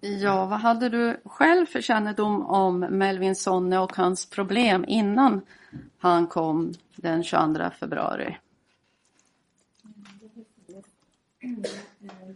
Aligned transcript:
Ja, 0.00 0.46
vad 0.46 0.60
hade 0.60 0.88
du 0.88 1.20
själv 1.24 1.66
för 1.66 1.80
kännedom 1.80 2.42
om 2.42 2.80
Melvin 2.80 3.36
Sonne 3.36 3.78
och 3.78 3.96
hans 3.96 4.26
problem 4.26 4.84
innan 4.88 5.40
han 5.98 6.26
kom 6.26 6.74
den 6.96 7.24
22 7.24 7.70
februari? 7.80 8.36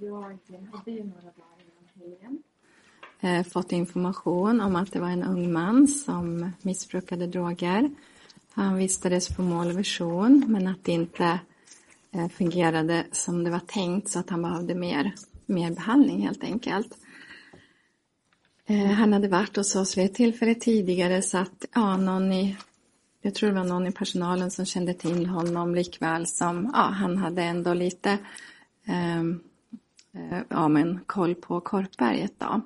Jag 0.00 0.66
hade 0.72 0.90
ju 0.90 1.04
några 1.04 1.22
dagar 1.22 1.58
innan 1.60 1.88
helgen 1.94 2.42
eh, 3.20 3.46
fått 3.46 3.72
information 3.72 4.60
om 4.60 4.76
att 4.76 4.92
det 4.92 5.00
var 5.00 5.08
en 5.08 5.22
ung 5.22 5.52
man 5.52 5.88
som 5.88 6.52
missbrukade 6.62 7.26
droger. 7.26 7.90
Han 8.52 8.76
vistades 8.76 9.36
på 9.36 9.42
målvision, 9.42 10.44
men 10.48 10.66
att 10.66 10.84
det 10.84 10.92
inte 10.92 11.40
eh, 12.12 12.28
fungerade 12.28 13.04
som 13.12 13.44
det 13.44 13.50
var 13.50 13.58
tänkt 13.58 14.08
så 14.08 14.18
att 14.18 14.30
han 14.30 14.42
behövde 14.42 14.74
mer, 14.74 15.14
mer 15.46 15.70
behandling 15.70 16.22
helt 16.22 16.44
enkelt. 16.44 16.98
Eh, 18.70 18.86
han 18.86 19.12
hade 19.12 19.28
varit 19.28 19.56
hos 19.56 19.76
oss 19.76 19.98
vid 19.98 20.04
ett 20.04 20.14
tillfälle 20.14 20.54
tidigare 20.54 21.22
så 21.22 21.38
att 21.38 21.64
ja, 21.74 21.96
någon 21.96 22.32
i, 22.32 22.56
jag 23.22 23.34
tror 23.34 23.50
det 23.50 23.56
var 23.56 23.64
någon 23.64 23.86
i 23.86 23.92
personalen 23.92 24.50
som 24.50 24.64
kände 24.64 24.94
till 24.94 25.26
honom 25.26 25.74
likväl 25.74 26.26
som 26.26 26.70
ja, 26.74 26.80
han 26.80 27.18
hade 27.18 27.42
ändå 27.42 27.74
lite 27.74 28.18
ehm, 28.86 29.40
eh, 30.14 30.38
ja, 30.48 30.68
men 30.68 31.00
koll 31.06 31.34
på 31.34 31.60
Korpberget. 31.60 32.32
Då. 32.38 32.60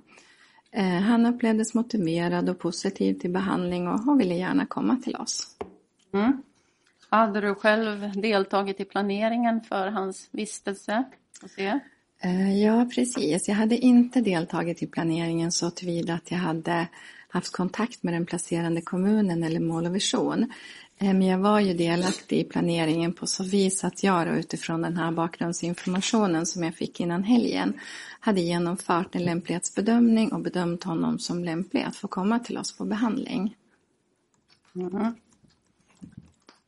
Eh, 0.71 1.01
han 1.01 1.27
upplevdes 1.27 1.75
motiverad 1.75 2.49
och 2.49 2.59
positiv 2.59 3.15
till 3.15 3.31
behandling 3.31 3.89
och, 3.89 4.01
han 4.01 4.19
ville 4.19 4.35
gärna 4.35 4.67
komma 4.67 4.97
till 4.97 5.17
oss. 5.17 5.57
Mm. 6.13 6.43
Hade 7.09 7.41
du 7.41 7.55
själv 7.55 8.21
deltagit 8.21 8.81
i 8.81 8.85
planeringen 8.85 9.61
för 9.61 9.89
hans 9.89 10.29
vistelse 10.31 11.05
Och 11.43 11.51
se? 11.51 11.81
Eh, 12.25 12.63
ja, 12.63 12.89
precis. 12.95 13.49
Jag 13.49 13.55
hade 13.55 13.77
inte 13.77 14.21
deltagit 14.21 14.83
i 14.83 14.87
planeringen 14.87 15.53
så 15.53 15.71
tillvida 15.71 16.15
att 16.15 16.31
jag 16.31 16.39
hade 16.39 16.89
haft 17.29 17.53
kontakt 17.53 18.03
med 18.03 18.15
den 18.15 18.27
placerande 18.27 18.81
kommunen 18.81 19.43
eller 19.43 19.61
Mål 19.61 19.87
och 19.87 19.95
vision. 19.95 20.53
Eh, 20.99 21.15
men 21.15 21.23
jag 21.23 21.39
var 21.39 21.61
ju 21.61 21.75
delaktig 21.75 22.39
i 22.39 22.45
planeringen 22.45 23.13
på 23.13 23.27
så 23.27 23.45
vis 23.45 23.85
att 23.85 24.03
jag 24.03 24.27
då, 24.27 24.33
utifrån 24.33 24.83
den 24.83 24.97
här 24.97 25.13
bakgrundsinformationen 25.13 26.47
som 26.47 26.63
jag 26.63 26.75
fick 26.75 27.01
innan 27.01 27.23
helgen 27.23 27.81
hade 28.21 28.41
genomfört 28.41 29.15
en 29.15 29.25
lämplighetsbedömning 29.25 30.33
och 30.33 30.41
bedömt 30.41 30.85
honom 30.85 31.19
som 31.19 31.45
lämplig 31.45 31.83
att 31.83 31.97
få 31.97 32.09
komma 32.09 32.39
till 32.39 32.59
oss 32.59 32.77
på 32.77 32.85
behandling. 32.85 33.57
Mm. 34.75 35.15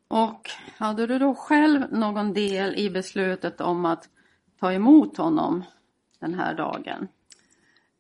Och 0.09 0.51
hade 0.79 1.07
du 1.07 1.19
då 1.19 1.35
själv 1.35 1.93
någon 1.93 2.33
del 2.33 2.75
i 2.77 2.91
beslutet 2.91 3.61
om 3.61 3.85
att 3.85 4.09
ta 4.65 4.73
emot 4.73 5.17
honom 5.17 5.65
den 6.19 6.35
här 6.35 6.55
dagen? 6.55 7.09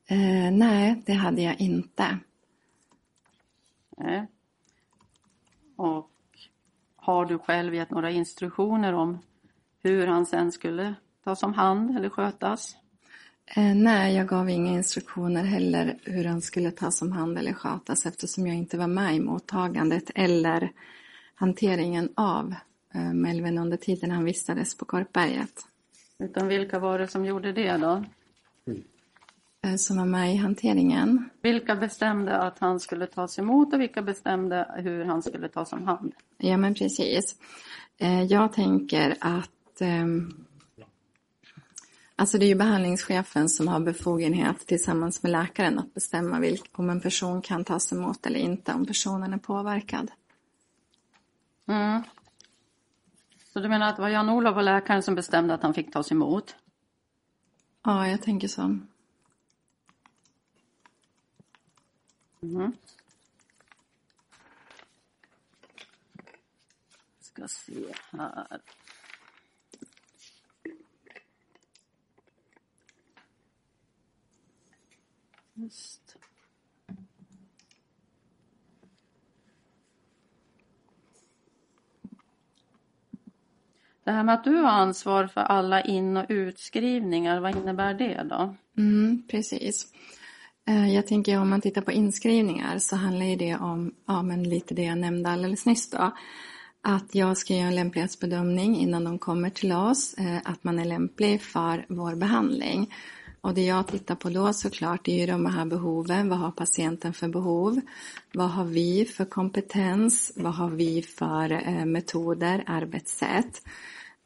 Eh, 0.07 0.53
nej, 0.53 1.03
det 1.07 1.13
hade 1.13 1.43
jag 1.43 1.61
inte. 1.61 2.19
Nej. 3.97 4.27
Och 5.77 6.11
har 6.97 7.25
du 7.25 7.39
själv 7.39 7.75
gett 7.75 7.91
några 7.91 8.11
instruktioner 8.11 8.93
om 8.93 9.19
hur 9.83 10.07
han 10.07 10.27
sen 10.27 10.53
skulle 10.53 10.95
tas 11.25 11.43
om 11.43 11.55
hand 11.55 11.97
eller 11.97 12.09
skötas? 12.09 12.77
Eh, 13.57 13.75
nej, 13.75 14.17
jag 14.17 14.29
gav 14.29 14.51
inga 14.51 14.73
instruktioner 14.73 15.45
heller 15.45 15.99
hur 16.03 16.25
han 16.25 16.41
skulle 16.41 16.71
tas 16.71 17.03
om 17.03 17.13
hand 17.13 17.39
eller 17.39 17.53
skötas 17.53 18.07
eftersom 18.07 18.47
jag 18.47 18.57
inte 18.57 18.79
var 18.79 18.89
med 18.89 19.17
i 19.17 19.21
mottagandet 19.21 20.11
eller 20.15 20.73
hanteringen 21.35 22.09
av 22.15 22.55
eh, 22.95 23.13
Melvin 23.13 23.59
under 23.59 23.77
tiden 23.77 24.11
han 24.11 24.25
vistades 24.25 24.79
på 24.79 24.85
Korpberget. 24.85 25.67
Utan 26.19 26.49
vilka 26.49 26.79
var 26.79 26.99
det 26.99 27.09
som 27.09 27.25
gjorde 27.25 27.53
det 27.53 27.77
då? 27.77 28.05
Eh, 29.65 29.75
som 29.77 29.97
var 29.97 30.05
med 30.05 30.35
i 30.35 30.37
hanteringen. 30.37 31.29
Vilka 31.43 31.77
bestämde 31.77 32.39
att 32.39 32.59
han 32.59 32.81
skulle 32.81 33.07
tas 33.07 33.39
emot 33.39 33.75
och 33.75 33.81
vilka 33.81 34.03
bestämde 34.03 34.75
hur 34.77 35.05
han 35.05 35.23
skulle 35.23 35.49
tas 35.49 35.73
om 35.73 35.87
hand? 35.87 36.13
Ja, 36.39 36.57
men 36.57 36.75
precis. 36.75 37.37
Eh, 37.99 38.23
jag 38.23 38.53
tänker 38.53 39.17
att 39.21 39.81
ehm, 39.81 40.45
Alltså 42.17 42.39
det 42.39 42.45
är 42.45 42.49
ju 42.49 42.55
behandlingschefen 42.55 43.49
som 43.49 43.69
har 43.69 43.81
befogenhet 43.81 44.67
tillsammans 44.67 45.23
med 45.23 45.33
läkaren 45.33 45.79
att 45.79 45.95
bestämma 45.95 46.41
vilk, 46.41 46.71
om 46.79 46.91
en 46.91 47.01
person 47.01 47.43
kan 47.43 47.65
tas 47.65 47.93
emot 47.93 48.27
eller 48.27 48.39
inte, 48.39 48.73
om 48.73 48.87
personen 48.87 49.33
är 49.33 49.39
påverkad. 49.39 50.11
Mm. 51.69 52.03
Så 53.55 53.61
du 53.61 53.69
menar 53.69 53.89
att 53.89 53.97
det 53.97 54.03
var 54.03 54.09
Jan-Olof 54.09 54.57
och 54.57 54.63
läkaren 54.63 55.03
som 55.03 55.15
bestämde 55.15 55.55
att 55.55 55.63
han 55.63 55.75
fick 55.75 55.93
tas 55.93 56.13
emot? 56.13 56.57
Ja, 57.83 58.09
jag 58.09 58.23
tänker 58.23 58.49
så. 58.49 58.63
Mm. 62.43 62.73
Ska 67.21 67.49
se 67.49 67.95
här. 68.11 68.61
Just. 75.55 76.04
Det 84.05 84.11
här 84.11 84.25
med 84.25 84.35
att 84.35 84.45
du 84.45 84.57
har 84.57 84.71
ansvar 84.71 85.27
för 85.27 85.41
alla 85.41 85.81
in 85.81 86.17
och 86.17 86.27
utskrivningar, 86.29 87.41
vad 87.41 87.57
innebär 87.57 87.95
det 87.95 88.27
då? 88.31 88.55
Mm, 88.77 89.23
precis. 89.31 89.87
Eh, 90.69 90.95
jag 90.95 91.07
tänker 91.07 91.41
om 91.41 91.51
man 91.51 91.61
tittar 91.61 91.83
på 91.83 91.93
inskrivningar 91.93 92.79
så 92.79 92.97
handlar 92.97 93.27
ju 93.27 93.37
det 93.37 93.57
om 93.57 93.95
ja, 94.07 94.23
men 94.23 94.43
lite 94.43 94.75
det 94.75 94.83
jag 94.83 94.99
nämnde 94.99 95.31
alldeles 95.31 95.67
nyss 95.67 95.91
då. 95.91 96.13
Att 96.83 97.15
jag 97.15 97.37
ska 97.37 97.55
göra 97.55 97.67
en 97.67 97.75
lämplighetsbedömning 97.75 98.77
innan 98.77 99.05
de 99.05 99.19
kommer 99.19 99.51
till 99.51 99.73
oss, 99.73 100.15
eh, 100.15 100.39
att 100.45 100.65
man 100.65 100.79
är 100.79 100.85
lämplig 100.85 101.43
för 101.43 101.87
vår 101.89 102.15
behandling. 102.15 102.95
Och 103.45 103.55
det 103.55 103.65
jag 103.65 103.87
tittar 103.87 104.15
på 104.15 104.29
då 104.29 104.53
såklart 104.53 105.09
är 105.09 105.21
ju 105.21 105.27
de 105.27 105.47
här 105.47 105.65
behoven. 105.65 106.29
Vad 106.29 106.39
har 106.39 106.51
patienten 106.51 107.13
för 107.13 107.29
behov? 107.29 107.81
Vad 108.33 108.51
har 108.51 108.65
vi 108.65 109.05
för 109.05 109.25
kompetens? 109.25 110.33
Vad 110.37 110.55
har 110.55 110.71
vi 110.71 111.03
för 111.03 111.53
eh, 111.53 111.85
metoder, 111.85 112.65
arbetssätt? 112.67 113.63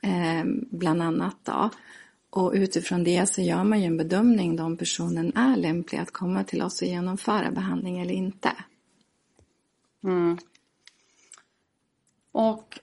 Eh, 0.03 0.45
bland 0.71 1.03
annat 1.03 1.37
då. 1.43 1.71
Och 2.31 2.53
utifrån 2.55 3.05
det 3.05 3.29
så 3.29 3.43
gör 3.43 3.65
man 3.65 3.81
ju 3.81 3.87
en 3.87 3.97
bedömning 3.97 4.57
då 4.57 4.65
om 4.65 4.77
personen 4.77 5.37
är 5.37 5.57
lämplig 5.57 5.99
att 5.99 6.13
komma 6.13 6.45
till 6.45 6.63
oss 6.63 6.83
och 6.83 6.89
genomföra 6.89 7.51
behandling 7.51 7.99
eller 7.99 8.15
inte. 8.15 8.53
Mm. 10.05 10.39
Och 12.33 12.79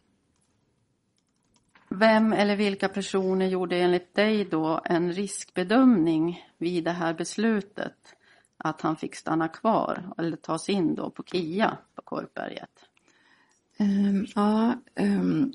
vem 1.99 2.33
eller 2.33 2.55
vilka 2.55 2.89
personer 2.89 3.47
gjorde 3.47 3.77
enligt 3.77 4.15
dig 4.15 4.45
då 4.45 4.81
en 4.85 5.13
riskbedömning 5.13 6.43
vid 6.57 6.83
det 6.83 6.91
här 6.91 7.13
beslutet 7.13 8.15
att 8.57 8.81
han 8.81 8.95
fick 8.95 9.15
stanna 9.15 9.47
kvar 9.47 10.03
eller 10.17 10.37
tas 10.37 10.69
in 10.69 10.95
då 10.95 11.09
på 11.09 11.23
KIA 11.23 11.77
på 11.95 12.01
Korpberget? 12.01 12.69
Um, 13.79 14.27
ja, 14.35 14.75
um, 14.99 15.53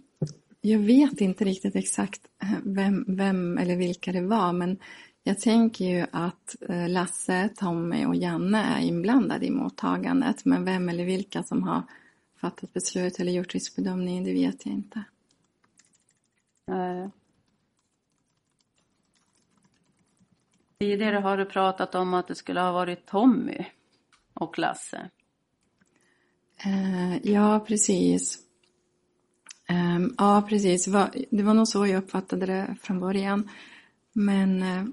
jag 0.60 0.78
vet 0.78 1.20
inte 1.20 1.44
riktigt 1.44 1.76
exakt 1.76 2.20
eh, 2.42 2.58
vem, 2.64 3.04
vem 3.08 3.58
eller 3.58 3.76
vilka 3.76 4.12
det 4.12 4.22
var 4.22 4.52
men 4.52 4.78
jag 5.22 5.40
tänker 5.40 5.84
ju 5.84 6.06
att 6.12 6.56
eh, 6.68 6.88
Lasse, 6.88 7.48
Tommy 7.56 8.06
och 8.06 8.16
Janne 8.16 8.64
är 8.64 8.80
inblandade 8.80 9.46
i 9.46 9.50
mottagandet 9.50 10.44
men 10.44 10.64
vem 10.64 10.88
eller 10.88 11.04
vilka 11.04 11.42
som 11.42 11.62
har 11.62 11.82
fattat 12.40 12.72
beslut 12.72 13.20
eller 13.20 13.32
gjort 13.32 13.54
riskbedömningen 13.54 14.24
det 14.24 14.32
vet 14.32 14.66
jag 14.66 14.74
inte. 14.74 15.04
Tidigare 20.78 21.16
har 21.16 21.36
du 21.36 21.44
pratat 21.44 21.94
om 21.94 22.14
att 22.14 22.28
det 22.28 22.34
skulle 22.34 22.60
ha 22.60 22.72
varit 22.72 23.06
Tommy 23.06 23.64
och 24.34 24.58
Lasse. 24.58 25.10
Eh, 26.64 27.16
ja, 27.32 27.64
precis. 27.68 28.38
Ehm, 29.68 30.14
ja, 30.18 30.46
precis. 30.48 30.84
Det 30.84 30.90
var, 30.90 31.10
det 31.30 31.42
var 31.42 31.54
nog 31.54 31.68
så 31.68 31.86
jag 31.86 31.98
uppfattade 31.98 32.46
det 32.46 32.76
från 32.82 33.00
början. 33.00 33.48
Men, 34.12 34.62
eh, 34.62 34.84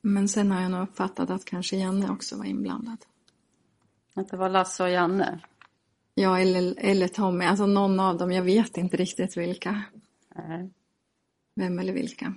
men 0.00 0.28
sen 0.28 0.50
har 0.50 0.62
jag 0.62 0.70
nog 0.70 0.82
uppfattat 0.82 1.30
att 1.30 1.44
kanske 1.44 1.76
Janne 1.76 2.10
också 2.10 2.36
var 2.36 2.44
inblandad. 2.44 2.98
Att 4.14 4.28
det 4.28 4.36
var 4.36 4.48
Lasse 4.48 4.82
och 4.82 4.90
Janne. 4.90 5.40
Ja, 6.14 6.40
eller, 6.40 6.74
eller 6.78 7.08
Tommy, 7.08 7.44
alltså 7.44 7.66
någon 7.66 8.00
av 8.00 8.18
dem. 8.18 8.32
Jag 8.32 8.42
vet 8.42 8.76
inte 8.76 8.96
riktigt 8.96 9.36
vilka. 9.36 9.82
Nej. 10.34 10.70
Vem 11.54 11.78
eller 11.78 11.92
vilka. 11.92 12.34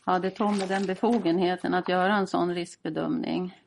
Hade 0.00 0.30
Tommy 0.30 0.66
den 0.66 0.86
befogenheten 0.86 1.74
att 1.74 1.88
göra 1.88 2.16
en 2.16 2.26
sån 2.26 2.54
riskbedömning? 2.54 3.58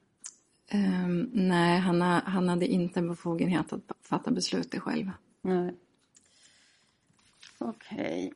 Ehm, 0.67 1.29
nej, 1.33 1.79
han, 1.79 2.01
ha- 2.01 2.21
han 2.25 2.49
hade 2.49 2.67
inte 2.67 2.99
en 2.99 3.07
befogenhet 3.07 3.73
att 3.73 3.91
fatta 4.01 4.31
beslutet 4.31 4.81
själv. 4.81 5.11
Nej. 5.41 5.75
Okej. 7.57 8.33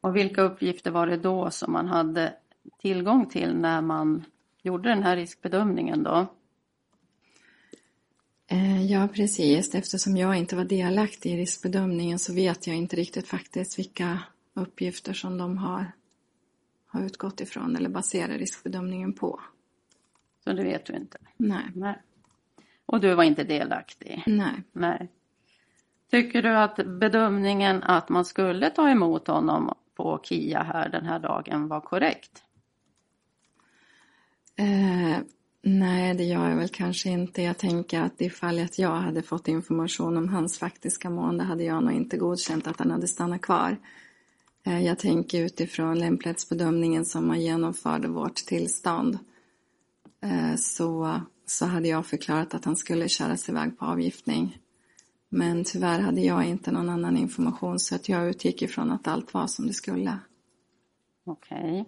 Och 0.00 0.16
vilka 0.16 0.42
uppgifter 0.42 0.90
var 0.90 1.06
det 1.06 1.16
då 1.16 1.50
som 1.50 1.72
man 1.72 1.86
hade 1.88 2.36
tillgång 2.78 3.26
till 3.26 3.56
när 3.56 3.82
man 3.82 4.24
gjorde 4.62 4.88
den 4.88 5.02
här 5.02 5.16
riskbedömningen 5.16 6.02
då? 6.02 6.26
Eh, 8.50 8.86
Ja, 8.86 9.08
precis. 9.14 9.74
Eftersom 9.74 10.16
jag 10.16 10.36
inte 10.36 10.56
var 10.56 10.64
delaktig 10.64 11.32
i 11.32 11.36
riskbedömningen 11.36 12.18
så 12.18 12.34
vet 12.34 12.66
jag 12.66 12.76
inte 12.76 12.96
riktigt 12.96 13.28
faktiskt 13.28 13.78
vilka 13.78 14.22
uppgifter 14.54 15.12
som 15.12 15.38
de 15.38 15.58
har, 15.58 15.92
har 16.86 17.02
utgått 17.02 17.40
ifrån 17.40 17.76
eller 17.76 17.88
baserar 17.88 18.38
riskbedömningen 18.38 19.12
på. 19.12 19.40
Så 20.44 20.52
det 20.52 20.64
vet 20.64 20.86
du 20.86 20.92
inte? 20.92 21.18
Nej, 21.36 21.64
Nej. 21.74 22.02
Och 22.86 23.00
du 23.00 23.14
var 23.14 23.24
inte 23.24 23.44
delaktig? 23.44 24.22
nej. 24.26 24.62
Nej. 24.72 25.08
Tycker 26.10 26.42
du 26.42 26.48
att 26.48 26.76
bedömningen 26.86 27.82
att 27.82 28.08
man 28.08 28.24
skulle 28.24 28.70
ta 28.70 28.88
emot 28.90 29.26
honom 29.26 29.74
på 29.94 30.20
KIA 30.22 30.62
här 30.62 30.88
den 30.88 31.06
här 31.06 31.18
dagen 31.18 31.68
var 31.68 31.80
korrekt? 31.80 32.42
Eh, 34.56 35.18
nej, 35.68 36.14
det 36.14 36.24
gör 36.24 36.48
jag 36.48 36.56
väl 36.56 36.68
kanske 36.68 37.10
inte. 37.10 37.42
Jag 37.42 37.58
tänker 37.58 38.00
att 38.00 38.20
ifall 38.20 38.58
att 38.58 38.78
jag 38.78 38.96
hade 38.96 39.22
fått 39.22 39.48
information 39.48 40.16
om 40.16 40.28
hans 40.28 40.58
faktiska 40.58 41.10
mående 41.10 41.44
hade 41.44 41.64
jag 41.64 41.82
nog 41.82 41.92
inte 41.92 42.16
godkänt 42.16 42.66
att 42.66 42.78
han 42.78 42.90
hade 42.90 43.08
stannat 43.08 43.40
kvar. 43.40 43.76
Eh, 44.66 44.84
jag 44.84 44.98
tänker 44.98 45.44
utifrån 45.44 45.98
lämplighetsbedömningen 45.98 47.04
som 47.04 47.26
man 47.26 47.40
genomförde 47.40 48.08
vårt 48.08 48.34
tillstånd 48.34 49.18
eh, 50.22 50.56
så, 50.56 51.20
så 51.46 51.66
hade 51.66 51.88
jag 51.88 52.06
förklarat 52.06 52.54
att 52.54 52.64
han 52.64 52.76
skulle 52.76 53.08
köras 53.08 53.48
iväg 53.48 53.78
på 53.78 53.84
avgiftning. 53.84 54.58
Men 55.28 55.64
tyvärr 55.64 56.00
hade 56.00 56.20
jag 56.20 56.44
inte 56.44 56.70
någon 56.70 56.88
annan 56.88 57.16
information 57.16 57.78
så 57.78 57.94
att 57.94 58.08
jag 58.08 58.28
utgick 58.28 58.62
ifrån 58.62 58.90
att 58.90 59.08
allt 59.08 59.34
var 59.34 59.46
som 59.46 59.66
det 59.66 59.72
skulle. 59.72 60.18
Okej. 61.26 61.84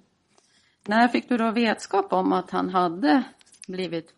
När 0.86 1.08
fick 1.08 1.28
du 1.28 1.36
då 1.36 1.50
vetskap 1.50 2.12
om 2.12 2.32
att 2.32 2.50
han 2.50 2.68
hade 2.68 3.22
blivit 3.70 4.14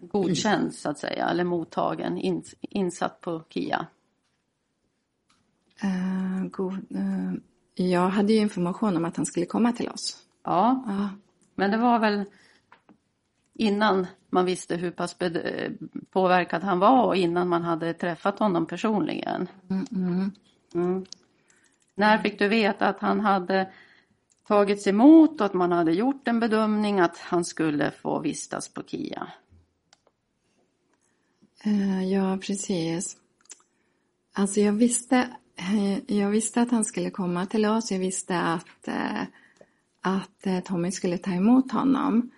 godkänd 0.00 0.74
så 0.74 0.90
att 0.90 0.98
säga, 0.98 1.28
eller 1.28 1.44
mottagen, 1.44 2.18
ins- 2.18 2.54
insatt 2.60 3.20
på 3.20 3.44
KIA? 3.48 3.86
Eh, 5.82 6.48
god, 6.50 6.72
eh, 6.74 7.32
jag 7.74 8.08
hade 8.08 8.32
ju 8.32 8.38
information 8.38 8.96
om 8.96 9.04
att 9.04 9.16
han 9.16 9.26
skulle 9.26 9.46
komma 9.46 9.72
till 9.72 9.88
oss. 9.88 10.22
Ja, 10.44 10.84
Ja, 10.86 11.08
men 11.54 11.70
det 11.70 11.76
var 11.76 11.98
väl 11.98 12.24
innan 13.54 14.06
man 14.30 14.44
visste 14.44 14.76
hur 14.76 14.90
pass 14.90 15.16
påverkad 16.10 16.62
han 16.62 16.78
var 16.78 17.06
och 17.06 17.16
innan 17.16 17.48
man 17.48 17.62
hade 17.62 17.94
träffat 17.94 18.38
honom 18.38 18.66
personligen. 18.66 19.48
Mm. 20.74 21.04
När 21.94 22.18
fick 22.18 22.38
du 22.38 22.48
veta 22.48 22.86
att 22.88 23.00
han 23.00 23.20
hade 23.20 23.70
tagits 24.48 24.86
emot 24.86 25.40
och 25.40 25.46
att 25.46 25.54
man 25.54 25.72
hade 25.72 25.92
gjort 25.92 26.28
en 26.28 26.40
bedömning 26.40 27.00
att 27.00 27.18
han 27.18 27.44
skulle 27.44 27.90
få 27.90 28.20
vistas 28.20 28.68
på 28.68 28.82
KIA? 28.82 29.28
Eh, 31.64 32.12
ja 32.12 32.38
precis. 32.42 33.16
Alltså 34.32 34.60
jag 34.60 34.72
visste, 34.72 35.28
eh, 35.56 36.16
jag 36.16 36.30
visste 36.30 36.62
att 36.62 36.70
han 36.70 36.84
skulle 36.84 37.10
komma 37.10 37.46
till 37.46 37.66
oss. 37.66 37.92
Jag 37.92 37.98
visste 37.98 38.40
att, 38.40 38.88
eh, 38.88 39.22
att 40.00 40.64
Tommy 40.64 40.90
skulle 40.90 41.18
ta 41.18 41.30
emot 41.30 41.72
honom. 41.72 42.30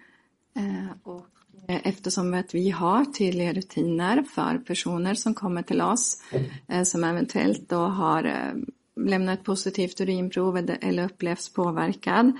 Och 1.03 1.27
eftersom 1.67 2.35
att 2.35 2.55
vi 2.55 2.71
har 2.71 3.05
tydliga 3.05 3.53
rutiner 3.53 4.23
för 4.23 4.59
personer 4.59 5.15
som 5.15 5.35
kommer 5.35 5.63
till 5.63 5.81
oss 5.81 6.23
som 6.85 7.05
eventuellt 7.05 7.69
då 7.69 7.79
har 7.79 8.55
lämnar 9.07 9.35
ett 9.35 9.45
positivt 9.45 10.01
urinprov 10.01 10.57
eller- 10.57 11.05
upplevs 11.05 11.49
påverkad 11.49 12.33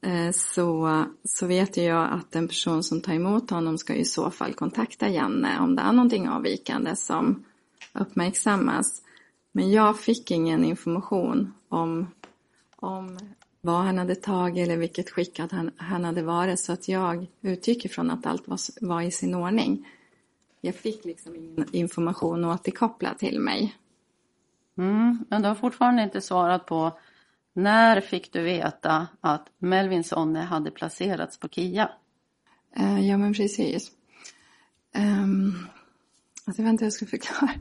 eh, 0.00 0.30
så, 0.32 1.04
så 1.24 1.46
vet 1.46 1.76
jag 1.76 2.12
att 2.12 2.32
den 2.32 2.48
person 2.48 2.82
som 2.82 3.00
tar 3.00 3.12
emot 3.12 3.50
honom 3.50 3.78
ska 3.78 3.94
i 3.94 4.04
så 4.04 4.30
fall 4.30 4.54
kontakta 4.54 5.08
Janne 5.08 5.60
om 5.60 5.76
det 5.76 5.82
är 5.82 5.92
någonting 5.92 6.28
avvikande 6.28 6.96
som 6.96 7.44
uppmärksammas. 7.92 9.02
Men 9.52 9.70
jag 9.70 9.98
fick 10.00 10.30
ingen 10.30 10.64
information 10.64 11.52
om, 11.68 12.06
om 12.76 13.18
vad 13.60 13.82
han 13.84 13.98
hade 13.98 14.14
tagit 14.14 14.66
eller 14.66 14.76
vilket 14.76 15.10
skick 15.10 15.40
att 15.40 15.52
han, 15.52 15.70
han 15.76 16.04
hade 16.04 16.22
varit 16.22 16.60
så 16.60 16.72
att 16.72 16.88
jag 16.88 17.26
utgick 17.42 17.84
ifrån 17.84 18.10
att 18.10 18.26
allt 18.26 18.48
var, 18.48 18.58
var 18.80 19.02
i 19.02 19.10
sin 19.10 19.34
ordning. 19.34 19.88
Jag 20.60 20.74
fick 20.74 21.04
liksom 21.04 21.36
ingen 21.36 21.66
information 21.72 22.44
återkopplad 22.44 23.18
till 23.18 23.40
mig. 23.40 23.76
Mm, 24.78 25.24
men 25.28 25.42
du 25.42 25.48
har 25.48 25.54
fortfarande 25.54 26.02
inte 26.02 26.20
svarat 26.20 26.66
på 26.66 26.98
när 27.52 28.00
fick 28.00 28.32
du 28.32 28.42
veta 28.42 29.06
att 29.20 29.48
Melvin 29.58 30.04
Sonne 30.04 30.40
hade 30.40 30.70
placerats 30.70 31.38
på 31.38 31.48
KIA? 31.48 31.90
Uh, 32.80 33.08
ja, 33.08 33.16
men 33.16 33.34
precis. 33.34 33.90
Um, 34.96 35.68
alltså, 36.44 36.62
jag 36.62 36.72
vet 36.72 36.80
jag 36.80 36.92
ska 36.92 37.06
förklara. 37.06 37.52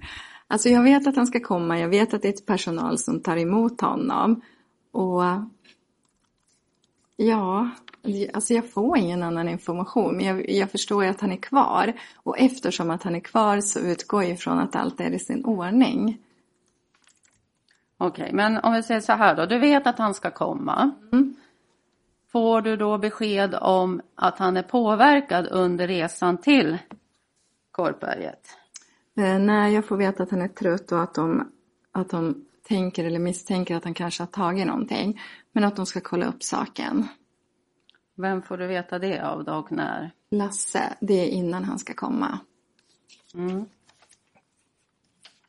Alltså, 0.47 0.69
jag 0.69 0.83
vet 0.83 1.07
att 1.07 1.15
han 1.15 1.27
ska 1.27 1.39
komma. 1.39 1.79
Jag 1.79 1.89
vet 1.89 2.13
att 2.13 2.21
det 2.21 2.27
är 2.27 2.33
ett 2.33 2.45
personal 2.45 2.97
som 2.97 3.19
tar 3.19 3.37
emot 3.37 3.81
honom. 3.81 4.41
Och 4.91 5.23
ja, 7.15 7.69
alltså 8.33 8.53
jag 8.53 8.71
får 8.71 8.97
ingen 8.97 9.23
annan 9.23 9.49
information. 9.49 10.17
Men 10.17 10.25
jag, 10.25 10.49
jag 10.49 10.71
förstår 10.71 11.03
ju 11.03 11.09
att 11.09 11.21
han 11.21 11.31
är 11.31 11.37
kvar. 11.37 11.93
Och 12.15 12.39
eftersom 12.39 12.89
att 12.89 13.03
han 13.03 13.15
är 13.15 13.19
kvar 13.19 13.61
så 13.61 13.79
utgår 13.79 14.23
jag 14.23 14.31
ifrån 14.31 14.59
att 14.59 14.75
allt 14.75 14.99
är 14.99 15.11
i 15.11 15.19
sin 15.19 15.45
ordning. 15.45 16.17
Okej, 17.97 18.29
men 18.33 18.57
om 18.57 18.73
vi 18.73 18.83
säger 18.83 19.01
så 19.01 19.13
här 19.13 19.35
då. 19.35 19.45
Du 19.45 19.59
vet 19.59 19.87
att 19.87 19.97
han 19.97 20.13
ska 20.13 20.31
komma. 20.31 20.91
Får 22.31 22.61
du 22.61 22.75
då 22.75 22.97
besked 22.97 23.55
om 23.61 24.01
att 24.15 24.39
han 24.39 24.57
är 24.57 24.63
påverkad 24.63 25.47
under 25.51 25.87
resan 25.87 26.37
till 26.37 26.77
Korpberget? 27.71 28.57
Eh, 29.17 29.39
nej, 29.39 29.73
jag 29.73 29.85
får 29.85 29.97
veta 29.97 30.23
att 30.23 30.31
han 30.31 30.41
är 30.41 30.47
trött 30.47 30.91
och 30.91 31.01
att 31.01 31.13
de, 31.13 31.51
att 31.91 32.09
de 32.09 32.45
tänker 32.67 33.05
eller 33.05 33.19
misstänker 33.19 33.75
att 33.75 33.83
han 33.83 33.93
kanske 33.93 34.23
har 34.23 34.27
tagit 34.27 34.67
någonting. 34.67 35.21
Men 35.51 35.63
att 35.63 35.75
de 35.75 35.85
ska 35.85 36.01
kolla 36.01 36.25
upp 36.25 36.43
saken. 36.43 37.07
Vem 38.15 38.41
får 38.41 38.57
du 38.57 38.67
veta 38.67 38.99
det 38.99 39.19
av 39.19 39.43
då 39.43 39.53
och 39.53 39.71
när? 39.71 40.11
Lasse, 40.31 40.93
det 40.99 41.13
är 41.13 41.27
innan 41.27 41.63
han 41.63 41.79
ska 41.79 41.93
komma. 41.93 42.39
Mm. 43.33 43.65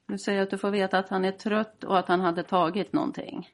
Du 0.06 0.18
säger 0.18 0.42
att 0.42 0.50
du 0.50 0.58
får 0.58 0.70
veta 0.70 0.98
att 0.98 1.08
han 1.08 1.24
är 1.24 1.32
trött 1.32 1.84
och 1.84 1.98
att 1.98 2.08
han 2.08 2.20
hade 2.20 2.42
tagit 2.42 2.92
någonting. 2.92 3.48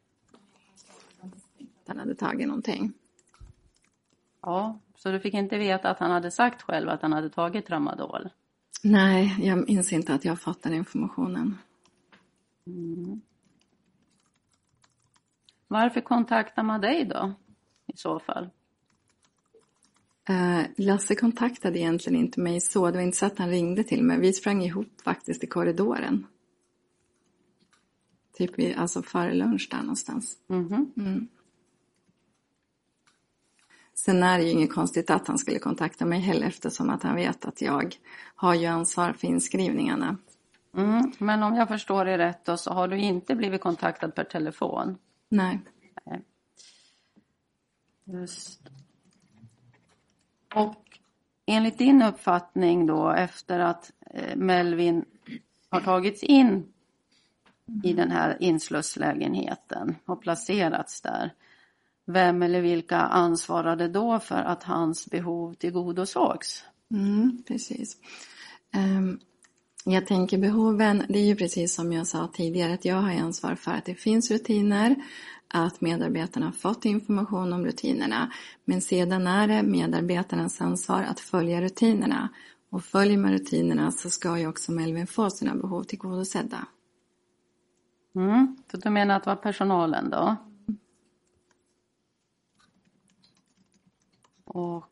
Han 1.87 1.99
hade 1.99 2.14
tagit 2.14 2.47
någonting. 2.47 2.92
Ja, 4.42 4.78
så 4.97 5.11
du 5.11 5.21
fick 5.21 5.35
inte 5.35 5.59
veta 5.59 5.90
att 5.90 5.99
han 5.99 6.11
hade 6.11 6.30
sagt 6.30 6.62
själv 6.62 6.88
att 6.88 7.02
han 7.02 7.12
hade 7.12 7.30
tagit 7.30 7.66
tramadol? 7.66 8.28
Nej, 8.82 9.37
jag 9.40 9.68
minns 9.68 9.92
inte 9.92 10.14
att 10.14 10.25
jag 10.25 10.40
fått 10.40 10.62
den 10.62 10.75
informationen. 10.75 11.59
Varför 15.68 16.00
kontaktar 16.00 16.62
man 16.62 16.80
dig 16.80 17.04
då? 17.04 17.32
I 17.87 17.97
så 17.97 18.21
fall. 18.21 18.50
Eh, 20.28 20.62
Lasse 20.76 21.14
kontaktade 21.14 21.78
egentligen 21.78 22.21
inte 22.21 22.40
mig 22.40 22.61
så. 22.61 22.87
Det 22.90 22.97
var 22.97 23.04
inte 23.04 23.18
så 23.18 23.26
att 23.26 23.38
han 23.38 23.49
ringde 23.50 23.85
till 23.85 24.02
mig. 24.02 24.21
Vi 24.21 24.32
sprang 24.32 24.62
ihop 24.62 25.00
faktiskt 25.04 25.44
i 25.44 25.47
korridoren. 25.47 26.26
Typ 28.32 28.58
vid, 28.58 28.76
alltså 28.76 29.02
före 29.02 29.34
lunch 29.34 29.68
där 29.70 29.78
någonstans. 29.78 30.36
Mhm. 30.46 31.28
Sen 33.94 34.22
är 34.22 34.38
det 34.38 34.44
ju 34.44 34.50
inget 34.50 34.72
konstigt 34.72 35.10
att 35.10 35.28
han 35.28 35.38
skulle 35.38 35.58
kontakta 35.58 36.04
mig 36.04 36.20
heller 36.20 36.46
eftersom 36.46 36.90
att 36.90 37.02
han 37.02 37.14
vet 37.14 37.44
att 37.44 37.62
jag 37.62 37.96
har 38.34 38.54
ju 38.54 38.66
ansvar 38.66 39.12
för 39.12 39.28
inskrivningarna. 39.28 40.16
Mm. 40.76 41.12
Men 41.18 41.42
om 41.42 41.54
jag 41.54 41.68
förstår 41.68 42.04
det 42.04 42.18
rätt 42.18 42.44
då, 42.44 42.56
så 42.56 42.72
har 42.72 42.88
du 42.88 42.98
inte 42.98 43.34
blivit 43.34 43.60
kontaktad 43.60 44.08
per 44.08 44.24
telefon? 44.24 44.98
Nej. 45.28 45.60
Just. 48.04 48.60
Och 50.54 50.98
enligt 51.46 51.78
din 51.78 52.02
uppfattning 52.02 52.86
då 52.86 53.10
efter 53.10 53.58
att 53.58 53.92
eh, 54.10 54.36
Melvin 54.36 55.04
har 55.68 55.80
tagits 55.80 56.22
in 56.22 56.71
i 57.85 57.92
den 57.92 58.11
här 58.11 58.37
inslusslägenheten 58.40 59.97
och 60.07 60.23
placerats 60.23 61.00
där. 61.00 61.35
vem 62.07 62.42
eller 62.42 62.61
vilka 62.61 62.99
ansvarade 62.99 63.88
då 63.88 64.19
för 64.21 64.42
att 64.42 64.62
hans 64.62 65.11
behov 65.11 65.54
tillgodosågs? 65.54 66.64
Mm, 66.90 67.42
precis. 67.49 67.97
Um, 68.76 69.21
jag 69.85 70.07
tänker 70.07 70.38
behoven, 70.38 71.04
det 71.09 71.19
är 71.19 71.25
ju 71.25 71.37
precis 71.37 71.75
som 71.75 71.92
jag 71.92 72.07
sa 72.07 72.28
tidigare 72.33 72.75
att 72.75 72.85
jag 72.85 72.97
har 72.97 73.11
ansvar 73.11 73.54
för 73.54 73.71
att 73.71 73.85
det 73.85 73.95
finns 73.95 74.31
rutiner, 74.31 74.97
att 75.49 75.81
medarbetarna 75.81 76.47
har 76.47 76.52
fått 76.52 76.85
information 76.85 77.52
om 77.52 77.64
rutinerna. 77.64 78.33
Men 78.64 78.81
sedan 78.81 79.26
är 79.26 79.49
det 79.49 79.62
medarbetarnas 79.62 80.61
ansvar 80.61 81.02
att 81.02 81.21
följa 81.21 81.61
rutinerna. 81.62 82.28
Och 82.71 82.85
följer 82.85 83.19
man 83.19 83.33
rutinerna 83.33 83.92
så 83.92 84.11
ska 84.11 84.38
ju 84.38 84.47
också 84.47 84.73
Melvin 84.73 85.07
få 85.07 85.31
sina 85.31 85.54
behov 85.54 85.83
tillgodosedda. 85.83 86.66
Mm, 88.14 88.57
så 88.71 88.76
du 88.76 88.90
menar 88.90 89.16
att 89.16 89.25
det 89.25 89.31
var 89.31 89.37
personalen 89.37 90.11
då? 90.11 90.37
Och 94.45 94.85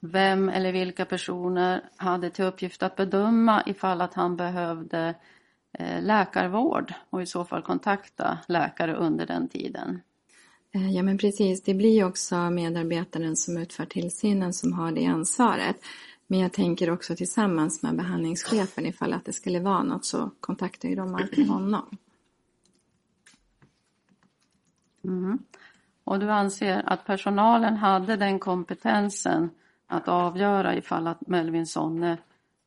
vem 0.00 0.48
eller 0.48 0.72
vilka 0.72 1.04
personer 1.04 1.82
hade 1.96 2.30
till 2.30 2.44
uppgift 2.44 2.82
att 2.82 2.96
bedöma 2.96 3.62
ifall 3.66 4.00
att 4.00 4.14
han 4.14 4.36
behövde 4.36 5.14
eh, 5.78 6.02
läkarvård 6.02 6.94
och 7.10 7.22
i 7.22 7.26
så 7.26 7.44
fall 7.44 7.62
kontakta 7.62 8.38
läkare 8.48 8.94
under 8.94 9.26
den 9.26 9.48
tiden? 9.48 10.00
Eh, 10.74 10.94
ja 10.94 11.02
men 11.02 11.18
precis, 11.18 11.62
det 11.62 11.74
blir 11.74 12.04
också 12.04 12.50
medarbetaren 12.50 13.36
som 13.36 13.56
utför 13.56 13.84
tillsynen 13.84 14.52
som 14.52 14.72
har 14.72 14.92
det 14.92 15.06
ansvaret. 15.06 15.76
Men 16.26 16.38
jag 16.38 16.52
tänker 16.52 16.90
också 16.90 17.16
tillsammans 17.16 17.82
med 17.82 17.96
behandlingschefen 17.96 18.86
ifall 18.86 19.12
att 19.12 19.24
det 19.24 19.32
skulle 19.32 19.60
vara 19.60 19.82
något 19.82 20.04
så 20.04 20.30
kontaktar 20.40 20.88
ju 20.88 20.94
de 20.94 21.14
alltid 21.14 21.48
honom. 21.48 21.96
Mm. 25.06 25.38
Och 26.04 26.18
du 26.18 26.30
anser 26.30 26.82
att 26.86 27.04
personalen 27.04 27.76
hade 27.76 28.16
den 28.16 28.38
kompetensen 28.38 29.50
att 29.86 30.08
avgöra 30.08 30.76
ifall 30.76 31.06
att 31.06 31.26
Melvin 31.26 31.66
Sonne 31.66 32.18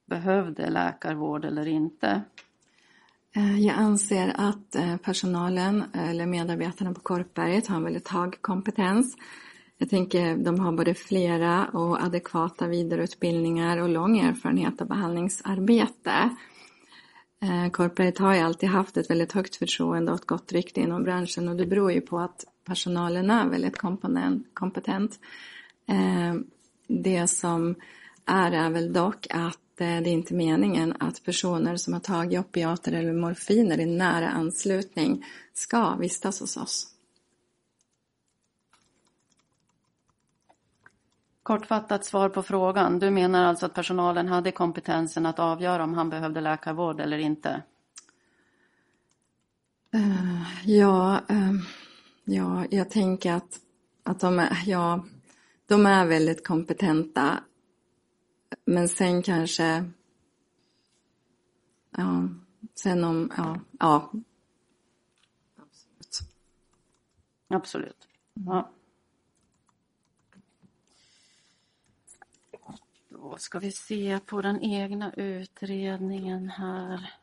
behövde 0.05 0.69
läkarvård 0.69 1.45
eller 1.45 1.67
inte? 1.67 2.21
Eh, 3.35 3.59
jag 3.59 3.75
anser 3.75 4.33
att 4.37 4.75
eh, 4.75 4.97
personalen 4.97 5.83
eller 5.93 6.25
medarbetarna 6.25 6.93
på 6.93 6.99
Korpberget 6.99 7.67
har 7.67 7.75
en 7.75 7.83
väldigt 7.83 8.07
hög 8.07 8.41
kompetens. 8.41 9.17
Jag 9.77 9.89
tänker 9.89 10.37
de 10.37 10.59
har 10.59 10.71
både 10.71 10.93
flera 10.93 11.65
och 11.65 12.03
adekvata 12.03 12.67
vidareutbildningar 12.67 13.77
och 13.77 13.89
lång 13.89 14.19
erfarenhet 14.19 14.81
av 14.81 14.87
behandlingsarbete. 14.87 16.29
Eh, 17.41 17.71
corporate 17.71 18.23
har 18.23 18.35
ju 18.35 18.39
alltid 18.39 18.69
haft 18.69 18.97
ett 18.97 19.09
väldigt 19.09 19.31
högt 19.31 19.55
förtroende 19.55 20.11
och 20.11 20.19
ett 20.19 20.25
gott 20.25 20.51
rykte 20.51 20.81
inom 20.81 21.03
branschen 21.03 21.49
och 21.49 21.55
det 21.55 21.65
beror 21.65 21.91
ju 21.91 22.01
på 22.01 22.19
att 22.19 22.45
personalen 22.65 23.29
är 23.29 23.49
väldigt 23.49 23.77
kompetent. 24.53 25.19
Eh, 25.87 26.35
det 26.87 27.27
som 27.27 27.75
är 28.25 28.51
är 28.51 28.69
väl 28.69 28.93
dock 28.93 29.27
att 29.29 29.81
eh, 29.81 30.01
det 30.01 30.09
är 30.09 30.13
inte 30.13 30.33
meningen 30.33 30.93
att 30.99 31.23
personer 31.23 31.75
som 31.75 31.93
har 31.93 31.99
tagit 31.99 32.39
opiater 32.39 32.91
eller 32.91 33.13
morfiner 33.13 33.79
i 33.79 33.85
nära 33.85 34.29
anslutning 34.29 35.25
ska 35.53 35.95
vistas 35.95 36.39
hos 36.39 36.57
oss. 36.57 36.87
Kortfattat 41.49 42.05
svar 42.05 42.29
på 42.29 42.43
frågan. 42.43 42.99
Du 42.99 43.09
menar 43.11 43.43
alltså 43.43 43.65
att 43.65 43.73
personalen 43.73 44.27
hade 44.27 44.51
kompetensen 44.51 45.25
att 45.25 45.39
avgöra 45.39 45.83
om 45.83 45.93
han 45.93 46.09
behövde 46.09 46.41
läkarvård 46.41 46.99
eller 46.99 47.17
inte? 47.17 47.63
Uh, 49.95 50.69
ja, 50.69 51.21
uh, 51.31 51.53
ja, 52.23 52.65
jag 52.69 52.89
tänker 52.89 53.33
att, 53.33 53.59
att 54.03 54.19
de 54.19 54.39
är, 54.39 54.63
ja, 54.65 55.05
de 55.65 55.85
är 55.85 56.05
väldigt 56.05 56.47
kompetenta. 56.47 57.43
Men 58.65 58.89
sen 58.89 59.23
kanske... 59.23 59.91
Ja, 61.97 62.29
sen 62.75 63.03
om... 63.03 63.31
Ja. 63.37 63.59
ja. 63.79 64.11
Absolut. 65.57 66.31
Absolut. 67.47 68.07
Ja. 68.33 68.71
Då 73.21 73.37
ska 73.37 73.59
vi 73.59 73.71
se 73.71 74.19
på 74.25 74.41
den 74.41 74.61
egna 74.63 75.13
utredningen 75.13 76.49
här. 76.49 77.19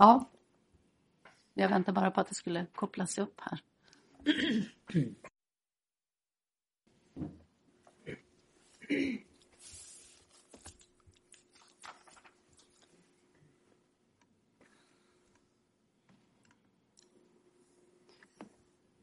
Ja. 0.00 0.30
Jag 1.54 1.68
väntar 1.68 1.92
bara 1.92 2.10
på 2.10 2.20
att 2.20 2.28
det 2.28 2.34
skulle 2.34 2.66
kopplas 2.74 3.18
upp 3.18 3.40
här. 3.40 3.60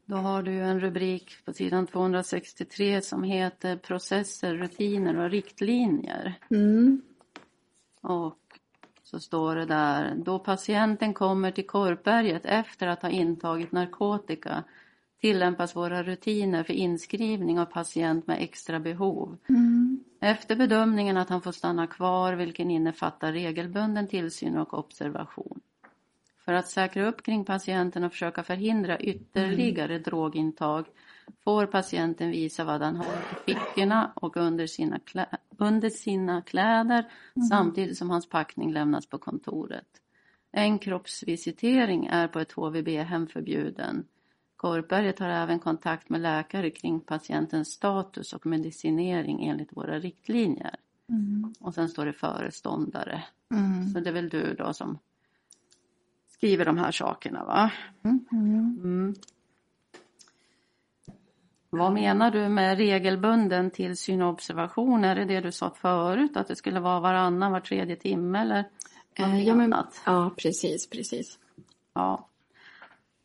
Då 0.04 0.16
har 0.16 0.42
du 0.42 0.60
en 0.60 0.80
rubrik 0.80 1.44
på 1.44 1.52
sidan 1.52 1.86
263 1.86 3.02
som 3.02 3.22
heter 3.22 3.76
processer, 3.76 4.54
rutiner 4.54 5.16
och 5.16 5.30
riktlinjer. 5.30 6.34
Mm. 6.50 7.02
Och 8.00 8.47
så 9.10 9.20
står 9.20 9.56
det 9.56 9.66
där, 9.66 10.14
då 10.14 10.38
patienten 10.38 11.14
kommer 11.14 11.50
till 11.50 11.66
Korpberget 11.66 12.44
efter 12.44 12.86
att 12.86 13.02
ha 13.02 13.08
intagit 13.08 13.72
narkotika 13.72 14.64
tillämpas 15.20 15.76
våra 15.76 16.02
rutiner 16.02 16.62
för 16.62 16.72
inskrivning 16.72 17.60
av 17.60 17.64
patient 17.64 18.26
med 18.26 18.42
extra 18.42 18.80
behov. 18.80 19.36
Mm. 19.48 20.04
Efter 20.20 20.56
bedömningen 20.56 21.16
att 21.16 21.28
han 21.28 21.42
får 21.42 21.52
stanna 21.52 21.86
kvar, 21.86 22.32
vilken 22.32 22.70
innefattar 22.70 23.32
regelbunden 23.32 24.08
tillsyn 24.08 24.56
och 24.56 24.74
observation. 24.78 25.60
För 26.44 26.52
att 26.52 26.68
säkra 26.68 27.08
upp 27.08 27.22
kring 27.22 27.44
patienten 27.44 28.04
och 28.04 28.12
försöka 28.12 28.42
förhindra 28.42 28.98
ytterligare 28.98 29.92
mm. 29.92 30.02
drogintag 30.02 30.86
får 31.44 31.66
patienten 31.66 32.30
visa 32.30 32.64
vad 32.64 32.82
han 32.82 32.96
har 32.96 33.06
i 33.46 33.54
fickorna 33.54 34.12
och 34.14 34.36
under 34.36 34.66
sina, 34.66 34.98
klä 34.98 35.26
under 35.58 35.90
sina 35.90 36.42
kläder 36.42 37.10
mm. 37.36 37.48
samtidigt 37.48 37.98
som 37.98 38.10
hans 38.10 38.28
packning 38.28 38.72
lämnas 38.72 39.06
på 39.06 39.18
kontoret. 39.18 39.88
En 40.52 40.78
kroppsvisitering 40.78 42.06
är 42.06 42.28
på 42.28 42.40
ett 42.40 42.52
HVB-hem 42.52 43.26
förbjuden. 43.26 44.04
Korpberget 44.56 45.18
har 45.18 45.28
även 45.28 45.58
kontakt 45.58 46.08
med 46.08 46.20
läkare 46.20 46.70
kring 46.70 47.00
patientens 47.00 47.68
status 47.68 48.32
och 48.32 48.46
medicinering 48.46 49.46
enligt 49.46 49.76
våra 49.76 49.98
riktlinjer. 49.98 50.74
Mm. 51.08 51.54
Och 51.60 51.74
sen 51.74 51.88
står 51.88 52.06
det 52.06 52.12
föreståndare. 52.12 53.24
Mm. 53.54 53.88
Så 53.88 54.00
det 54.00 54.10
är 54.10 54.14
väl 54.14 54.28
du 54.28 54.54
då 54.54 54.72
som 54.72 54.98
skriver 56.28 56.64
de 56.64 56.78
här 56.78 56.92
sakerna 56.92 57.44
va? 57.44 57.72
Mm. 58.32 59.14
Vad 61.70 61.92
menar 61.92 62.30
du 62.30 62.48
med 62.48 62.76
regelbunden 62.76 63.70
tillsyn 63.70 64.22
och 64.22 64.30
observation? 64.30 65.04
Är 65.04 65.14
det 65.14 65.24
det 65.24 65.40
du 65.40 65.52
sa 65.52 65.70
förut, 65.70 66.36
att 66.36 66.48
det 66.48 66.56
skulle 66.56 66.80
vara 66.80 67.00
varannan, 67.00 67.52
var 67.52 67.60
tredje 67.60 67.96
timme 67.96 68.40
eller 68.40 68.64
eh, 69.14 69.42
ja, 69.42 69.54
men, 69.54 69.74
ja, 70.06 70.30
precis, 70.36 70.90
precis. 70.90 71.38
Ja. 71.92 72.28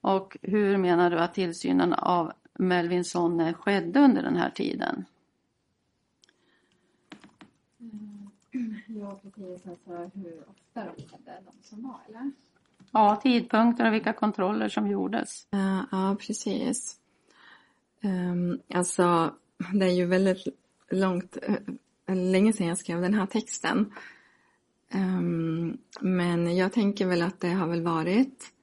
Och 0.02 0.38
hur 0.42 0.78
menar 0.78 1.10
du 1.10 1.20
att 1.20 1.34
tillsynen 1.34 1.94
av 1.94 2.32
Melvin 2.54 3.06
Sonne 3.06 3.54
skedde 3.54 4.00
under 4.00 4.24
den 4.24 4.36
här 4.36 4.50
tiden? 4.50 5.06
Mm. 7.80 8.30
Ja, 8.88 9.20
precis. 9.24 9.68
Alltså 9.68 9.92
hur 9.92 10.44
ofta 10.50 10.86
de 10.96 11.08
skedde, 11.08 11.40
de 11.46 11.68
som 11.68 11.84
var, 11.84 12.00
eller? 12.08 12.32
Ja, 12.92 13.16
tidpunkter 13.16 13.88
och 13.88 13.94
vilka 13.94 14.14
kontroller 14.14 14.70
som 14.70 14.88
gjordes. 14.88 15.48
Ja, 15.50 15.86
ja 15.92 16.16
precis. 16.20 17.00
Um, 18.04 18.60
alltså, 18.74 19.34
det 19.74 19.86
är 19.86 19.92
ju 19.92 20.06
väldigt 20.06 20.48
långt, 20.92 21.38
uh, 21.50 22.16
länge 22.16 22.54
sedan 22.54 22.68
jag 22.68 22.78
skrev 22.78 23.02
den 23.02 23.14
här 23.14 23.26
texten. 23.26 23.94
Um, 24.94 25.78
men 26.02 26.56
jag 26.56 26.74
tänker 26.74 27.06
väl 27.06 27.22
att 27.22 27.40
det 27.40 27.50
har 27.50 27.68
väl 27.68 27.82
varit 27.82 28.54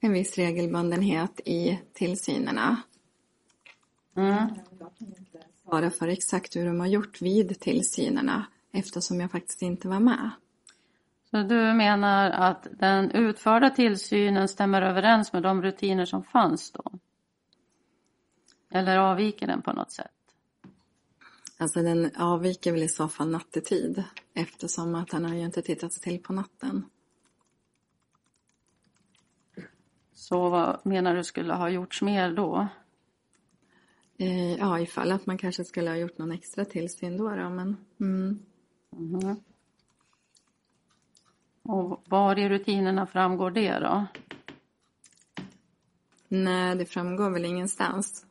en 0.00 0.12
viss 0.12 0.38
regelbundenhet 0.38 1.40
i 1.44 1.80
tillsynerna. 1.92 2.82
Mm. 4.16 4.48
svara 5.64 5.90
för 5.90 6.08
exakt 6.08 6.56
hur 6.56 6.66
de 6.66 6.80
har 6.80 6.86
gjort 6.86 7.22
vid 7.22 7.60
tillsynerna 7.60 8.46
eftersom 8.72 9.20
jag 9.20 9.30
faktiskt 9.30 9.62
inte 9.62 9.88
var 9.88 10.00
med. 10.00 10.30
Så 11.30 11.42
du 11.42 11.72
menar 11.74 12.30
att 12.30 12.66
den 12.70 13.10
utförda 13.10 13.70
tillsynen 13.70 14.48
stämmer 14.48 14.82
överens 14.82 15.32
med 15.32 15.42
de 15.42 15.62
rutiner 15.62 16.04
som 16.04 16.22
fanns 16.24 16.72
då? 16.72 16.98
Eller 18.70 18.98
avviker 18.98 19.46
den 19.46 19.62
på 19.62 19.72
något 19.72 19.92
sätt? 19.92 20.10
Alltså 21.58 21.82
den 21.82 22.16
avviker 22.16 22.72
väl 22.72 22.82
i 22.82 22.88
så 22.88 23.08
fall 23.08 23.30
nattetid 23.30 24.04
eftersom 24.34 24.94
att 24.94 25.12
han 25.12 25.24
har 25.24 25.34
ju 25.34 25.44
inte 25.44 25.62
tittats 25.62 26.00
till 26.00 26.22
på 26.22 26.32
natten. 26.32 26.84
Så 30.12 30.48
vad 30.48 30.86
menar 30.86 31.14
du 31.14 31.24
skulle 31.24 31.54
ha 31.54 31.68
gjorts 31.68 32.02
mer 32.02 32.32
då? 32.32 32.68
Eh, 34.18 34.56
ja, 34.56 34.80
ifall 34.80 35.12
att 35.12 35.26
man 35.26 35.38
kanske 35.38 35.64
skulle 35.64 35.90
ha 35.90 35.96
gjort 35.96 36.18
någon 36.18 36.32
extra 36.32 36.64
tillsyn 36.64 37.16
då, 37.16 37.28
då 37.28 37.50
men... 37.50 37.76
Mm. 38.00 38.38
Mm. 38.92 39.36
Och 41.62 42.02
var 42.08 42.38
i 42.38 42.48
rutinerna 42.48 43.06
framgår 43.06 43.50
det 43.50 43.78
då? 43.78 44.06
Nej, 46.28 46.76
det 46.76 46.86
framgår 46.86 47.30
väl 47.30 47.44
ingenstans. 47.44 48.26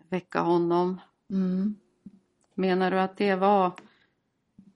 väcka 0.09 0.41
honom. 0.41 1.01
Mm. 1.31 1.75
Menar 2.55 2.91
du 2.91 3.01
att 3.01 3.17
det 3.17 3.35
var 3.35 3.73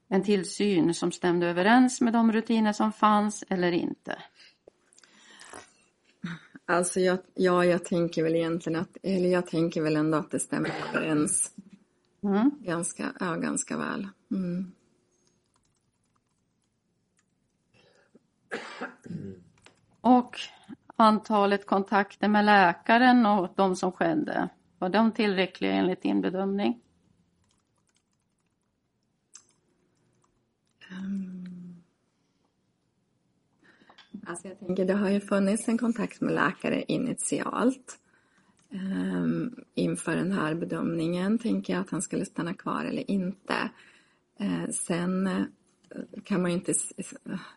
en 0.09 0.23
tillsyn 0.23 0.95
som 0.95 1.13
stämde 1.13 1.47
överens 1.47 2.01
med 2.01 2.13
de 2.13 2.33
rutiner 2.33 2.73
som 2.73 2.93
fanns 2.93 3.45
eller 3.49 3.73
inte? 3.73 4.19
Alltså 6.71 7.01
jag, 7.01 7.19
ja, 7.35 7.65
jag 7.65 7.85
tänker 7.85 8.23
väl 8.23 8.35
egentligen 8.35 8.81
att, 8.81 8.97
eller 9.03 9.29
jag 9.29 9.47
tänker 9.47 9.83
väl 9.83 9.97
ändå 9.97 10.19
att 10.19 10.31
det 10.31 10.41
stämmer 10.41 10.73
överens 10.89 11.53
Mm. 12.23 12.51
ganska, 12.61 13.13
ja, 13.21 13.37
ganska 13.37 13.77
väl. 13.77 14.09
Mm. 14.31 14.73
Och 20.01 20.37
antalet 20.97 21.67
kontakter 21.67 22.29
med 22.29 22.45
läkaren 22.45 23.27
och 23.27 23.53
de 23.57 23.77
som 23.77 23.93
skedde, 23.93 24.49
var 24.79 24.89
de 24.89 25.13
tillräckliga 25.13 25.73
enligt 25.73 26.03
din 26.03 26.21
bedömning? 26.21 26.81
Alltså 34.29 34.49
jag 34.49 34.59
tänker, 34.59 34.85
det 34.85 34.95
har 34.95 35.11
ju 35.11 35.21
funnits 35.21 35.69
en 35.69 35.79
kontakt 35.79 36.21
med 36.21 36.35
läkare 36.35 36.85
initialt. 36.89 37.99
Um, 38.71 39.55
inför 39.75 40.17
den 40.17 40.33
här 40.33 40.55
bedömningen 40.55 41.39
tänker 41.39 41.73
jag 41.73 41.81
att 41.81 41.91
han 41.91 42.03
skulle 42.03 42.25
stanna 42.25 42.55
kvar 42.55 42.85
eller 42.85 43.11
inte. 43.11 43.71
Uh, 44.41 44.71
sen 44.71 45.27
eh, 45.27 45.43
kan 46.25 46.43
man 46.43 46.51
ju 46.51 46.57
inte, 46.57 46.75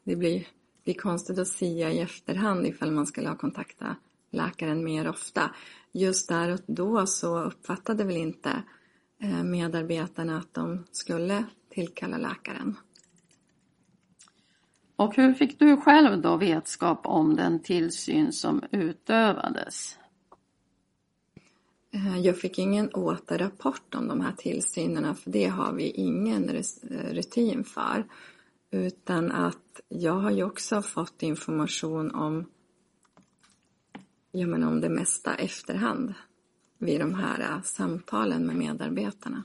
det 0.03 0.15
blir, 0.15 0.47
blir 0.83 0.93
konstigt 0.93 1.39
att 1.39 1.47
sia 1.47 1.91
i 1.91 1.99
efterhand 1.99 2.67
ifall 2.67 2.91
man 2.91 3.07
skulle 3.07 3.29
ha 3.29 3.37
kontaktat 3.37 3.97
läkaren 4.31 4.83
mer 4.83 5.09
ofta. 5.09 5.51
Just 5.91 6.29
där 6.29 6.53
och 6.53 6.59
då 6.67 7.05
så 7.05 7.43
uppfattade 7.43 8.03
väl 8.03 8.17
inte 8.17 8.63
eh, 9.21 9.43
medarbetarna 9.43 10.37
att 10.37 10.53
de 10.53 10.85
skulle 10.91 11.46
tillkalla 11.69 12.17
läkaren. 12.17 12.75
Och 15.01 15.16
hur 15.16 15.33
fick 15.33 15.59
du 15.59 15.77
själv 15.77 16.22
då 16.22 16.37
vetskap 16.37 17.00
om 17.03 17.35
den 17.35 17.59
tillsyn 17.59 18.33
som 18.33 18.64
utövades? 18.72 19.98
Eh, 21.94 22.20
Jag 22.20 22.40
fick 22.40 22.59
ingen 22.59 22.90
återrapport 22.94 23.96
om 23.96 24.07
de 24.07 24.22
här 24.22 24.31
tillsynerna 24.31 25.16
för 25.16 25.31
det 25.31 25.48
har 25.48 25.74
vi 25.74 25.90
ingen 25.90 26.50
rutin 26.90 27.64
för. 27.64 28.05
Utan 28.72 29.31
att 29.31 29.81
jag 29.87 30.14
har 30.14 30.31
ju 30.31 30.44
också 30.44 30.81
fått 30.81 31.24
information 31.24 32.11
om, 32.11 32.50
ja, 34.31 34.48
men 34.48 34.64
om 34.64 34.81
det 34.81 34.90
mesta 34.90 35.35
efterhand 35.35 36.14
vid 36.77 37.00
de 37.00 37.14
här 37.14 37.40
eh, 37.40 37.61
samtalen 37.61 38.46
med 38.46 38.55
medarbetarna. 38.55 39.44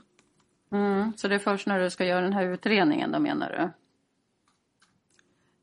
Mm. 0.71 1.13
Så 1.17 1.27
det 1.27 1.35
är 1.35 1.39
först 1.39 1.67
när 1.67 1.79
du 1.79 1.89
ska 1.89 2.05
göra 2.05 2.21
den 2.21 2.33
här 2.33 2.53
utredningen 2.53 3.11
då 3.11 3.19
menar 3.19 3.49
du? 3.49 3.86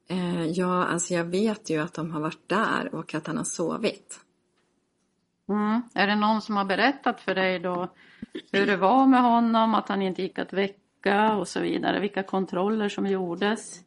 Eh, 0.08 0.46
Ja, 0.46 0.84
alltså 0.84 1.14
jag 1.14 1.24
vet 1.24 1.70
ju 1.70 1.82
att 1.82 1.94
de 1.94 2.10
har 2.10 2.20
varit 2.20 2.48
där 2.48 2.94
och 2.94 3.14
att 3.14 3.26
han 3.26 3.36
har 3.36 3.44
sovit. 3.44 4.20
Mm. 5.48 5.82
Är 5.94 6.06
det 6.06 6.16
någon 6.16 6.42
som 6.42 6.56
har 6.56 6.64
berättat 6.64 7.20
för 7.20 7.34
dig 7.34 7.58
då 7.58 7.88
hur 8.52 8.66
det 8.66 8.76
var 8.76 9.06
med 9.06 9.22
honom, 9.22 9.74
att 9.74 9.88
han 9.88 10.02
inte 10.02 10.22
gick 10.22 10.38
att 10.38 10.52
väcka 10.52 11.34
och 11.34 11.48
så 11.48 11.60
vidare? 11.60 12.00
Vilka 12.00 12.22
kontroller 12.22 12.88
som 12.88 13.06
gjordes? 13.06 13.80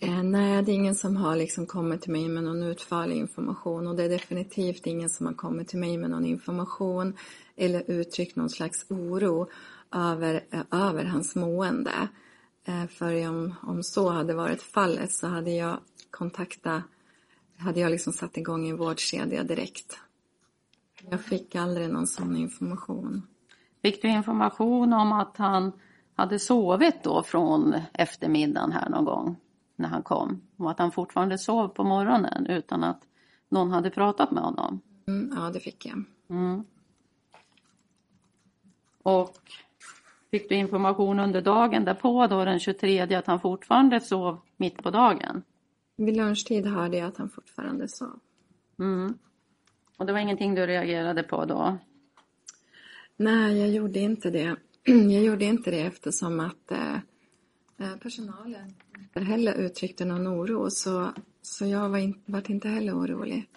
Eh, 0.00 0.22
nej, 0.22 0.62
det 0.62 0.72
är 0.72 0.74
ingen 0.74 0.94
som 0.94 1.16
har 1.16 1.36
liksom 1.36 1.66
kommit 1.66 2.02
till 2.02 2.12
mig 2.12 2.28
med 2.28 2.44
någon 2.44 2.62
utförlig 2.62 3.16
information 3.16 3.86
och 3.86 3.96
det 3.96 4.04
är 4.04 4.08
definitivt 4.08 4.86
ingen 4.86 5.08
som 5.08 5.26
har 5.26 5.34
kommit 5.34 5.68
till 5.68 5.78
mig 5.78 5.98
med 5.98 6.10
någon 6.10 6.26
information 6.26 7.16
eller 7.56 7.90
uttryckt 7.90 8.36
någon 8.36 8.50
slags 8.50 8.86
oro 8.90 9.48
över, 9.92 10.44
eh, 10.50 10.60
över 10.70 11.04
hans 11.04 11.34
mående. 11.34 12.08
Eh, 12.68 12.86
för 12.86 13.28
om, 13.28 13.54
om 13.62 13.82
så 13.82 14.10
hade 14.10 14.34
varit 14.34 14.62
fallet 14.62 15.12
så 15.12 15.26
hade 15.26 15.50
jag 15.50 15.78
kontaktat, 16.10 16.82
hade 17.56 17.80
jag 17.80 17.90
liksom 17.90 18.12
satt 18.12 18.36
igång 18.36 18.68
en 18.68 18.76
vårdkedja 18.76 19.44
direkt. 19.44 19.98
Jag 21.10 21.20
fick 21.20 21.54
aldrig 21.54 21.90
någon 21.90 22.06
sån 22.06 22.36
information. 22.36 23.22
Fick 23.82 24.02
du 24.02 24.08
information 24.08 24.92
om 24.92 25.12
att 25.12 25.36
han 25.36 25.72
hade 26.14 26.38
sovit 26.38 27.02
då 27.02 27.22
från 27.22 27.74
eftermiddagen 27.92 28.72
här 28.72 28.88
någon 28.88 29.04
gång 29.04 29.36
när 29.76 29.88
han 29.88 30.02
kom? 30.02 30.42
Och 30.56 30.70
att 30.70 30.78
han 30.78 30.92
fortfarande 30.92 31.38
sov 31.38 31.68
på 31.68 31.84
morgonen 31.84 32.46
utan 32.46 32.84
att 32.84 33.02
någon 33.48 33.70
hade 33.70 33.90
pratat 33.90 34.30
med 34.30 34.42
honom? 34.42 34.80
Mm, 35.06 35.32
ja, 35.36 35.50
det 35.50 35.60
fick 35.60 35.86
jag. 35.86 36.04
Mm. 36.30 36.64
Och 39.02 39.38
fick 40.38 40.48
du 40.48 40.54
information 40.54 41.20
under 41.20 41.40
dagen 41.40 41.84
därpå 41.84 42.26
då 42.26 42.44
den 42.44 42.60
23 42.60 43.00
att 43.00 43.26
han 43.26 43.40
fortfarande 43.40 44.00
sov 44.00 44.38
mitt 44.56 44.82
på 44.82 44.90
dagen? 44.90 45.42
Vid 45.96 46.16
lunchtid 46.16 46.66
hörde 46.66 46.96
jag 46.96 47.08
att 47.08 47.16
han 47.16 47.28
fortfarande 47.28 47.88
sov. 47.88 48.20
Mm. 48.78 49.18
Och 49.96 50.06
det 50.06 50.12
var 50.12 50.20
ingenting 50.20 50.54
du 50.54 50.66
reagerade 50.66 51.22
på 51.22 51.44
då? 51.44 51.78
Nej, 53.16 53.58
jag 53.58 53.68
gjorde 53.68 53.98
inte 53.98 54.30
det. 54.30 54.56
Jag 54.84 55.22
gjorde 55.24 55.44
inte 55.44 55.70
det 55.70 55.80
eftersom 55.80 56.40
att 56.40 56.70
eh, 56.70 56.94
eh, 57.78 57.96
personalen 58.02 58.74
inte 58.98 59.20
heller 59.20 59.54
uttryckte 59.54 60.04
någon 60.04 60.28
oro 60.28 60.70
så, 60.70 61.12
så 61.42 61.66
jag 61.66 61.88
var, 61.88 61.98
in, 61.98 62.22
var 62.26 62.50
inte 62.50 62.68
heller 62.68 62.92
orolig. 62.92 63.48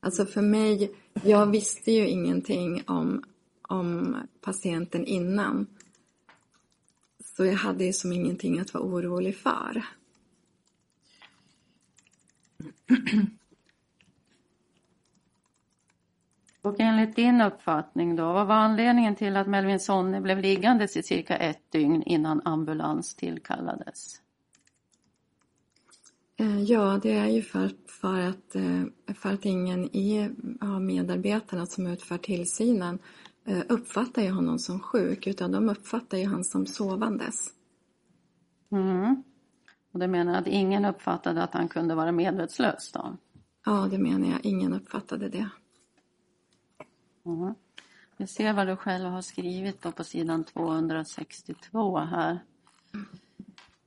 Alltså 0.00 0.26
för 0.26 0.42
mig, 0.42 0.94
jag 1.24 1.46
visste 1.46 1.92
ju 1.92 2.08
ingenting 2.08 2.82
om, 2.86 3.24
om 3.62 4.16
patienten 4.40 5.06
innan. 5.06 5.66
Så 7.36 7.44
jag 7.44 7.54
hade 7.54 7.84
ju 7.84 7.92
som 7.92 8.12
ingenting 8.12 8.58
att 8.58 8.74
vara 8.74 8.84
orolig 8.84 9.36
för. 9.36 9.84
Och 16.62 16.80
enligt 16.80 17.16
din 17.16 17.40
uppfattning 17.40 18.16
då, 18.16 18.32
vad 18.32 18.46
var 18.46 18.54
anledningen 18.54 19.16
till 19.16 19.36
att 19.36 19.46
Melvin 19.46 19.80
Sonne 19.80 20.20
blev 20.20 20.38
liggandes 20.38 20.96
i 20.96 21.02
cirka 21.02 21.36
ett 21.36 21.72
dygn 21.72 22.02
innan 22.02 22.42
ambulans 22.44 23.14
tillkallades? 23.14 24.20
Eh, 26.36 26.62
Ja, 26.62 27.00
det 27.02 27.12
är 27.12 27.26
ju 27.26 27.42
för, 27.42 27.70
för, 27.86 28.20
att, 28.20 28.54
eh, 28.54 28.82
för 29.14 29.32
att 29.32 29.44
ingen 29.44 29.96
i, 29.96 30.30
av 30.60 30.82
medarbetarna 30.82 31.66
som 31.66 31.86
utför 31.86 32.18
tillsynen 32.18 32.98
uppfattar 33.68 34.22
ju 34.22 34.30
honom 34.30 34.58
som 34.58 34.80
sjuk 34.80 35.26
utan 35.26 35.52
de 35.52 35.68
uppfattar 35.68 36.18
ju 36.18 36.26
honom 36.26 36.44
som 36.44 36.66
sovandes. 36.66 37.50
Mm. 38.72 39.22
Och 39.92 39.98
det 39.98 40.08
menar 40.08 40.38
att 40.38 40.46
ingen 40.46 40.84
uppfattade 40.84 41.42
att 41.42 41.54
han 41.54 41.68
kunde 41.68 41.94
vara 41.94 42.12
medvetslös 42.12 42.92
då? 42.92 43.16
Ja, 43.64 43.88
det 43.90 43.98
menar 43.98 44.28
jag. 44.28 44.40
Ingen 44.42 44.74
uppfattade 44.74 45.28
det. 45.28 45.48
Mm. 47.26 47.54
Vi 48.16 48.26
ser 48.26 48.52
vad 48.52 48.66
du 48.66 48.76
själv 48.76 49.08
har 49.08 49.22
skrivit 49.22 49.82
då 49.82 49.92
på 49.92 50.04
sidan 50.04 50.44
262 50.44 51.98
här. 51.98 52.38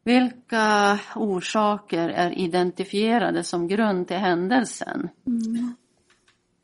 Vilka 0.03 0.99
orsaker 1.15 2.09
är 2.09 2.31
identifierade 2.31 3.43
som 3.43 3.67
grund 3.67 4.07
till 4.07 4.17
händelsen? 4.17 5.09
Mm. 5.25 5.75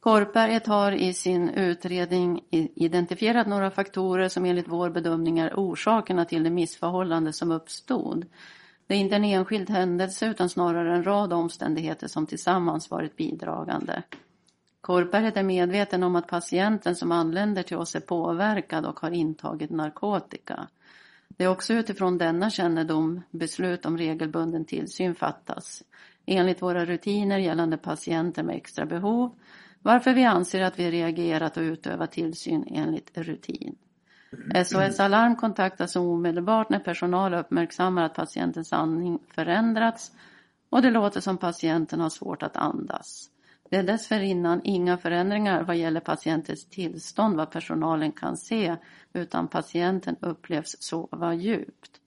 Korpberget 0.03 0.67
har 0.67 0.91
i 0.91 1.13
sin 1.13 1.49
utredning 1.49 2.41
identifierat 2.75 3.47
några 3.47 3.71
faktorer 3.71 4.29
som 4.29 4.45
enligt 4.45 4.67
vår 4.67 4.89
bedömning 4.89 5.39
är 5.39 5.53
orsakerna 5.55 6.25
till 6.25 6.43
det 6.43 6.49
missförhållande 6.49 7.33
som 7.33 7.51
uppstod. 7.51 8.25
Det 8.87 8.93
är 8.93 8.97
inte 8.97 9.15
en 9.15 9.23
enskild 9.23 9.69
händelse 9.69 10.25
utan 10.25 10.49
snarare 10.49 10.95
en 10.95 11.03
rad 11.03 11.33
omständigheter 11.33 12.07
som 12.07 12.27
tillsammans 12.27 12.91
varit 12.91 13.15
bidragande. 13.15 14.03
Korpberget 14.81 15.37
är 15.37 15.43
medveten 15.43 16.03
om 16.03 16.15
att 16.15 16.27
patienten 16.27 16.95
som 16.95 17.11
anländer 17.11 17.63
till 17.63 17.77
oss 17.77 17.95
är 17.95 17.99
påverkad 17.99 18.85
och 18.85 18.99
har 18.99 19.11
intagit 19.11 19.69
narkotika. 19.69 20.67
Det 21.27 21.43
är 21.43 21.49
också 21.49 21.73
utifrån 21.73 22.17
denna 22.17 22.49
kännedom 22.49 23.21
beslut 23.31 23.85
om 23.85 23.97
regelbunden 23.97 24.65
tillsyn 24.65 25.15
fattas. 25.15 25.83
Enligt 26.25 26.61
våra 26.61 26.85
rutiner 26.85 27.37
gällande 27.37 27.77
patienter 27.77 28.43
med 28.43 28.55
extra 28.55 28.85
behov 28.85 29.31
varför 29.83 30.13
vi 30.13 30.23
anser 30.23 30.61
att 30.61 30.79
vi 30.79 30.91
reagerat 30.91 31.57
och 31.57 31.61
utövat 31.61 32.11
tillsyn 32.11 32.65
enligt 32.67 33.17
rutin. 33.17 33.75
SOS 34.65 34.99
Alarm 34.99 35.35
kontaktas 35.35 35.95
omedelbart 35.95 36.69
när 36.69 36.79
personal 36.79 37.33
uppmärksammar 37.33 38.03
att 38.03 38.13
patientens 38.13 38.73
andning 38.73 39.19
förändrats 39.27 40.11
och 40.69 40.81
det 40.81 40.91
låter 40.91 41.21
som 41.21 41.37
patienten 41.37 41.99
har 41.99 42.09
svårt 42.09 42.43
att 42.43 42.57
andas. 42.57 43.29
Det 43.69 43.77
är 43.77 43.83
dessförinnan 43.83 44.61
inga 44.63 44.97
förändringar 44.97 45.63
vad 45.63 45.75
gäller 45.75 45.99
patientens 45.99 46.65
tillstånd 46.65 47.37
vad 47.37 47.51
personalen 47.51 48.11
kan 48.11 48.37
se 48.37 48.75
utan 49.13 49.47
patienten 49.47 50.15
upplevs 50.19 50.75
sova 50.79 51.33
djupt. 51.33 51.99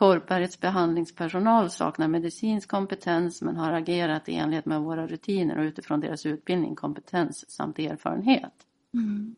Korpbergets 0.00 0.60
behandlingspersonal 0.60 1.70
saknar 1.70 2.08
medicinsk 2.08 2.68
kompetens 2.68 3.42
men 3.42 3.56
har 3.56 3.72
agerat 3.72 4.28
i 4.28 4.34
enlighet 4.34 4.66
med 4.66 4.80
våra 4.80 5.06
rutiner 5.06 5.58
och 5.58 5.62
utifrån 5.62 6.00
deras 6.00 6.26
utbildning, 6.26 6.74
kompetens 6.74 7.50
samt 7.50 7.78
erfarenhet. 7.78 8.52
Mm. 8.94 9.34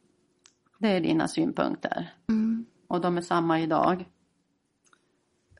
Det 0.79 0.89
är 0.89 1.01
dina 1.01 1.29
synpunkter. 1.29 2.13
Mm. 2.29 2.67
Och 2.87 3.01
de 3.01 3.17
är 3.17 3.21
samma 3.21 3.61
idag? 3.61 4.09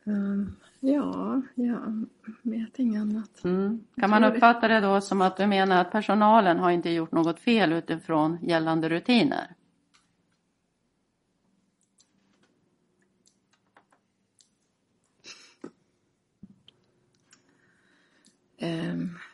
Um, 0.05 0.57
ja, 0.81 1.43
jag 1.55 2.07
vet 2.43 2.79
inget 2.79 3.01
annat. 3.01 3.45
Mm. 3.45 3.85
Kan 3.97 4.11
man 4.11 4.25
uppfatta 4.25 4.69
det 4.69 4.81
då 4.81 5.01
som 5.01 5.21
att 5.21 5.37
du 5.37 5.47
menar 5.47 5.81
att 5.81 5.93
personalen 5.93 6.59
har 6.59 6.71
inte 6.71 6.91
gjort 6.91 7.13
något 7.13 7.41
fel 7.41 7.73
utifrån 7.73 8.39
gällande 8.43 8.89
rutiner? 8.89 9.55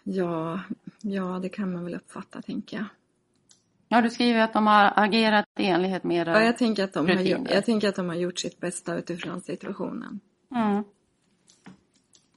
Ja, 0.05 0.61
ja, 1.01 1.39
det 1.43 1.49
kan 1.49 1.73
man 1.73 1.85
väl 1.85 1.95
uppfatta, 1.95 2.43
tänker 2.43 2.77
jag. 2.77 2.87
Ja, 3.89 4.03
du 4.03 4.11
skriver 4.11 4.41
att 4.41 4.53
de 4.53 4.67
har 4.67 4.93
agerat 4.97 5.47
i 5.59 5.67
enlighet 5.67 6.05
med 6.05 6.29
Ja, 6.29 6.43
jag 6.43 6.59
tänker 6.59 6.85
att 6.85 6.93
de, 6.93 7.07
har, 7.07 7.15
gjort, 7.15 7.51
jag 7.51 7.65
tänker 7.65 7.89
att 7.89 7.97
de 7.97 8.09
har 8.09 8.15
gjort 8.15 8.39
sitt 8.39 8.61
bästa 8.61 8.97
utifrån 8.97 9.41
situationen. 9.41 10.21
Mm. 10.51 10.85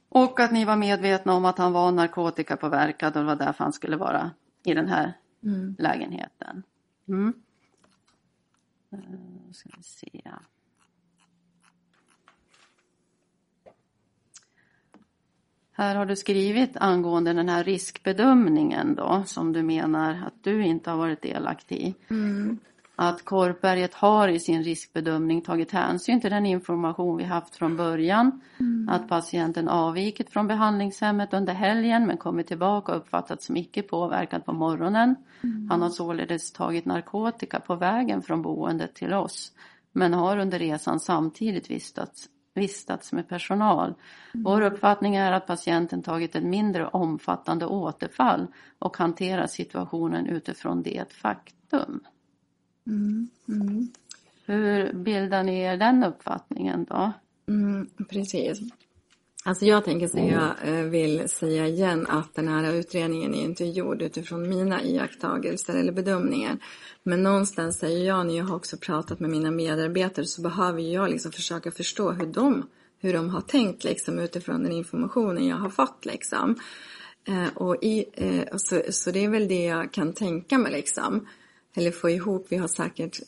Och 0.08 0.40
att 0.40 0.52
ni 0.52 0.64
var 0.64 0.76
medvetna 0.76 1.32
om 1.32 1.44
att 1.44 1.58
han 1.58 1.72
var 1.72 1.92
narkotikapåverkad 1.92 3.16
och 3.16 3.22
det 3.22 3.26
var 3.26 3.36
därför 3.36 3.64
han 3.64 3.72
skulle 3.72 3.96
vara 3.96 4.30
i 4.64 4.74
den 4.74 4.88
här 4.88 5.12
mm. 5.42 5.76
lägenheten. 5.78 6.62
Mm. 7.08 7.34
Uh, 8.92 9.52
ska 9.52 9.68
vi 9.76 9.82
se. 9.82 10.22
Här 15.82 15.94
har 15.94 16.06
du 16.06 16.16
skrivit 16.16 16.76
angående 16.76 17.32
den 17.32 17.48
här 17.48 17.64
riskbedömningen 17.64 18.94
då 18.94 19.22
som 19.26 19.52
du 19.52 19.62
menar 19.62 20.22
att 20.26 20.34
du 20.44 20.64
inte 20.64 20.90
har 20.90 20.96
varit 20.96 21.22
delaktig 21.22 21.76
i. 21.76 21.94
Mm. 22.10 22.58
Att 22.96 23.24
Korpberget 23.24 23.94
har 23.94 24.28
i 24.28 24.38
sin 24.38 24.62
riskbedömning 24.62 25.42
tagit 25.42 25.70
hänsyn 25.70 26.20
till 26.20 26.30
den 26.30 26.46
information 26.46 27.16
vi 27.16 27.24
haft 27.24 27.56
från 27.56 27.76
början. 27.76 28.40
Mm. 28.60 28.88
Att 28.88 29.08
patienten 29.08 29.68
avvikit 29.68 30.30
från 30.30 30.46
behandlingshemmet 30.46 31.34
under 31.34 31.54
helgen 31.54 32.06
men 32.06 32.16
kommit 32.16 32.46
tillbaka 32.46 32.92
och 32.92 32.98
uppfattats 32.98 33.46
som 33.46 33.56
icke 33.56 33.82
påverkad 33.82 34.44
på 34.44 34.52
morgonen. 34.52 35.14
Mm. 35.42 35.70
Han 35.70 35.82
har 35.82 35.90
således 35.90 36.52
tagit 36.52 36.84
narkotika 36.84 37.60
på 37.60 37.76
vägen 37.76 38.22
från 38.22 38.42
boendet 38.42 38.94
till 38.94 39.12
oss 39.12 39.52
men 39.92 40.14
har 40.14 40.38
under 40.38 40.58
resan 40.58 41.00
samtidigt 41.00 41.70
vistats 41.70 42.28
vistats 42.54 43.12
med 43.12 43.28
personal. 43.28 43.94
Mm. 44.34 44.44
Vår 44.44 44.60
uppfattning 44.60 45.16
är 45.16 45.32
att 45.32 45.46
patienten 45.46 46.02
tagit 46.02 46.34
ett 46.34 46.44
mindre 46.44 46.86
omfattande 46.86 47.66
återfall 47.66 48.46
och 48.78 48.96
hanterar 48.96 49.46
situationen 49.46 50.26
utifrån 50.26 50.82
det 50.82 51.12
faktum. 51.12 52.00
Mm. 52.86 53.28
Mm. 53.48 53.88
Hur 54.46 54.92
bildar 54.92 55.42
ni 55.42 55.60
er 55.60 55.76
den 55.76 56.04
uppfattningen 56.04 56.84
då? 56.84 57.12
Mm, 57.48 57.88
precis. 58.10 58.60
Alltså 59.44 59.64
jag 59.64 59.84
tänker 59.84 60.08
säga, 60.08 60.56
jag 60.64 60.78
eh, 60.78 60.84
vill 60.84 61.28
säga 61.28 61.68
igen 61.68 62.06
att 62.06 62.34
den 62.34 62.48
här 62.48 62.74
utredningen 62.74 63.34
är 63.34 63.42
inte 63.42 63.64
gjord 63.64 64.02
utifrån 64.02 64.48
mina 64.48 64.82
iakttagelser 64.82 65.74
eller 65.74 65.92
bedömningar. 65.92 66.58
Men 67.02 67.22
någonstans 67.22 67.78
säger 67.78 68.06
jag, 68.06 68.26
när 68.26 68.36
jag 68.36 68.44
har 68.44 68.56
också 68.56 68.76
pratat 68.76 69.20
med 69.20 69.30
mina 69.30 69.50
medarbetare, 69.50 70.24
så 70.24 70.42
behöver 70.42 70.80
jag 70.80 71.10
liksom 71.10 71.32
försöka 71.32 71.70
förstå 71.70 72.10
hur 72.10 72.26
de, 72.26 72.66
hur 72.98 73.12
de 73.12 73.30
har 73.30 73.40
tänkt 73.40 73.84
liksom, 73.84 74.18
utifrån 74.18 74.62
den 74.62 74.72
informationen 74.72 75.46
jag 75.46 75.56
har 75.56 75.70
fått. 75.70 76.04
Liksom. 76.04 76.56
Eh, 77.28 77.56
och 77.56 77.76
i, 77.82 78.04
eh, 78.12 78.56
så, 78.56 78.82
så 78.90 79.10
det 79.10 79.24
är 79.24 79.28
väl 79.28 79.48
det 79.48 79.64
jag 79.64 79.92
kan 79.92 80.12
tänka 80.12 80.58
mig, 80.58 80.72
liksom. 80.72 81.26
eller 81.76 81.90
få 81.90 82.10
ihop, 82.10 82.46
vi 82.48 82.56
har 82.56 82.68
säkert 82.68 83.20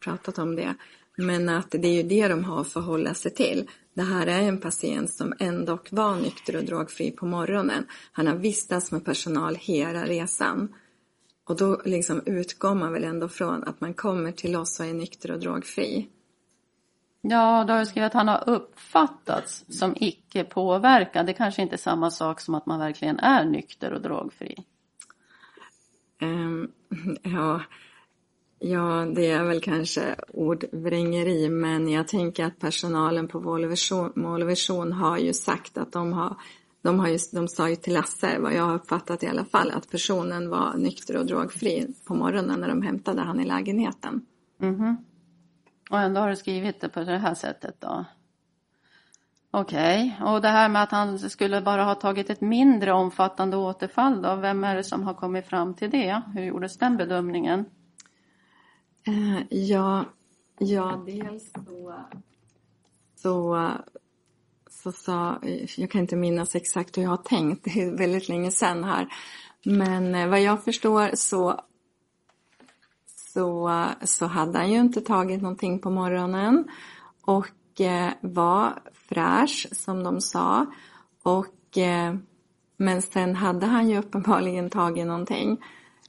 pratat 0.00 0.38
om 0.38 0.56
det. 0.56 0.74
Men 1.16 1.48
att 1.48 1.70
det 1.70 1.88
är 1.88 2.02
ju 2.02 2.02
det 2.02 2.28
de 2.28 2.44
har 2.44 2.60
att 2.60 2.72
förhålla 2.72 3.14
sig 3.14 3.34
till. 3.34 3.68
Det 3.94 4.02
här 4.02 4.26
är 4.26 4.42
en 4.42 4.60
patient 4.60 5.10
som 5.10 5.32
ändå 5.38 5.78
var 5.90 6.16
nykter 6.16 6.56
och 6.56 6.64
drogfri 6.64 7.10
på 7.10 7.26
morgonen. 7.26 7.86
Han 8.12 8.26
har 8.26 8.34
vistats 8.34 8.92
med 8.92 9.04
personal 9.04 9.56
hela 9.56 10.04
resan. 10.04 10.74
Och 11.44 11.56
då 11.56 11.82
liksom 11.84 12.22
utgår 12.26 12.74
man 12.74 12.92
väl 12.92 13.04
ändå 13.04 13.28
från 13.28 13.64
att 13.64 13.80
man 13.80 13.94
kommer 13.94 14.32
till 14.32 14.56
oss 14.56 14.80
och 14.80 14.86
är 14.86 14.94
nykter 14.94 15.30
och 15.30 15.40
drogfri. 15.40 16.08
Ja, 17.20 17.64
då 17.64 17.72
har 17.72 17.80
du 17.80 17.86
skrivit 17.86 18.06
att 18.06 18.12
han 18.12 18.28
har 18.28 18.48
uppfattats 18.48 19.64
som 19.68 19.94
icke 19.96 20.44
påverkad. 20.44 21.26
Det 21.26 21.32
kanske 21.32 21.62
inte 21.62 21.74
är 21.74 21.78
samma 21.78 22.10
sak 22.10 22.40
som 22.40 22.54
att 22.54 22.66
man 22.66 22.78
verkligen 22.78 23.18
är 23.18 23.44
nykter 23.44 23.92
och 23.92 24.02
drogfri. 24.02 24.64
Um, 26.20 26.72
ja, 27.22 27.60
Ja, 28.64 29.06
det 29.14 29.30
är 29.30 29.44
väl 29.44 29.60
kanske 29.60 30.14
ordvrängeri, 30.28 31.48
men 31.48 31.88
jag 31.88 32.08
tänker 32.08 32.44
att 32.44 32.58
personalen 32.58 33.28
på 33.28 33.40
Målvision 33.40 34.46
Vision 34.46 34.92
har 34.92 35.18
ju 35.18 35.32
sagt 35.32 35.78
att 35.78 35.92
de 35.92 36.12
har 36.12 36.36
de, 36.82 36.98
har 36.98 37.08
ju, 37.08 37.18
de 37.32 37.48
sa 37.48 37.68
ju 37.68 37.76
till 37.76 37.94
Lasse, 37.94 38.38
vad 38.38 38.54
jag 38.54 38.62
har 38.62 38.74
uppfattat 38.74 39.22
i 39.22 39.26
alla 39.26 39.44
fall, 39.44 39.70
att 39.70 39.90
personen 39.90 40.50
var 40.50 40.74
nykter 40.76 41.16
och 41.16 41.26
drogfri 41.26 41.86
på 42.06 42.14
morgonen 42.14 42.60
när 42.60 42.68
de 42.68 42.82
hämtade 42.82 43.22
han 43.22 43.40
i 43.40 43.44
lägenheten. 43.44 44.26
Mm 44.60 44.76
-hmm. 44.76 44.96
Och 45.90 45.98
ändå 45.98 46.20
har 46.20 46.28
du 46.28 46.36
skrivit 46.36 46.80
det 46.80 46.88
på 46.88 47.00
det 47.00 47.18
här 47.18 47.34
sättet 47.34 47.80
då? 47.80 48.04
Okej, 49.50 50.16
okay. 50.16 50.32
och 50.32 50.40
det 50.40 50.48
här 50.48 50.68
med 50.68 50.82
att 50.82 50.90
han 50.90 51.18
skulle 51.18 51.60
bara 51.60 51.84
ha 51.84 51.94
tagit 51.94 52.30
ett 52.30 52.40
mindre 52.40 52.92
omfattande 52.92 53.56
återfall 53.56 54.22
då, 54.22 54.36
vem 54.36 54.64
är 54.64 54.76
det 54.76 54.84
som 54.84 55.02
har 55.02 55.14
kommit 55.14 55.46
fram 55.46 55.74
till 55.74 55.90
det? 55.90 56.22
Hur 56.34 56.42
gjordes 56.42 56.78
den 56.78 56.96
bedömningen? 56.96 57.64
Eh, 59.06 59.42
ja, 59.50 60.04
ja, 60.58 61.02
dels 61.06 61.52
så, 61.52 61.94
så, 63.16 63.68
så 64.70 64.92
sa, 64.92 65.38
jag 65.76 65.90
kan 65.90 66.00
inte 66.00 66.16
minnas 66.16 66.54
exakt 66.54 66.98
hur 66.98 67.02
jag 67.02 67.10
har 67.10 67.16
tänkt, 67.16 67.64
det 67.64 67.82
är 67.82 67.96
väldigt 67.96 68.28
länge 68.28 68.50
sedan 68.50 68.84
här. 68.84 69.08
Men 69.64 70.14
eh, 70.14 70.28
vad 70.28 70.40
jag 70.40 70.64
förstår 70.64 71.10
så, 71.14 71.60
så, 73.06 73.84
så 74.02 74.26
hade 74.26 74.58
han 74.58 74.70
ju 74.70 74.78
inte 74.78 75.00
tagit 75.00 75.42
någonting 75.42 75.78
på 75.78 75.90
morgonen 75.90 76.70
och 77.22 77.80
eh, 77.80 78.12
var 78.20 78.82
fräsch 78.92 79.68
som 79.72 80.02
de 80.02 80.20
sa. 80.20 80.66
Och, 81.22 81.78
eh, 81.78 82.14
men 82.76 83.02
sen 83.02 83.36
hade 83.36 83.66
han 83.66 83.88
ju 83.88 83.98
uppenbarligen 83.98 84.70
tagit 84.70 85.06
någonting. 85.06 85.64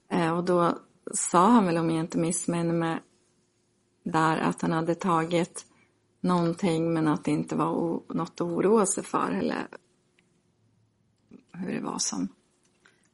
Eh, 0.10 0.38
och 0.38 0.43
då 0.43 0.77
sa 1.11 1.47
han 1.47 1.65
väl 1.65 1.77
om 1.77 1.89
jag 1.89 1.99
inte 1.99 2.17
missminner 2.17 2.73
mig 2.73 2.99
där 4.03 4.37
att 4.37 4.61
han 4.61 4.71
hade 4.71 4.95
tagit 4.95 5.65
någonting 6.21 6.93
men 6.93 7.07
att 7.07 7.25
det 7.25 7.31
inte 7.31 7.55
var 7.55 7.73
något 8.13 8.31
att 8.31 8.41
oroa 8.41 8.85
sig 8.85 9.03
för 9.03 9.31
eller 9.31 9.67
hur 11.53 11.73
det 11.73 11.81
var 11.81 11.99
som. 11.99 12.27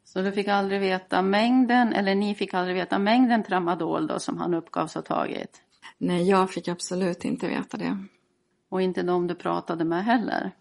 Så 0.03 0.21
du 0.21 0.31
fick 0.31 0.47
aldrig 0.47 0.81
veta 0.81 1.21
mängden, 1.21 1.93
eller 1.93 2.15
ni 2.15 2.35
fick 2.35 2.53
aldrig 2.53 2.75
veta 2.75 2.99
mängden 2.99 3.43
tramadol 3.43 4.07
då 4.07 4.19
som 4.19 4.37
han 4.37 4.53
uppgavs 4.53 4.95
ha 4.95 5.01
tagit? 5.01 5.61
Nej, 5.97 6.29
jag 6.29 6.51
fick 6.51 6.67
absolut 6.67 7.25
inte 7.25 7.47
veta 7.47 7.77
det. 7.77 8.05
Och 8.69 8.81
inte 8.81 9.03
de 9.03 9.27
du 9.27 9.35
pratade 9.35 9.85
med 9.85 10.05
heller? 10.05 10.51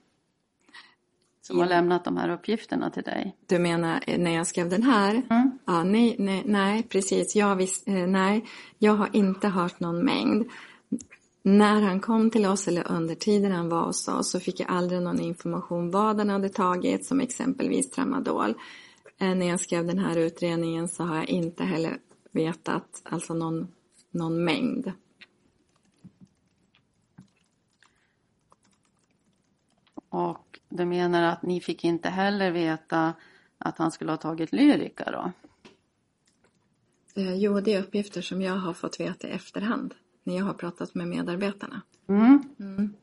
Som 1.49 1.59
har 1.59 1.67
lämnat 1.67 2.05
de 2.05 2.17
här 2.17 2.29
uppgifterna 2.29 2.91
till 2.91 3.03
dig? 3.03 3.37
Du 3.47 3.59
menar 3.59 4.05
eh, 4.07 4.19
när 4.19 4.31
jag 4.35 4.47
skrev 4.47 4.69
den 4.69 4.83
här? 4.83 5.23
Mm. 5.31 5.59
Ja, 5.65 5.85
nej, 5.85 6.17
nej, 6.19 6.43
nej, 6.47 6.83
precis. 6.83 7.37
Jag, 7.37 7.57
visst, 7.57 7.89
eh, 7.89 7.95
nej, 7.95 8.45
jag 8.79 8.93
har 8.93 9.17
inte 9.17 9.49
hört 9.49 9.81
någon 9.81 10.05
mängd. 10.05 10.49
När 11.43 11.81
han 11.81 12.01
kom 12.01 12.31
till 12.31 12.47
oss 12.47 12.69
eller 12.69 12.93
under 12.93 13.15
tiden 13.15 13.53
han 13.53 13.69
var 13.69 13.85
hos 13.85 14.09
oss 14.09 14.31
så 14.31 14.41
fick 14.41 14.61
jag 14.61 14.71
aldrig 14.71 15.03
någon 15.03 15.21
information 15.21 15.91
vad 15.91 16.19
han 16.19 16.29
hade 16.29 16.49
tagit 16.49 17.07
som 17.07 17.21
exempelvis 17.21 17.91
tramadol. 17.91 18.55
Eh, 19.19 19.35
När 19.35 19.49
jag 19.49 19.61
skrev 19.61 19.87
den 19.87 19.99
här 19.99 20.17
utredningen 20.17 20.89
så 20.89 21.05
har 21.05 21.17
jag 21.17 21.29
inte 21.29 21.65
heller 21.65 21.99
vetat 22.33 23.03
alltså 23.05 23.35
någon, 23.35 23.69
någon 24.11 24.45
mängd. 24.45 24.93
Och 30.11 30.48
du 30.69 30.85
menar 30.85 31.23
att 31.23 31.43
ni 31.43 31.61
fick 31.61 31.85
inte 31.85 32.09
heller 32.09 32.51
veta 32.51 33.15
att 33.59 33.79
han 33.79 33.91
skulle 33.91 34.13
ha 34.13 34.17
tagit 34.17 34.53
Lyrica 34.53 35.11
då? 35.11 35.33
Eh, 37.23 37.35
Jo, 37.35 37.61
det 37.61 37.75
är 37.75 37.83
uppgifter 37.83 38.23
som 38.23 38.43
jag 38.43 38.57
har 38.57 38.75
fått 38.75 39.01
veta 39.01 39.29
i 39.29 39.31
efterhand 39.31 39.95
när 40.25 40.37
jag 40.37 40.45
har 40.45 40.55
pratat 40.55 40.95
med 40.95 41.09
medarbetarna. 41.09 41.83
Mm. 42.09 42.95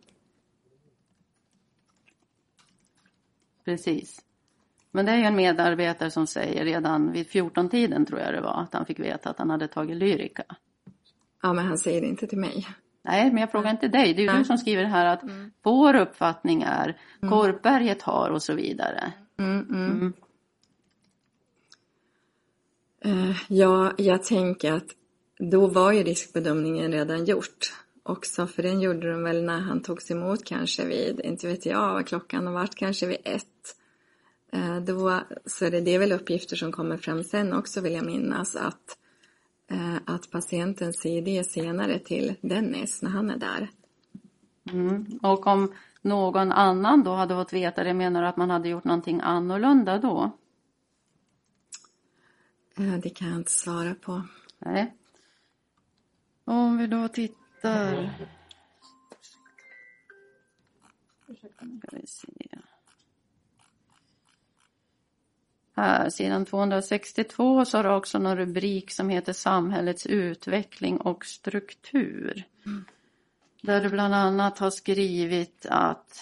Precis. 3.65 4.21
Men 4.91 5.05
det 5.05 5.11
är 5.11 5.17
ju 5.17 5.23
en 5.23 5.35
medarbetare 5.35 6.11
som 6.11 6.27
säger 6.27 6.65
redan 6.65 7.11
vid 7.11 7.27
14-tiden 7.27 8.05
tror 8.05 8.19
jag 8.19 8.33
det 8.33 8.41
var 8.41 8.61
att 8.61 8.73
han 8.73 8.85
fick 8.85 8.99
veta 8.99 9.29
att 9.29 9.39
han 9.39 9.49
hade 9.49 9.67
tagit 9.67 9.97
Lyrica. 9.97 10.43
Ja, 11.41 11.53
men 11.53 11.65
han 11.65 11.77
säger 11.77 12.01
det 12.01 12.07
inte 12.07 12.27
till 12.27 12.37
mig. 12.37 12.67
Nej, 13.05 13.31
men 13.31 13.37
jag 13.37 13.51
frågar 13.51 13.71
inte 13.71 13.87
dig. 13.87 14.13
Det 14.13 14.19
är 14.19 14.23
ju 14.23 14.29
Nej. 14.29 14.39
du 14.39 14.45
som 14.45 14.57
skriver 14.57 14.83
här 14.83 15.05
att 15.05 15.21
vår 15.63 15.95
uppfattning 15.95 16.61
är 16.61 16.97
Korpberget 17.29 18.01
har 18.01 18.29
och 18.29 18.43
så 18.43 18.53
vidare. 18.53 19.13
Mm, 19.39 19.67
mm. 19.69 19.91
Mm. 19.91 20.13
Eh, 23.29 23.35
Ja, 23.47 23.93
jag 23.97 24.23
tänker 24.23 24.73
att 24.73 24.87
då 25.39 25.67
var 25.67 25.91
ju 25.91 26.03
riskbedömningen 26.03 26.91
redan 26.91 27.25
gjort. 27.25 27.73
Också 28.03 28.47
för 28.47 28.63
den 28.63 28.81
gjorde 28.81 29.11
de 29.11 29.23
väl 29.23 29.43
när 29.43 29.59
han 29.59 29.81
togs 29.81 30.11
emot 30.11 30.45
kanske 30.45 30.85
vid, 30.85 31.19
inte 31.19 31.47
vet 31.47 31.65
jag 31.65 31.93
vad 31.93 32.07
klockan 32.07 32.47
har 32.47 32.53
varit, 32.53 32.75
kanske 32.75 33.07
vid 33.07 33.17
ett. 33.23 33.75
Eh, 34.51 34.77
Då, 34.77 35.19
så 35.45 35.69
det, 35.69 35.81
det 35.81 35.91
är 35.91 35.99
väl 35.99 36.11
uppgifter 36.11 36.55
som 36.55 36.71
kommer 36.71 36.97
fram 36.97 37.23
sen 37.23 37.53
också 37.53 37.81
vill 37.81 37.93
jag 37.93 38.05
minnas 38.05 38.55
att, 38.55 38.97
att 40.05 40.31
patienten 40.31 40.93
säger 40.93 41.21
det 41.21 41.43
senare 41.43 41.99
till 41.99 42.35
Dennis 42.41 43.01
när 43.01 43.09
han 43.09 43.29
är 43.29 43.37
där. 43.37 43.69
Mm. 44.71 45.19
Och 45.23 45.47
om 45.47 45.73
någon 46.01 46.51
annan 46.51 47.03
då 47.03 47.13
hade 47.13 47.35
fått 47.35 47.53
veta 47.53 47.83
det, 47.83 47.93
menar 47.93 48.21
du 48.21 48.27
att 48.27 48.37
man 48.37 48.49
hade 48.49 48.69
gjort 48.69 48.83
någonting 48.83 49.19
annorlunda 49.23 49.97
då? 49.97 50.31
Eh, 52.77 52.97
Det 53.03 53.09
kan 53.09 53.27
jag 53.27 53.37
inte 53.37 53.51
svara 53.51 53.95
på. 53.95 54.23
Nej. 54.59 54.95
Om 56.45 56.77
vi 56.77 56.87
då 56.87 57.07
tittar. 57.07 58.09
Ska 61.57 61.65
vi 61.91 62.07
se. 62.07 62.54
Här, 65.75 66.09
sidan 66.09 66.45
262 66.45 67.65
så 67.65 67.77
har 67.77 67.83
du 67.83 67.89
också 67.89 68.19
någon 68.19 68.37
rubrik 68.37 68.91
som 68.91 69.09
heter 69.09 69.33
Samhällets 69.33 70.05
utveckling 70.05 70.97
och 70.97 71.25
struktur. 71.25 72.43
Där 73.61 73.81
du 73.81 73.89
bland 73.89 74.15
annat 74.15 74.59
har 74.59 74.69
skrivit 74.69 75.65
att 75.69 76.19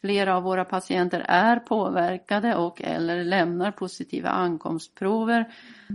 flera 0.00 0.36
av 0.36 0.42
våra 0.42 0.64
patienter 0.64 1.24
är 1.28 1.56
påverkade 1.56 2.54
och 2.56 2.82
eller 2.82 3.24
lämnar 3.24 3.70
positiva 3.70 4.28
ankomstprover 4.28 5.52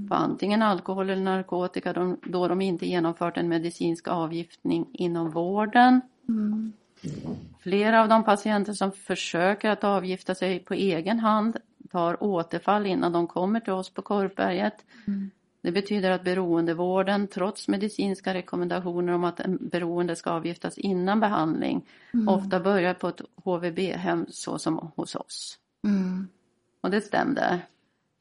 på 0.09 0.15
antingen 0.15 0.61
alkohol 0.61 1.09
eller 1.09 1.21
narkotika 1.23 1.93
då- 1.93 2.17
då 2.23 2.47
de 2.47 2.61
inte 2.61 2.85
genomfört 2.85 3.37
en 3.37 3.49
medicinsk 3.49 4.07
avgiftning 4.07 4.87
inom 4.93 5.29
vården. 5.31 6.01
Flera 7.59 8.01
av 8.01 8.09
de 8.09 8.23
patienter 8.23 8.73
som 8.73 8.91
försöker 8.91 9.69
att 9.69 9.83
avgifta 9.83 10.35
sig 10.35 10.59
på 10.59 10.73
egen 10.73 11.19
hand 11.19 11.57
tar 11.93 12.23
återfall 12.23 12.85
innan 12.85 13.11
de 13.11 13.27
kommer 13.27 13.59
till 13.59 13.73
oss 13.73 13.89
på 13.89 14.01
Korpberget. 14.01 14.73
Det 15.61 15.71
betyder 15.71 16.11
att 16.11 16.23
beroendevården, 16.23 17.27
trots 17.27 17.67
medicinska 17.67 18.33
rekommendationer 18.33 19.13
om 19.13 19.23
att 19.23 19.39
en 19.39 19.57
beroende 19.71 20.15
ska 20.15 20.29
avgiftas 20.31 20.77
innan 20.77 21.19
behandling, 21.19 21.85
ofta 22.27 22.59
börjar 22.59 22.93
på 22.93 23.07
ett 23.07 23.21
HVB-hem 23.43 24.25
så 24.29 24.57
som 24.57 24.91
hos 24.95 25.15
oss. 25.15 25.57
Och 26.81 26.91
det 26.91 27.01
stämde, 27.01 27.45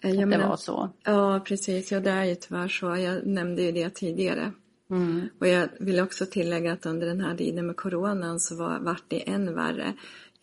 att 0.02 0.10
jag 0.10 0.18
det 0.18 0.26
menar- 0.26 0.48
var 0.48 0.56
så. 0.56 0.90
Ja, 1.04 1.40
precis. 1.44 1.92
Ja, 1.92 2.00
det 2.00 2.10
är 2.10 2.24
ju 2.24 2.34
tyvärr 2.34 2.68
så. 2.68 2.96
Jag 2.96 3.26
nämnde 3.26 3.62
ju 3.62 3.72
det 3.72 3.90
tidigare. 3.90 4.52
Mm. 4.90 5.28
Och 5.40 5.48
jag 5.48 5.68
vill 5.80 6.00
också 6.00 6.26
tillägga 6.26 6.72
att 6.72 6.86
under 6.86 7.06
den 7.06 7.20
här 7.20 7.36
tiden 7.36 7.66
med 7.66 7.76
coronan 7.76 8.40
så 8.40 8.56
var, 8.56 8.78
vart 8.78 9.04
det 9.08 9.28
än 9.30 9.54
värre. 9.54 9.92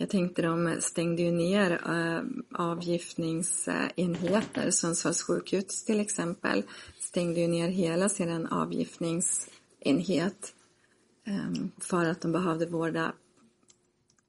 Jag 0.02 0.10
tänkte 0.10 0.42
de 0.42 0.76
stängde 0.80 1.22
ju 1.22 1.32
ner 1.32 1.72
äh, 1.72 2.22
avgiftningsenheter. 2.60 4.72
Sundsvalls 4.72 5.24
sjukhus 5.24 5.86
till 5.86 6.00
exempel 6.00 6.64
stängde 7.00 7.40
ju 7.40 7.48
ner 7.48 7.68
hela 7.68 8.10
sin 8.10 8.48
avgiftningsenhet 8.48 10.54
ehm, 11.26 11.72
för 11.78 12.06
att 12.06 12.22
de 12.22 12.32
behövde 12.32 12.66
vårda 12.66 13.14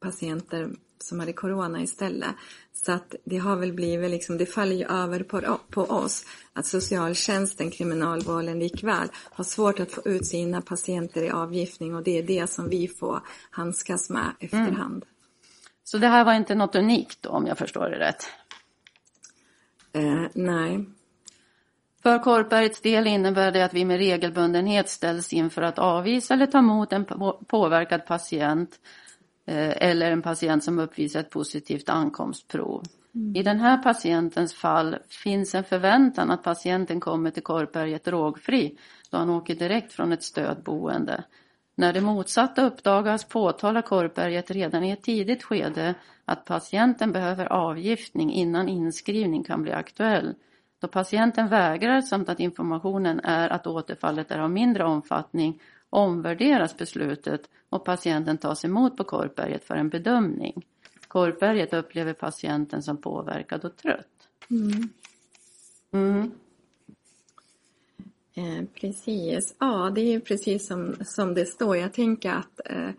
patienter 0.00 0.70
som 0.98 1.20
hade 1.20 1.33
corona 1.33 1.83
istället. 1.83 2.35
Så 2.72 2.92
att 2.92 3.14
det 3.24 3.38
har 3.38 3.56
väl 3.56 3.72
blivit 3.72 4.11
liksom, 4.11 4.38
det 4.38 4.46
faller 4.46 4.76
ju 4.76 4.85
över 4.85 5.22
på, 5.22 5.59
på 5.70 5.83
oss 5.83 6.24
att 6.52 6.66
socialtjänsten, 6.66 7.70
kriminalvården 7.70 8.59
likväl 8.59 9.09
har 9.14 9.44
svårt 9.44 9.80
att 9.80 9.92
få 9.92 10.02
ut 10.04 10.26
sina 10.26 10.61
patienter 10.61 11.22
i 11.22 11.30
avgiftning 11.30 11.94
och 11.94 12.02
det 12.02 12.18
är 12.18 12.22
det 12.22 12.50
som 12.50 12.68
vi 12.68 12.88
får 12.88 13.20
handskas 13.50 14.11
med 14.11 14.33
efterhand. 14.40 15.04
Så 15.85 15.99
det 15.99 16.09
här 16.09 16.25
var 16.25 16.35
inte 16.35 16.55
något 16.55 16.75
unikt 16.75 17.23
då, 17.23 17.31
om 17.31 17.47
jag 17.47 17.59
förstår 17.59 17.90
det 17.90 17.99
rätt. 17.99 18.27
Eh, 19.93 20.27
nej, 20.35 20.87
För 22.03 22.19
Korpbergets 22.19 22.81
del 22.81 23.07
innebär 23.07 23.53
det 23.53 23.64
att 23.64 23.75
vi 23.75 23.85
med 23.85 23.97
regelbundenhet 23.99 24.88
ställs 24.88 25.33
inför 25.33 25.62
att 25.62 25.79
avvisa 25.79 26.35
eller 26.35 26.47
ta 26.47 26.59
emot 26.59 26.93
en 26.93 27.05
på- 27.05 27.45
påverkad 27.47 28.07
patient 28.07 28.81
eh, 29.47 29.83
eller 29.88 30.11
en 30.12 30.23
patient 30.23 30.64
som 30.64 30.79
uppvisar 30.79 31.21
ett 31.21 31.31
positivt 31.31 31.88
ankomstprov. 31.88 32.85
I 33.35 33.43
den 33.43 33.61
här 33.61 33.83
patientens 33.83 34.55
fall 34.55 34.97
finns 35.09 35.55
en 35.55 35.64
förväntan 35.64 36.31
att 36.31 36.43
patienten 36.43 37.01
kommer 37.01 37.31
till 37.31 37.43
Korpberget 37.43 38.05
drogfri 38.05 38.79
då 39.11 39.19
han 39.19 39.31
åker 39.31 39.55
direkt 39.55 39.93
från 39.93 40.12
ett 40.12 40.23
stödboende. 40.23 41.25
När 41.81 41.93
det 41.93 42.01
motsatta 42.01 42.66
uppdagas 42.66 43.25
påtalar 43.25 43.83
Korpberget 43.83 44.51
redan 44.51 44.85
i 44.85 44.90
ett 44.90 45.03
tidigt 45.03 45.43
skede 45.43 45.95
att 46.25 46.45
patienten 46.45 47.12
behöver 47.12 47.53
avgiftning 47.53 48.33
innan 48.33 48.69
inskrivning 48.69 49.45
kan 49.45 49.62
bli 49.62 49.73
aktuell. 49.73 50.35
Då 50.81 50.88
patienten 50.88 51.49
vägrar 51.49 52.01
samt 52.01 52.29
att 52.29 52.40
informationen 52.40 53.21
är 53.21 53.49
att 53.49 53.66
återfallet 53.66 54.31
är 54.31 54.38
av 54.38 54.51
mindre 54.51 54.85
omfattning 54.85 55.61
omvärderas 55.90 56.77
beslutet 56.77 57.40
och 57.69 57.85
patienten 57.85 58.38
tas 58.38 58.64
emot 58.64 58.97
på 58.97 59.05
Korpberget 59.05 59.64
för 59.64 59.75
en 59.75 59.88
bedömning. 59.88 60.66
Korpberget 61.09 61.73
upplever 61.73 62.12
patienten 62.12 62.83
som 62.83 62.97
påverkad 62.97 63.64
och 63.64 63.77
trött. 63.77 64.29
Mm. 65.93 66.31
Eh, 68.40 68.64
precis, 68.81 69.55
ja 69.59 69.92
det 69.94 70.00
är 70.00 70.11
ju 70.11 70.20
precis 70.20 70.66
som, 70.66 70.94
som 71.05 71.35
det 71.35 71.46
står. 71.46 71.76
Jag 71.76 71.92
tänker 71.92 72.31
att 72.31 72.61
eh, 72.64 72.90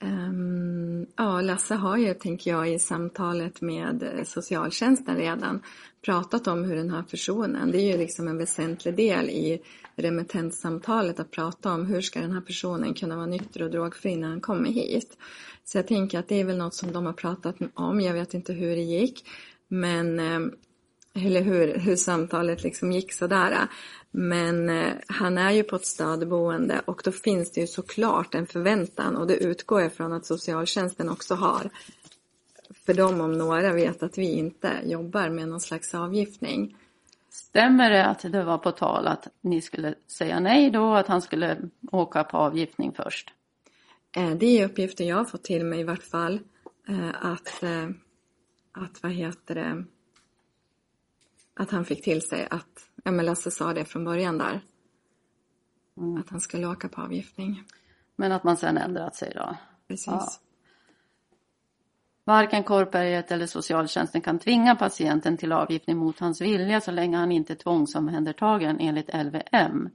ehm, 0.00 1.06
ja, 1.16 1.40
Lasse 1.40 1.74
har 1.74 1.96
ju, 1.96 2.14
tänker 2.14 2.50
jag, 2.50 2.72
i 2.72 2.78
samtalet 2.78 3.60
med 3.60 4.02
eh, 4.02 4.24
socialtjänsten 4.24 5.16
redan 5.16 5.62
pratat 6.04 6.46
om 6.46 6.64
hur 6.64 6.76
den 6.76 6.90
här 6.90 7.02
personen, 7.02 7.70
det 7.70 7.78
är 7.78 7.92
ju 7.92 7.98
liksom 7.98 8.28
en 8.28 8.38
väsentlig 8.38 8.96
del 8.96 9.30
i 9.30 9.62
remittenssamtalet 9.96 11.20
att 11.20 11.30
prata 11.30 11.72
om 11.72 11.86
hur 11.86 12.00
ska 12.00 12.20
den 12.20 12.32
här 12.32 12.40
personen 12.40 12.94
kunna 12.94 13.16
vara 13.16 13.26
nykter 13.26 13.62
och 13.62 13.70
drogfri 13.70 14.16
när 14.16 14.28
han 14.28 14.40
kommer 14.40 14.70
hit. 14.70 15.18
Så 15.64 15.78
jag 15.78 15.86
tänker 15.86 16.18
att 16.18 16.28
det 16.28 16.40
är 16.40 16.44
väl 16.44 16.58
något 16.58 16.74
som 16.74 16.92
de 16.92 17.06
har 17.06 17.12
pratat 17.12 17.56
om, 17.74 18.00
jag 18.00 18.14
vet 18.14 18.34
inte 18.34 18.52
hur 18.52 18.76
det 18.76 18.82
gick, 18.82 19.24
men 19.68 20.20
ehm, 20.20 20.52
eller 21.14 21.42
hur, 21.42 21.78
hur 21.78 21.96
samtalet 21.96 22.62
liksom 22.62 22.92
gick 22.92 23.12
sådär. 23.12 23.68
Men 24.10 24.70
eh, 24.70 24.92
han 25.06 25.38
är 25.38 25.50
ju 25.50 25.62
på 25.62 25.76
ett 25.76 25.86
stödboende 25.86 26.80
och 26.84 27.00
då 27.04 27.12
finns 27.12 27.50
det 27.50 27.60
ju 27.60 27.66
såklart 27.66 28.34
en 28.34 28.46
förväntan 28.46 29.16
och 29.16 29.26
det 29.26 29.36
utgår 29.36 29.82
jag 29.82 29.92
från 29.92 30.12
att 30.12 30.26
socialtjänsten 30.26 31.08
också 31.08 31.34
har. 31.34 31.70
För 32.86 32.94
de 32.94 33.20
om 33.20 33.32
några 33.32 33.72
vet 33.72 34.02
att 34.02 34.18
vi 34.18 34.32
inte 34.32 34.72
jobbar 34.84 35.28
med 35.28 35.48
någon 35.48 35.60
slags 35.60 35.94
avgiftning. 35.94 36.76
Stämmer 37.30 37.90
det 37.90 38.06
att 38.06 38.32
det 38.32 38.44
var 38.44 38.58
på 38.58 38.72
tal 38.72 39.06
att 39.06 39.28
ni 39.40 39.60
skulle 39.60 39.94
säga 40.06 40.40
nej 40.40 40.70
då, 40.70 40.94
att 40.94 41.06
han 41.06 41.22
skulle 41.22 41.58
åka 41.92 42.24
på 42.24 42.36
avgiftning 42.36 42.92
först? 42.92 43.32
Eh, 44.16 44.30
det 44.30 44.46
är 44.46 44.64
uppgifter 44.64 45.04
jag 45.04 45.16
har 45.16 45.24
fått 45.24 45.44
till 45.44 45.64
mig 45.64 45.80
i 45.80 45.84
vart 45.84 46.02
fall. 46.02 46.40
Eh, 46.88 47.24
att, 47.26 47.64
att 48.72 49.02
vad 49.02 49.12
heter 49.12 49.54
det, 49.54 49.84
att 51.54 51.70
han 51.70 51.84
fick 51.84 52.04
till 52.04 52.22
sig 52.22 52.48
att, 52.50 52.87
ja 53.08 53.12
men 53.12 53.26
Lasse 53.26 53.50
sa 53.50 53.74
det 53.74 53.84
från 53.84 54.04
början 54.04 54.38
där. 54.38 54.60
Mm. 55.96 56.20
Att 56.20 56.30
han 56.30 56.40
skulle 56.40 56.66
åka 56.66 56.88
på 56.88 57.02
avgiftning. 57.02 57.62
Men 58.16 58.32
att 58.32 58.44
man 58.44 58.56
sen 58.56 58.78
ändrat 58.78 59.16
sig 59.16 59.32
då? 59.34 59.56
Precis. 59.88 60.06
Ja. 60.06 60.28
Varken 62.24 62.64
Korpberget 62.64 63.30
eller 63.30 63.46
socialtjänsten 63.46 64.20
kan 64.20 64.38
tvinga 64.38 64.76
patienten 64.76 65.36
till 65.36 65.52
avgiftning 65.52 65.96
mot 65.96 66.18
hans 66.18 66.40
vilja 66.40 66.80
så 66.80 66.90
länge 66.90 67.16
han 67.16 67.32
inte 67.32 67.52
är 67.52 67.54
tvångsomhändertagen 67.54 68.80
enligt 68.80 69.14
LVM. 69.14 69.88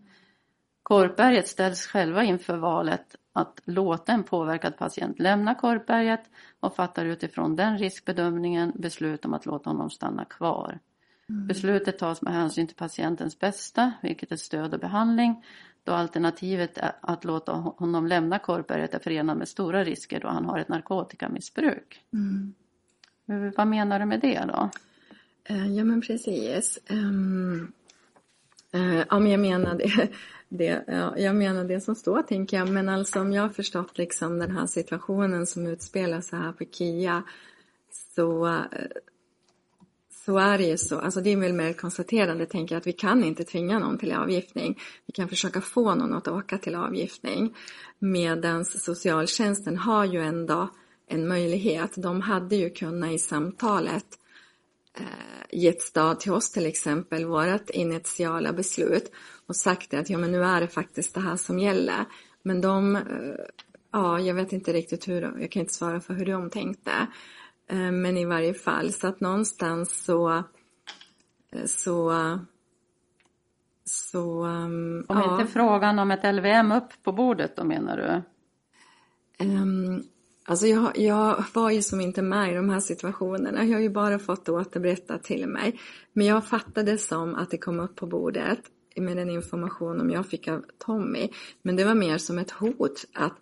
Korpberget 0.83 1.47
ställs 1.47 1.85
själva 1.87 2.23
inför 2.23 2.57
valet 2.57 3.15
att 3.33 3.61
låta 3.65 4.11
en 4.11 4.23
påverkad 4.23 4.77
patient 4.77 5.19
lämna 5.19 5.55
Korpberget 5.55 6.23
och 6.59 6.75
fattar 6.75 7.05
utifrån 7.05 7.55
den 7.55 7.77
riskbedömningen 7.77 8.71
beslut 8.75 9.25
om 9.25 9.33
att 9.33 9.45
låta 9.45 9.69
honom 9.69 9.89
stanna 9.89 10.25
kvar. 10.25 10.79
Mm. 11.33 11.47
Beslutet 11.47 11.97
tas 11.97 12.21
med 12.21 12.33
hänsyn 12.33 12.67
till 12.67 12.75
patientens 12.75 13.39
bästa, 13.39 13.93
vilket 14.01 14.31
är 14.31 14.35
stöd 14.35 14.73
och 14.73 14.79
behandling, 14.79 15.45
då 15.83 15.91
alternativet 15.91 16.77
att 17.01 17.23
låta 17.23 17.51
honom 17.51 18.07
lämna 18.07 18.39
Korpberget 18.39 18.93
är 18.93 18.99
förenat 18.99 19.37
med 19.37 19.47
stora 19.47 19.83
risker 19.83 20.19
då 20.19 20.27
han 20.27 20.45
har 20.45 20.59
ett 20.59 20.69
narkotikamissbruk. 20.69 22.01
Mm. 22.13 22.53
Vad 23.57 23.67
menar 23.67 23.99
du 23.99 24.05
med 24.05 24.19
det 24.19 24.45
då? 24.47 24.69
Eh, 25.43 25.75
ja 25.75 25.83
men 25.83 26.01
precis. 26.01 26.79
Um, 26.89 27.73
uh, 28.75 29.03
ja 29.09 29.19
men 29.19 29.31
jag 29.31 29.39
menar 29.39 29.75
det, 29.75 30.09
det, 30.49 30.83
ja, 30.87 31.17
jag 31.17 31.35
menar 31.35 31.63
det 31.63 31.81
som 31.81 31.95
står 31.95 32.21
tänker 32.21 32.57
jag. 32.57 32.69
Men 32.69 32.89
alltså 32.89 33.21
om 33.21 33.33
jag 33.33 33.41
har 33.41 33.49
förstått 33.49 33.97
liksom 33.97 34.39
den 34.39 34.51
här 34.51 34.65
situationen 34.65 35.47
som 35.47 35.67
utspelar 35.67 36.21
sig 36.21 36.39
här 36.39 36.51
på 36.51 36.65
KIA 36.65 37.23
så 38.15 38.47
uh, 38.47 38.61
så 40.25 40.37
är 40.37 40.57
det 40.57 40.63
ju 40.63 40.77
så. 40.77 40.99
Alltså 40.99 41.21
det 41.21 41.33
är 41.33 41.37
väl 41.37 41.53
mer 41.53 41.69
ett 41.69 41.81
konstaterande, 41.81 42.45
tänker 42.45 42.75
jag, 42.75 42.79
att 42.79 42.87
vi 42.87 42.93
kan 42.93 43.23
inte 43.23 43.43
tvinga 43.43 43.79
någon 43.79 43.97
till 43.97 44.13
avgiftning. 44.13 44.79
Vi 45.05 45.13
kan 45.13 45.29
försöka 45.29 45.61
få 45.61 45.95
någon 45.95 46.13
att 46.13 46.27
åka 46.27 46.57
till 46.57 46.75
avgiftning. 46.75 47.55
Medan 47.99 48.65
socialtjänsten 48.65 49.77
har 49.77 50.05
ju 50.05 50.21
ändå 50.21 50.69
en 51.07 51.27
möjlighet. 51.27 51.91
De 51.95 52.21
hade 52.21 52.55
ju 52.55 52.69
kunnat 52.69 53.11
i 53.11 53.19
samtalet 53.19 54.05
eh, 54.97 55.59
gett 55.59 55.81
stöd 55.81 56.19
till 56.19 56.31
oss 56.31 56.51
till 56.51 56.65
exempel, 56.65 57.25
vårt 57.25 57.69
initiala 57.69 58.53
beslut 58.53 59.11
och 59.47 59.55
sagt 59.55 59.93
att 59.93 60.09
ja 60.09 60.17
men 60.17 60.31
nu 60.31 60.43
är 60.43 60.61
det 60.61 60.67
faktiskt 60.67 61.13
det 61.13 61.21
här 61.21 61.37
som 61.37 61.59
gäller. 61.59 62.05
Men 62.43 62.61
de, 62.61 62.95
eh, 62.95 63.01
ja 63.91 64.19
jag 64.19 64.35
vet 64.35 64.53
inte 64.53 64.73
riktigt 64.73 65.07
hur, 65.07 65.21
jag 65.21 65.51
kan 65.51 65.59
inte 65.59 65.73
svara 65.73 66.01
för 66.01 66.13
hur 66.13 66.25
de 66.25 66.49
tänkte. 66.49 66.91
Eh, 67.69 67.91
men 67.91 68.17
i 68.17 68.25
varje 68.25 68.53
fall, 68.53 68.93
så 68.93 69.07
att 69.07 69.19
någonstans 69.19 70.05
så 70.05 70.29
eh, 71.51 71.65
så 71.65 72.11
så 73.85 74.45
um, 74.45 75.05
Om 75.07 75.17
ja. 75.17 75.39
inte 75.39 75.53
frågan 75.53 75.99
om 75.99 76.11
ett 76.11 76.35
LVM 76.35 76.71
upp 76.71 77.03
på 77.03 77.11
bordet 77.11 77.55
då 77.55 77.63
menar 77.63 77.97
du? 77.97 78.23
Um, 79.45 80.03
alltså 80.45 80.67
jag, 80.67 80.97
jag 80.97 81.43
var 81.53 81.69
ju 81.69 81.81
som 81.81 82.01
inte 82.01 82.21
med 82.21 82.51
i 82.51 82.55
de 82.55 82.69
här 82.69 82.79
situationerna. 82.79 83.65
Jag 83.65 83.77
har 83.77 83.81
ju 83.81 83.89
bara 83.89 84.19
fått 84.19 84.49
återberättat 84.49 85.23
till 85.23 85.47
mig. 85.47 85.79
Men 86.13 86.25
jag 86.25 86.45
fattade 86.45 86.97
som 86.97 87.35
att 87.35 87.51
det 87.51 87.57
kom 87.57 87.79
upp 87.79 87.95
på 87.95 88.07
bordet 88.07 88.59
med 88.95 89.17
den 89.17 89.29
information 89.29 90.09
jag 90.09 90.25
fick 90.25 90.47
av 90.47 90.65
Tommy. 90.77 91.29
Men 91.61 91.75
det 91.75 91.83
var 91.83 91.95
mer 91.95 92.17
som 92.17 92.37
ett 92.37 92.51
hot 92.51 93.05
att 93.13 93.33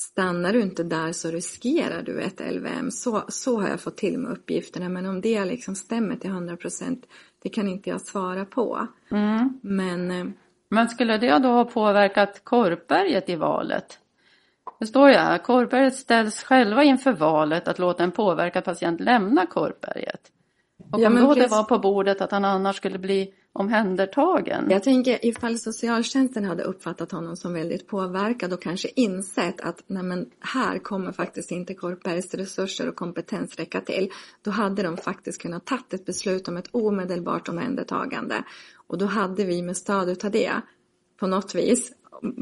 stannar 0.00 0.52
du 0.52 0.60
inte 0.60 0.82
där 0.82 1.12
så 1.12 1.30
riskerar 1.30 2.02
du 2.02 2.20
ett 2.20 2.40
LVM. 2.54 2.90
Så, 2.90 3.24
så 3.28 3.60
har 3.60 3.68
jag 3.68 3.80
fått 3.80 3.96
till 3.96 4.18
med 4.18 4.32
uppgifterna. 4.32 4.88
Men 4.88 5.06
om 5.06 5.20
det 5.20 5.44
liksom 5.44 5.74
stämmer 5.74 6.16
till 6.16 6.30
100 6.30 6.56
procent, 6.56 7.06
det 7.42 7.48
kan 7.48 7.68
inte 7.68 7.90
jag 7.90 8.00
svara 8.00 8.44
på. 8.44 8.86
Mm. 9.10 9.60
Men, 9.62 10.10
eh, 10.10 10.26
Men 10.70 10.88
skulle 10.88 11.18
det 11.18 11.38
då 11.38 11.48
ha 11.48 11.64
påverkat 11.64 12.44
Korpberget 12.44 13.28
i 13.28 13.36
valet? 13.36 13.98
Det 14.80 14.86
står 14.86 15.08
ju 15.08 15.14
här, 15.14 15.38
Korpberget 15.38 15.94
ställs 15.94 16.42
själva 16.42 16.84
inför 16.84 17.12
valet 17.12 17.68
att 17.68 17.78
låta 17.78 18.04
en 18.04 18.12
påverkad 18.12 18.64
patient 18.64 19.00
lämna 19.00 19.46
Korpberget. 19.46 20.20
Och 20.92 21.00
ja, 21.00 21.08
om 21.08 21.14
då 21.14 21.34
det 21.34 21.46
var 21.46 21.64
på 21.64 21.78
bordet 21.78 22.20
att 22.20 22.30
han 22.30 22.44
annars 22.44 22.76
skulle 22.76 22.98
bli 22.98 23.34
omhändertagen. 23.58 24.70
Jag 24.70 24.82
tänker 24.82 25.24
ifall 25.26 25.58
socialtjänsten 25.58 26.44
hade 26.44 26.62
uppfattat 26.62 27.12
honom 27.12 27.36
som 27.36 27.52
väldigt 27.52 27.86
påverkad 27.86 28.52
och 28.52 28.62
kanske 28.62 28.88
insett 28.94 29.60
att 29.60 29.82
nej 29.86 30.02
men, 30.02 30.30
här 30.40 30.78
kommer 30.78 31.12
faktiskt 31.12 31.50
inte 31.50 31.74
Korpbergs 31.74 32.34
resurser 32.34 32.88
och 32.88 32.96
kompetens 32.96 33.56
räcka 33.56 33.80
till. 33.80 34.10
Då 34.42 34.50
hade 34.50 34.82
de 34.82 34.96
faktiskt 34.96 35.42
kunnat 35.42 35.64
ta 35.64 35.78
ett 35.92 36.04
beslut 36.04 36.48
om 36.48 36.56
ett 36.56 36.68
omedelbart 36.70 37.48
omhändertagande. 37.48 38.42
Och 38.86 38.98
då 38.98 39.06
hade 39.06 39.44
vi 39.44 39.62
med 39.62 39.76
stöd 39.76 40.24
av 40.24 40.30
det 40.30 40.52
på 41.20 41.26
något 41.26 41.54
vis 41.54 41.92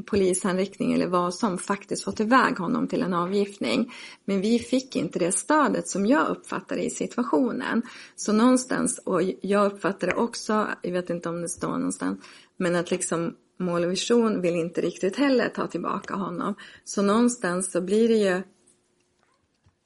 polisanriktning 0.06 0.92
eller 0.92 1.06
vad 1.06 1.34
som 1.34 1.58
faktiskt 1.58 2.04
fått 2.04 2.20
iväg 2.20 2.58
honom 2.58 2.88
till 2.88 3.02
en 3.02 3.14
avgiftning. 3.14 3.92
Men 4.24 4.40
vi 4.40 4.58
fick 4.58 4.96
inte 4.96 5.18
det 5.18 5.32
stödet 5.32 5.88
som 5.88 6.06
jag 6.06 6.28
uppfattade 6.28 6.82
i 6.82 6.90
situationen. 6.90 7.82
Så 8.16 8.32
någonstans, 8.32 9.00
och 9.04 9.22
jag 9.40 9.72
uppfattade 9.72 10.14
också, 10.14 10.68
jag 10.82 10.92
vet 10.92 11.10
inte 11.10 11.28
om 11.28 11.42
det 11.42 11.48
står 11.48 11.72
någonstans, 11.72 12.18
men 12.56 12.76
att 12.76 12.90
liksom 12.90 13.34
mål 13.58 13.84
och 13.84 13.92
vision 13.92 14.40
vill 14.40 14.54
inte 14.54 14.80
riktigt 14.80 15.16
heller 15.16 15.48
ta 15.48 15.66
tillbaka 15.66 16.14
honom. 16.14 16.54
Så 16.84 17.02
någonstans 17.02 17.72
så 17.72 17.80
blir 17.80 18.08
det 18.08 18.16
ju 18.16 18.42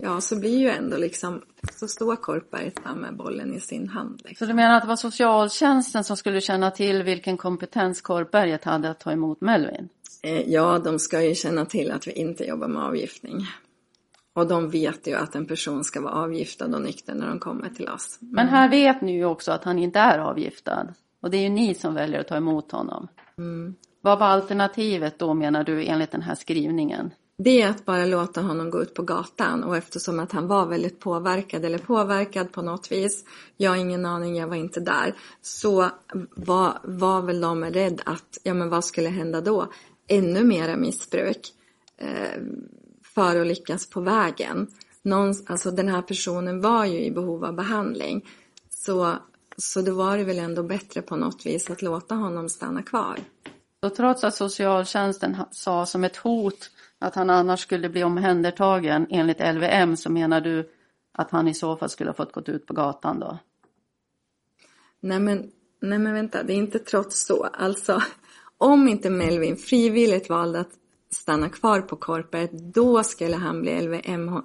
Ja, 0.02 0.20
så 0.20 0.40
blir 0.40 0.58
ju 0.58 0.68
ändå 0.68 0.96
liksom, 0.96 1.42
så 1.72 1.88
står 1.88 2.16
Korpberg 2.16 2.72
med 2.96 3.16
bollen 3.16 3.54
i 3.54 3.60
sin 3.60 3.88
hand. 3.88 4.22
Liksom. 4.24 4.46
Så 4.46 4.48
du 4.50 4.54
menar 4.54 4.76
att 4.76 4.82
det 4.82 4.88
var 4.88 4.96
socialtjänsten 4.96 6.04
som 6.04 6.16
skulle 6.16 6.40
känna 6.40 6.70
till 6.70 7.02
vilken 7.02 7.36
kompetens 7.36 8.00
Korpberget 8.00 8.64
hade 8.64 8.90
att 8.90 9.00
ta 9.00 9.12
emot 9.12 9.40
Melvin? 9.40 9.88
Eh, 10.22 10.50
ja, 10.50 10.78
de 10.78 10.98
ska 10.98 11.22
ju 11.22 11.34
känna 11.34 11.64
till 11.64 11.90
att 11.90 12.06
vi 12.06 12.12
inte 12.12 12.44
jobbar 12.44 12.68
med 12.68 12.82
avgiftning. 12.82 13.46
Och 14.32 14.46
de 14.46 14.70
vet 14.70 15.06
ju 15.06 15.14
att 15.14 15.34
en 15.34 15.46
person 15.46 15.84
ska 15.84 16.00
vara 16.00 16.14
avgiftad 16.14 16.74
och 16.74 16.82
nykter 16.82 17.14
när 17.14 17.28
de 17.28 17.38
kommer 17.38 17.68
till 17.68 17.88
oss. 17.88 18.18
Men, 18.20 18.30
Men 18.30 18.48
här 18.48 18.68
vet 18.68 19.00
ni 19.00 19.12
ju 19.12 19.24
också 19.24 19.52
att 19.52 19.64
han 19.64 19.78
inte 19.78 19.98
är 19.98 20.18
avgiftad. 20.18 20.94
Och 21.20 21.30
det 21.30 21.36
är 21.36 21.42
ju 21.42 21.48
ni 21.48 21.74
som 21.74 21.94
väljer 21.94 22.20
att 22.20 22.28
ta 22.28 22.36
emot 22.36 22.72
honom. 22.72 23.08
Mm. 23.38 23.74
Vad 24.00 24.18
var 24.18 24.26
alternativet 24.26 25.18
då 25.18 25.34
menar 25.34 25.64
du 25.64 25.84
enligt 25.84 26.10
den 26.10 26.22
här 26.22 26.34
skrivningen? 26.34 27.10
Det 27.42 27.62
är 27.62 27.68
att 27.68 27.84
bara 27.84 28.06
låta 28.06 28.42
honom 28.42 28.70
gå 28.70 28.82
ut 28.82 28.94
på 28.94 29.02
gatan 29.02 29.64
och 29.64 29.76
eftersom 29.76 30.20
att 30.20 30.32
han 30.32 30.46
var 30.46 30.66
väldigt 30.66 31.00
påverkad 31.00 31.64
eller 31.64 31.78
påverkad 31.78 32.52
på 32.52 32.62
något 32.62 32.92
vis, 32.92 33.24
jag 33.56 33.70
har 33.70 33.76
ingen 33.76 34.06
aning, 34.06 34.36
jag 34.36 34.46
var 34.46 34.56
inte 34.56 34.80
där, 34.80 35.14
så 35.42 35.90
var, 36.34 36.78
var 36.82 37.22
väl 37.22 37.40
de 37.40 37.64
rädd 37.64 38.02
att, 38.06 38.38
ja 38.42 38.54
men 38.54 38.68
vad 38.68 38.84
skulle 38.84 39.08
hända 39.08 39.40
då? 39.40 39.72
Ännu 40.06 40.44
mera 40.44 40.76
missbruk 40.76 41.52
eh, 41.98 42.42
för 43.02 43.40
att 43.40 43.46
lyckas 43.46 43.90
på 43.90 44.00
vägen. 44.00 44.66
Någon, 45.02 45.34
alltså 45.46 45.70
den 45.70 45.88
här 45.88 46.02
personen 46.02 46.60
var 46.60 46.84
ju 46.84 47.04
i 47.04 47.10
behov 47.10 47.44
av 47.44 47.54
behandling. 47.54 48.28
Så, 48.70 49.16
så 49.56 49.82
då 49.82 49.94
var 49.94 50.18
det 50.18 50.24
väl 50.24 50.38
ändå 50.38 50.62
bättre 50.62 51.02
på 51.02 51.16
något 51.16 51.46
vis 51.46 51.70
att 51.70 51.82
låta 51.82 52.14
honom 52.14 52.48
stanna 52.48 52.82
kvar. 52.82 53.18
Så 53.82 53.90
trots 53.90 54.24
att 54.24 54.34
socialtjänsten 54.34 55.36
sa 55.50 55.86
som 55.86 56.04
ett 56.04 56.16
hot 56.16 56.70
att 57.00 57.14
han 57.14 57.30
annars 57.30 57.60
skulle 57.60 57.88
bli 57.88 58.04
omhändertagen 58.04 59.06
enligt 59.10 59.40
LVM 59.40 59.96
så 59.96 60.12
menar 60.12 60.40
du 60.40 60.70
att 61.12 61.30
han 61.30 61.48
i 61.48 61.54
så 61.54 61.76
fall 61.76 61.88
skulle 61.88 62.10
ha 62.10 62.14
fått 62.14 62.32
gått 62.32 62.48
ut 62.48 62.66
på 62.66 62.74
gatan 62.74 63.20
då? 63.20 63.38
Nej 65.00 65.20
men, 65.20 65.50
nej 65.80 65.98
men 65.98 66.14
vänta, 66.14 66.42
det 66.42 66.52
är 66.52 66.56
inte 66.56 66.78
trots 66.78 67.26
så. 67.26 67.44
Alltså, 67.44 68.02
om 68.58 68.88
inte 68.88 69.10
Melvin 69.10 69.56
frivilligt 69.56 70.28
valde 70.28 70.60
att 70.60 70.72
stanna 71.10 71.48
kvar 71.48 71.80
på 71.80 71.96
korpet, 71.96 72.50
då 72.52 73.02
skulle 73.02 73.36
han 73.36 73.60
bli 73.60 73.80
LVM, 73.80 74.42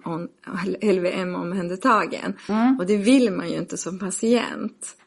LVM 0.81 1.35
omhändertagen. 1.35 2.37
Mm. 2.49 2.79
Och 2.79 2.85
det 2.85 2.97
vill 2.97 3.31
man 3.31 3.49
ju 3.49 3.55
inte 3.55 3.77
som 3.77 3.99
patient. 3.99 4.97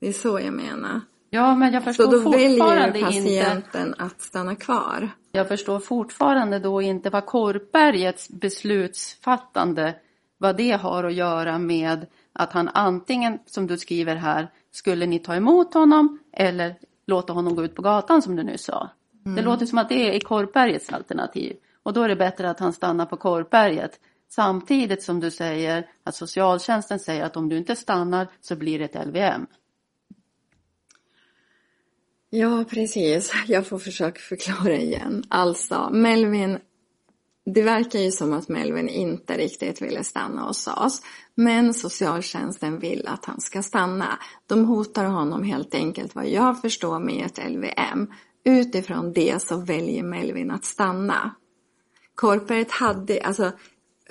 Det 0.00 0.08
är 0.08 0.12
så 0.12 0.40
jag 0.40 0.54
menar. 0.54 1.00
Ja, 1.30 1.54
men 1.54 1.72
jag 1.72 1.84
förstår 1.84 2.04
så 2.04 2.10
då 2.10 2.20
fortfarande 2.22 2.92
väljer 2.92 3.04
patienten 3.04 3.86
inte... 3.86 4.02
att 4.02 4.20
stanna 4.20 4.56
kvar. 4.56 5.10
Jag 5.38 5.48
förstår 5.48 5.78
fortfarande 5.78 6.58
då 6.58 6.82
inte 6.82 7.10
vad 7.10 7.26
Korpbergets 7.26 8.28
beslutsfattande, 8.28 9.94
vad 10.38 10.56
det 10.56 10.72
har 10.72 11.04
att 11.04 11.14
göra 11.14 11.58
med 11.58 12.06
att 12.32 12.52
han 12.52 12.68
antingen, 12.74 13.38
som 13.46 13.66
du 13.66 13.78
skriver 13.78 14.16
här, 14.16 14.48
skulle 14.70 15.06
ni 15.06 15.18
ta 15.18 15.34
emot 15.34 15.74
honom 15.74 16.18
eller 16.32 16.74
låta 17.06 17.32
honom 17.32 17.54
gå 17.54 17.64
ut 17.64 17.74
på 17.74 17.82
gatan 17.82 18.22
som 18.22 18.36
du 18.36 18.42
nu 18.42 18.58
sa. 18.58 18.90
Mm. 19.26 19.36
Det 19.36 19.42
låter 19.42 19.66
som 19.66 19.78
att 19.78 19.88
det 19.88 20.16
är 20.16 20.20
Korpbergets 20.20 20.92
alternativ. 20.92 21.56
Och 21.82 21.92
då 21.92 22.02
är 22.02 22.08
det 22.08 22.16
bättre 22.16 22.50
att 22.50 22.60
han 22.60 22.72
stannar 22.72 23.06
på 23.06 23.16
Korpberget. 23.16 24.00
Samtidigt 24.28 25.02
som 25.02 25.20
du 25.20 25.30
säger 25.30 25.86
att 26.04 26.14
socialtjänsten 26.14 26.98
säger 26.98 27.24
att 27.24 27.36
om 27.36 27.48
du 27.48 27.56
inte 27.56 27.76
stannar 27.76 28.26
så 28.40 28.56
blir 28.56 28.78
det 28.78 28.84
ett 28.84 29.06
LVM. 29.06 29.46
Ja, 32.30 32.64
precis. 32.70 33.32
Jag 33.46 33.66
får 33.66 33.78
försöka 33.78 34.20
förklara 34.20 34.76
igen. 34.76 35.24
Alltså, 35.28 35.90
Melvin, 35.92 36.58
det 37.54 37.62
verkar 37.62 37.98
ju 37.98 38.10
som 38.10 38.32
att 38.32 38.48
Melvin 38.48 38.88
inte 38.88 39.38
riktigt 39.38 39.82
ville 39.82 40.04
stanna 40.04 40.42
hos 40.42 40.66
oss. 40.66 41.02
Men 41.34 41.74
socialtjänsten 41.74 42.78
vill 42.78 43.08
att 43.08 43.24
han 43.24 43.40
ska 43.40 43.62
stanna. 43.62 44.18
De 44.46 44.64
hotar 44.64 45.04
honom 45.04 45.42
helt 45.42 45.74
enkelt 45.74 46.14
vad 46.14 46.28
jag 46.28 46.60
förstår 46.60 46.98
med 46.98 47.26
ett 47.26 47.50
LVM. 47.50 48.12
Utifrån 48.44 49.12
det 49.12 49.42
så 49.42 49.56
väljer 49.56 50.02
Melvin 50.02 50.50
att 50.50 50.64
stanna. 50.64 51.34
Korperet 52.14 52.70
hade, 52.70 53.20
alltså 53.20 53.52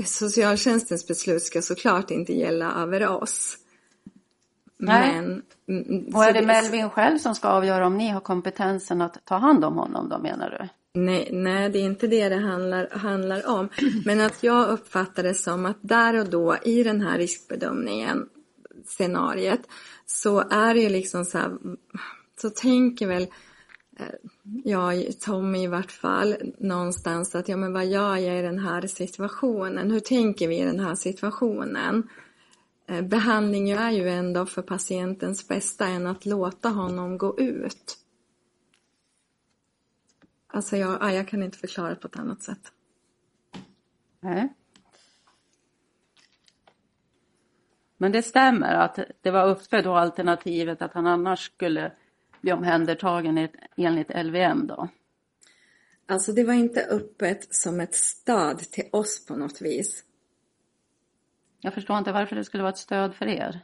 socialtjänstens 0.05 1.07
beslut 1.07 1.43
ska 1.43 1.61
såklart 1.61 2.11
inte 2.11 2.34
gälla 2.34 2.72
över 2.72 3.07
oss. 3.07 3.57
Nej. 4.80 5.21
Men, 5.21 5.41
mm, 5.67 6.15
Och 6.15 6.23
är 6.23 6.34
så 6.34 6.39
det 6.39 6.45
Melvin 6.45 6.89
själv 6.89 7.17
som 7.17 7.36
ska 7.36 7.47
avgöra 7.47 7.88
om 7.88 7.97
ni 7.97 8.09
har 8.09 8.19
kompetensen 8.19 9.01
att 9.01 9.25
ta 9.25 9.38
hand 9.38 9.65
om 9.65 9.78
honom 9.78 10.09
då 10.09 10.17
menar 10.17 10.49
du? 10.49 10.67
Nej, 10.99 11.30
nej, 11.32 11.69
det 11.69 11.80
är 11.80 11.84
inte 11.84 12.07
det 12.07 12.30
det 12.30 12.36
handlar, 12.36 12.89
handlar 12.89 13.49
om. 13.49 13.69
Men 14.05 14.21
att 14.21 14.43
jag 14.43 14.69
uppfattar 14.69 15.23
det 15.23 15.34
som 15.34 15.65
att 15.65 15.78
där 15.82 16.19
och 16.19 16.30
då 16.30 16.57
i 16.63 16.84
den 16.84 17.01
här 17.01 17.17
riskbedömningen, 17.17 18.30
scenariet, 18.86 19.61
så 20.05 20.39
är 20.49 20.73
det 20.73 20.80
ju 20.80 20.89
liksom 20.89 21.25
så 21.25 21.38
här, 21.38 21.57
så 22.41 22.49
tänker 22.49 23.07
väl 23.07 23.28
eh, 23.99 24.05
jag, 24.63 25.19
Tommy 25.19 25.63
i 25.63 25.67
vart 25.67 25.91
fall, 25.91 26.36
någonstans 26.57 27.36
att 27.36 27.49
ja 27.49 27.57
men 27.57 27.73
vad 27.73 27.86
gör 27.86 28.17
jag 28.17 28.39
i 28.39 28.41
den 28.41 28.59
här 28.59 28.88
situationen? 28.88 29.91
Hur 29.91 29.99
tänker 29.99 30.47
vi 30.47 30.59
i 30.59 30.65
den 30.65 30.80
här 30.80 30.95
situationen? 30.95 32.09
Eh, 32.88 33.01
Behandling 33.01 33.69
är 33.69 33.91
ju 33.91 34.09
ändå 34.09 34.45
för 34.45 34.61
patientens 34.61 35.47
bästa 35.47 35.88
än 35.88 36.07
att 36.07 36.25
låta 36.25 36.69
honom 36.69 37.17
gå 37.17 37.39
ut. 37.39 37.97
Alltså 40.47 40.77
jag, 40.77 40.97
ja, 41.01 41.11
jag 41.11 41.27
kan 41.27 41.43
inte 41.43 41.57
förklara 41.57 41.89
det 41.89 41.95
på 41.95 42.07
ett 42.07 42.19
annat 42.19 42.43
sätt. 42.43 42.71
Nej. 44.19 44.53
Men 47.97 48.11
det 48.11 48.23
stämmer 48.23 48.75
att 48.75 48.99
det 49.21 49.31
var 49.31 49.49
uppe 49.49 49.81
då 49.81 49.95
alternativet 49.95 50.81
att 50.81 50.93
han 50.93 51.07
annars 51.07 51.45
skulle 51.45 51.91
bli 52.41 52.51
omhändertagen 52.51 53.49
enligt 53.77 54.25
LVM 54.25 54.67
då. 54.67 54.89
Alltså 56.05 56.33
det 56.33 56.43
var 56.43 56.53
inte 56.53 56.85
öppet 56.85 57.55
som 57.55 57.79
ett 57.79 57.95
stöd 57.95 58.59
till 58.59 58.89
oss 58.91 59.25
på 59.25 59.35
något 59.35 59.61
vis. 59.61 60.03
Jag 61.68 61.74
förstår 61.74 61.97
inte 61.97 62.11
varför 62.11 62.36
det 62.36 62.43
skulle 62.43 62.63
vara 62.63 62.74
ett 62.74 62.78
stöd 62.78 63.15
för 63.15 63.28
er. 63.28 63.59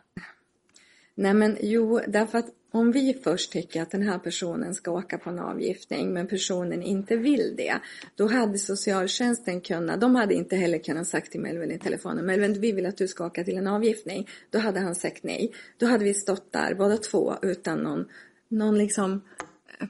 Nej 1.15 1.33
men 1.33 1.57
jo, 1.61 1.99
därför 2.07 2.37
att 2.37 2.45
om 2.71 2.91
vi 2.91 3.13
först 3.23 3.51
tycker 3.51 3.81
att 3.81 3.91
den 3.91 4.01
här 4.01 4.19
personen 4.19 4.73
ska 4.73 4.91
åka 4.91 5.17
på 5.17 5.29
en 5.29 5.39
avgiftning 5.39 6.13
men 6.13 6.27
personen 6.27 6.83
inte 6.83 7.15
vill 7.15 7.53
det, 7.57 7.79
då 8.15 8.27
hade 8.27 8.57
socialtjänsten 8.57 9.61
kunnat, 9.61 10.01
de 10.01 10.15
hade 10.15 10.33
inte 10.33 10.55
heller 10.55 10.77
kunnat 10.77 11.07
sagt 11.07 11.31
till 11.31 11.41
Melvin 11.41 11.71
i 11.71 11.79
telefonen, 11.79 12.25
Melvin 12.25 12.61
vi 12.61 12.71
vill 12.71 12.85
att 12.85 12.97
du 12.97 13.07
ska 13.07 13.25
åka 13.25 13.43
till 13.43 13.57
en 13.57 13.67
avgiftning. 13.67 14.27
Då 14.49 14.59
hade 14.59 14.79
han 14.79 14.95
sagt 14.95 15.23
nej. 15.23 15.53
Då 15.77 15.85
hade 15.85 16.03
vi 16.03 16.13
stått 16.13 16.51
där 16.51 16.75
båda 16.75 16.97
två 16.97 17.33
utan 17.41 17.79
någon, 17.79 18.05
någon 18.49 18.77
liksom 18.77 19.21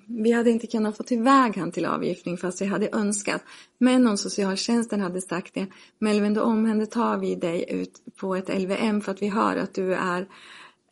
vi 0.05 0.31
hade 0.31 0.51
inte 0.51 0.67
kunnat 0.67 0.97
få 0.97 1.03
iväg 1.09 1.57
han 1.57 1.71
till 1.71 1.86
avgiftning 1.86 2.38
fast 2.38 2.61
vi 2.61 2.65
hade 2.65 2.89
önskat. 2.93 3.43
Men 3.77 4.07
om 4.07 4.17
socialtjänsten 4.17 5.01
hade 5.01 5.21
sagt 5.21 5.53
det, 5.53 5.67
Melvin 5.99 6.34
då 6.34 6.41
omhändertar 6.41 7.17
vi 7.17 7.36
dig 7.36 7.65
ut 7.69 8.01
på 8.15 8.36
ett 8.36 8.61
LVM 8.61 9.01
för 9.01 9.11
att 9.11 9.21
vi 9.21 9.29
hör 9.29 9.57
att 9.57 9.73
du 9.73 9.93
är 9.95 10.27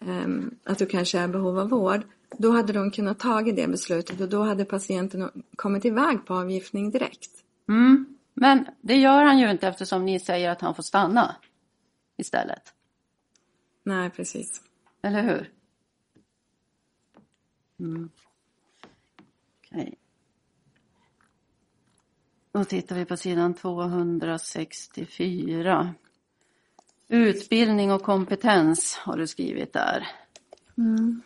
ehm, 0.02 0.56
att 0.64 0.78
du 0.78 0.86
kanske 0.86 1.20
är 1.20 1.26
i 1.26 1.28
behov 1.28 1.60
av 1.60 1.70
vård. 1.70 2.02
Då 2.38 2.52
hade 2.52 2.74
de 2.74 2.92
kunnat 2.92 3.20
tagit 3.20 3.56
det 3.56 3.68
beslutet 3.68 4.22
och 4.22 4.30
då 4.30 4.44
hade 4.44 4.66
patienten 4.66 5.30
kommit 5.56 5.86
iväg 5.86 6.26
på 6.26 6.34
avgiftning 6.34 6.92
direkt. 6.92 7.32
Mm. 7.70 8.06
Men 8.34 8.66
det 8.82 8.96
gör 8.96 9.24
han 9.24 9.40
ju 9.40 9.52
inte 9.52 9.68
eftersom 9.68 10.06
ni 10.06 10.20
säger 10.20 10.50
att 10.50 10.62
han 10.62 10.76
får 10.76 10.84
stanna 10.84 11.36
istället. 12.18 12.74
Nej, 13.84 14.10
precis. 14.10 14.62
Eller 15.02 15.22
hur? 15.24 15.52
Mm. 17.80 18.10
Okej. 19.72 19.98
Då 22.52 22.64
tittar 22.64 22.96
vi 22.96 23.06
på 23.06 23.18
sidan 23.18 23.54
264. 23.54 25.94
Utbildning 27.08 27.92
och 27.92 28.04
kompetens 28.04 28.96
har 28.96 29.18
du 29.18 29.28
skrivit 29.28 29.74
där. 29.74 30.08
Mm. 30.78 31.22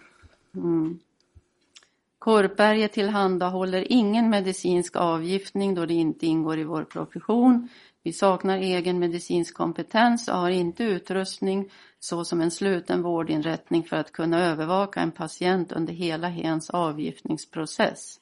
Korpberget 2.20 2.94
tillhandahåller 2.94 3.92
ingen 3.92 4.30
medicinsk 4.30 4.96
avgiftning 4.96 5.76
då 5.76 5.86
det 5.86 5.94
inte 5.94 6.26
ingår 6.26 6.60
i 6.60 6.64
vår 6.64 6.84
profession. 6.84 7.70
Vi 8.04 8.14
saknar 8.14 8.58
egen 8.58 9.00
medicinsk 9.00 9.56
kompetens 9.56 10.28
och 10.28 10.38
har 10.38 10.50
inte 10.50 10.84
utrustning 10.84 11.72
såsom 12.00 12.42
en 12.42 12.52
sluten 12.52 13.02
vårdinrättning 13.02 13.84
för 13.84 13.96
att 13.96 14.12
kunna 14.12 14.46
övervaka 14.46 15.00
en 15.00 15.12
patient 15.12 15.72
under 15.72 15.94
hela 15.94 16.28
hens 16.28 16.70
avgiftningsprocess. 16.70 18.20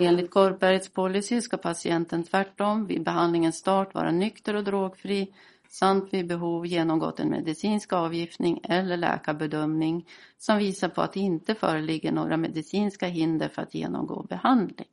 Enligt 0.00 0.30
Korpbergets 0.30 0.88
policy 0.88 1.40
ska 1.40 1.56
patienten 1.56 2.24
tvärtom 2.24 2.86
vid 2.86 3.04
behandlingens 3.04 3.56
start 3.56 3.94
vara 3.94 4.10
nykter 4.10 4.54
och 4.54 4.64
drogfri 4.64 5.34
samt 5.68 6.14
vid 6.14 6.26
behov 6.26 6.66
genomgått 6.66 7.20
en 7.20 7.30
medicinsk 7.30 7.92
avgiftning 7.92 8.60
eller 8.62 8.96
läkarbedömning 8.96 10.08
som 10.38 10.58
visar 10.58 10.88
på 10.88 11.02
att 11.02 11.12
det 11.12 11.20
inte 11.20 11.54
föreligger 11.54 12.12
några 12.12 12.36
medicinska 12.36 13.06
hinder 13.06 13.48
för 13.48 13.62
att 13.62 13.74
genomgå 13.74 14.22
behandling. 14.22 14.88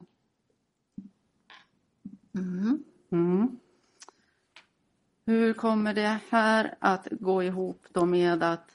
Mm. 3.11 3.59
Hur 5.25 5.53
kommer 5.53 5.93
det 5.93 6.19
här 6.29 6.75
att 6.79 7.07
gå 7.11 7.43
ihop 7.43 7.85
då 7.91 8.05
med 8.05 8.43
att 8.43 8.71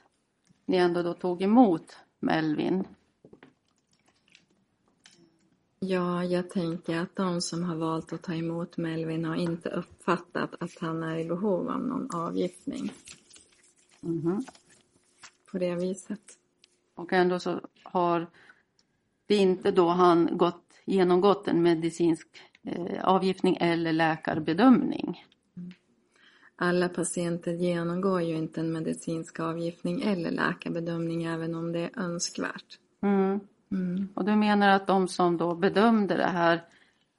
ni 0.66 0.76
ändå 0.76 1.02
då 1.02 1.14
tog 1.14 1.42
emot 1.42 1.96
Melvin? 2.20 2.84
Ja, 5.82 6.24
jag 6.24 6.50
tänker 6.50 6.98
att 6.98 7.16
de 7.16 7.40
som 7.40 7.62
har 7.62 7.76
valt 7.76 8.12
att 8.12 8.22
ta 8.22 8.34
emot 8.34 8.76
Melvin 8.76 9.24
har 9.24 9.36
inte 9.36 9.68
uppfattat 9.68 10.50
att 10.62 10.78
han 10.80 11.02
är 11.02 11.18
i 11.18 11.24
behov 11.24 11.68
av 11.70 11.80
någon 11.80 12.14
avgiftning 12.14 12.92
Mhm. 14.00 14.44
på 15.50 15.58
det 15.58 15.74
viset. 15.74 16.20
Och 16.94 17.12
ändå 17.12 17.38
så 17.38 17.60
har 17.82 18.26
det 19.26 19.36
inte 19.36 19.70
då 19.70 19.88
han 19.88 20.36
gått, 20.38 20.64
genomgått 20.84 21.48
en 21.48 21.62
medicinsk 21.62 22.28
eh, 22.62 23.04
avgiftning 23.04 23.56
eller 23.60 23.92
läkarbedömning. 23.92 25.24
Alla 26.56 26.88
patienter 26.88 27.52
genomgår 27.52 28.22
ju 28.22 28.36
inte 28.36 28.60
en 28.60 28.72
medicinsk 28.72 29.40
avgiftning 29.40 30.02
eller 30.02 30.30
läkarbedömning 30.30 31.24
även 31.24 31.54
om 31.54 31.72
det 31.72 31.80
är 31.80 31.98
önskvärt. 31.98 32.78
Mm. 33.02 33.40
Mm. 33.72 34.08
Och 34.14 34.24
du 34.24 34.36
menar 34.36 34.68
att 34.68 34.86
de 34.86 35.08
som 35.08 35.36
då 35.36 35.54
bedömde 35.54 36.16
det 36.16 36.26
här, 36.26 36.64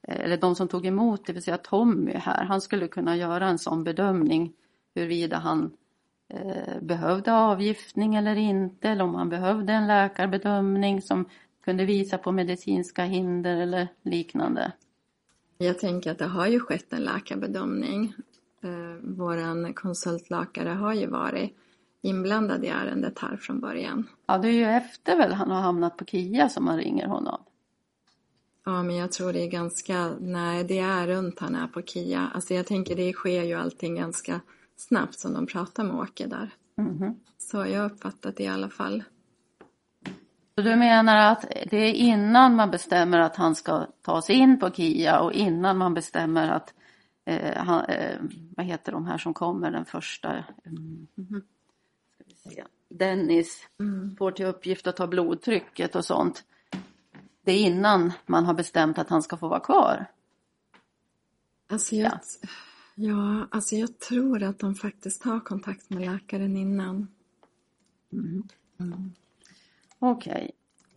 eh, 0.08 0.20
eller 0.20 0.36
de 0.36 0.54
som 0.54 0.68
tog 0.68 0.86
emot, 0.86 1.26
det 1.26 1.32
vill 1.32 1.42
säga 1.42 1.58
Tommy 1.58 2.12
här, 2.12 2.44
han 2.44 2.60
skulle 2.60 2.88
kunna 2.88 3.16
göra 3.16 3.48
en 3.48 3.58
sån 3.58 3.84
bedömning 3.84 4.52
huruvida 4.94 5.36
han 5.36 5.70
eh, 6.28 6.82
behövde 6.82 7.32
avgiftning 7.32 8.14
eller 8.14 8.36
inte, 8.36 8.88
eller 8.88 9.04
om 9.04 9.14
han 9.14 9.28
behövde 9.28 9.72
en 9.72 9.86
läkarbedömning 9.86 11.02
som 11.02 11.24
kunde 11.64 11.84
visa 11.84 12.18
på 12.18 12.32
medicinska 12.32 13.04
hinder 13.04 13.56
eller 13.56 13.88
liknande. 14.02 14.72
Jag 15.58 15.78
tänker 15.78 16.10
att 16.10 16.18
det 16.18 16.26
har 16.26 16.46
ju 16.46 16.60
skett 16.60 16.92
en 16.92 17.02
läkarbedömning. 17.02 18.14
Eh, 18.62 19.00
våran 19.02 19.74
konsultläkare 19.74 20.68
har 20.68 20.94
ju 20.94 21.06
varit 21.06 21.56
inblandad 22.02 22.64
i 22.64 22.68
ärendet 22.68 23.18
här 23.18 23.36
från 23.36 23.60
början. 23.60 24.08
Ja, 24.26 24.38
det 24.38 24.48
är 24.48 24.52
ju 24.52 24.64
efter 24.64 25.16
väl 25.16 25.32
han 25.32 25.50
har 25.50 25.60
hamnat 25.60 25.96
på 25.96 26.04
KIA 26.04 26.48
som 26.48 26.64
man 26.64 26.76
ringer 26.76 27.06
honom. 27.06 27.42
Ja, 28.64 28.82
men 28.82 28.96
jag 28.96 29.12
tror 29.12 29.32
det 29.32 29.42
är 29.42 29.50
ganska, 29.50 30.10
nej 30.20 30.64
det 30.64 30.78
är 30.78 31.06
runt 31.06 31.38
han 31.38 31.54
är 31.54 31.66
på 31.66 31.82
KIA. 31.82 32.30
Alltså 32.34 32.54
jag 32.54 32.66
tänker 32.66 32.96
det 32.96 33.12
sker 33.12 33.42
ju 33.42 33.54
allting 33.54 33.94
ganska 33.94 34.40
snabbt 34.76 35.18
som 35.18 35.34
de 35.34 35.46
pratar 35.46 35.84
med 35.84 35.96
Åke 35.96 36.26
där. 36.26 36.50
Mhm. 36.76 37.20
Så 37.38 37.56
jag 37.56 37.80
har 37.80 37.86
uppfattat 37.86 38.36
det 38.36 38.42
i 38.42 38.48
alla 38.48 38.68
fall. 38.68 39.04
Så 40.54 40.62
du 40.62 40.76
menar 40.76 41.32
att 41.32 41.42
det 41.70 41.76
är 41.76 41.92
innan 41.92 42.56
man 42.56 42.70
bestämmer 42.70 43.20
att 43.20 43.36
han 43.36 43.54
ska 43.54 43.86
tas 44.02 44.30
in 44.30 44.60
på 44.60 44.70
KIA 44.70 45.20
och 45.20 45.32
innan 45.32 45.78
man 45.78 45.94
bestämmer 45.94 46.50
att 46.50 46.74
eh, 47.24 47.56
han, 47.56 47.84
eh, 47.84 48.20
vad 48.56 48.66
heter 48.66 48.92
de 48.92 49.06
här 49.06 49.18
som 49.18 49.34
kommer 49.34 49.70
den 49.70 49.84
första? 49.84 50.44
Mm, 50.66 51.06
mhm. 51.14 51.42
Dennis 52.88 53.68
får 54.18 54.30
till 54.30 54.46
uppgift 54.46 54.86
att 54.86 54.96
ta 54.96 55.06
blodtrycket 55.06 55.96
och 55.96 56.04
sånt. 56.04 56.44
Det 57.44 57.52
är 57.52 57.58
innan 57.58 58.12
man 58.26 58.44
har 58.44 58.54
bestämt 58.54 58.98
att 58.98 59.08
han 59.08 59.22
ska 59.22 59.36
få 59.36 59.48
vara 59.48 59.60
kvar. 59.60 60.06
Alltså 61.66 61.96
jag, 61.96 62.20
ja, 62.94 63.46
alltså 63.50 63.76
jag 63.76 63.98
tror 63.98 64.42
att 64.42 64.58
de 64.58 64.74
faktiskt 64.74 65.22
har 65.24 65.40
kontakt 65.40 65.90
med 65.90 66.00
läkaren 66.00 66.56
innan. 66.56 67.08
Okej. 69.98 70.50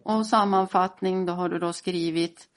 Och 0.03 0.27
sammanfattning, 0.27 1.25
då 1.25 1.33
har 1.33 1.49
du 1.49 1.59
då 1.59 1.73
skrivit 1.73 2.49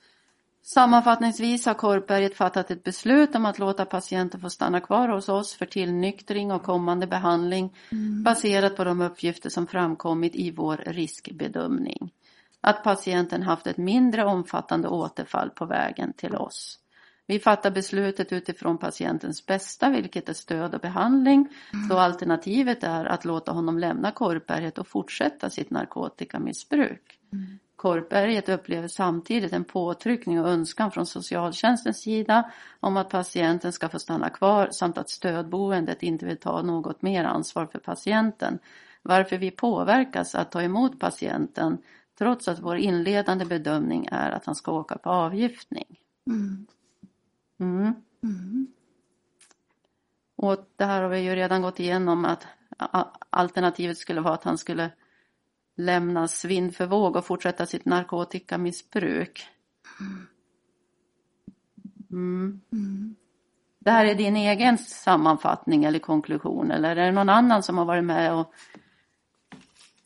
Sammanfattningsvis 0.75 1.67
har 1.67 1.75
Korpberget 1.75 2.37
fattat 2.37 2.71
ett 2.71 2.85
beslut 2.85 3.35
om 3.35 3.47
att 3.47 3.59
låta 3.59 3.85
patienten 3.85 4.41
få 4.41 4.51
stanna 4.51 4.81
kvar 4.81 5.09
hos 5.09 5.29
oss 5.29 5.55
för 5.55 5.67
tillnyktring 5.67 6.53
och 6.53 6.63
kommande 6.63 7.07
behandling 7.07 7.77
baserat 8.25 8.77
på 8.77 8.85
de 8.85 9.01
uppgifter 9.01 9.51
som 9.51 9.67
framkommit 9.67 10.35
i 10.35 10.51
vår 10.51 10.77
riskbedömning. 10.87 12.13
Att 12.61 12.85
patienten 12.85 13.43
haft 13.43 13.67
ett 13.67 13.77
mindre 13.77 14.25
omfattande 14.25 14.89
återfall 14.89 15.51
på 15.51 15.67
vägen 15.67 16.13
till 16.13 16.35
oss. 16.35 16.79
Vi 17.27 17.39
fattar 17.39 17.71
beslutet 17.71 18.33
utifrån 18.33 18.79
patientens 18.79 19.47
bästa, 19.47 19.91
vilket 19.91 20.29
är 20.29 20.35
stöd 20.35 20.75
och 20.75 20.81
behandling. 20.81 21.49
Så 21.91 21.99
alternativet 21.99 22.85
är 22.85 23.05
att 23.05 23.25
låta 23.25 23.53
honom 23.53 23.79
lämna 23.79 24.11
Korpberget 24.11 24.79
och 24.79 24.89
fortsätta 24.89 25.51
sitt 25.51 25.71
narkotikamissbruk. 25.71 27.19
Korpberget 27.79 28.49
upplever 28.49 28.89
samtidigt 28.89 29.53
en 29.53 29.65
påtryckning 29.65 30.41
och 30.41 30.49
önskan 30.49 30.91
från 30.91 31.07
socialtjänstens 31.07 32.03
sida 32.03 32.51
om 32.81 32.97
att 32.97 33.11
patienten 33.11 33.73
ska 33.73 33.89
få 33.89 33.99
stanna 33.99 34.31
kvar 34.31 34.69
samt 34.71 34.99
att 34.99 35.11
stödboendet 35.11 36.03
inte 36.03 36.27
vill 36.27 36.37
ta 36.37 36.63
något 36.63 37.03
mer 37.03 37.25
ansvar 37.25 37.67
för 37.67 37.79
patienten. 37.79 38.59
Varför 39.03 39.39
vi 39.39 39.51
påverkas 39.51 40.35
att 40.35 40.51
ta 40.51 40.63
emot 40.63 41.01
patienten 41.01 41.79
trots 42.19 42.49
att 42.49 42.59
vår 42.59 42.77
inledande 42.77 43.45
bedömning 43.45 44.09
är 44.11 44.31
att 44.31 44.47
han 44.47 44.55
ska 44.55 44.73
åka 44.73 44.99
på 44.99 45.11
avgiftning. 45.11 45.99
Mm. 47.61 47.95
Och 50.37 50.57
det 50.77 50.85
här 50.85 51.03
har 51.03 51.09
vi 51.09 51.19
ju 51.19 51.35
redan 51.35 51.63
gått 51.63 51.81
igenom 51.81 52.25
att 52.25 52.47
alternativet 53.31 53.99
skulle 53.99 54.21
vara 54.21 54.35
att 54.35 54.45
han 54.45 54.59
skulle 54.59 54.91
lämnas 55.79 56.45
vind 56.45 56.77
för 56.77 56.87
våg 56.87 57.17
och 57.17 57.27
fortsätta 57.27 57.67
sitt 57.67 57.85
narkotikamissbruk. 57.85 59.47
Mm. 62.11 62.61
Det 63.79 63.91
här 63.91 64.05
är 64.05 64.15
din 64.15 64.37
egen 64.37 64.79
sammanfattning 64.79 65.85
eller 65.85 65.99
konklusion 65.99 66.71
eller 66.71 66.97
är 66.97 67.07
det 67.07 67.13
någon 67.13 67.29
annan 67.29 67.63
som 67.63 67.79
har 67.79 67.85
varit 67.85 68.05
med 68.05 68.35
och 68.35 68.53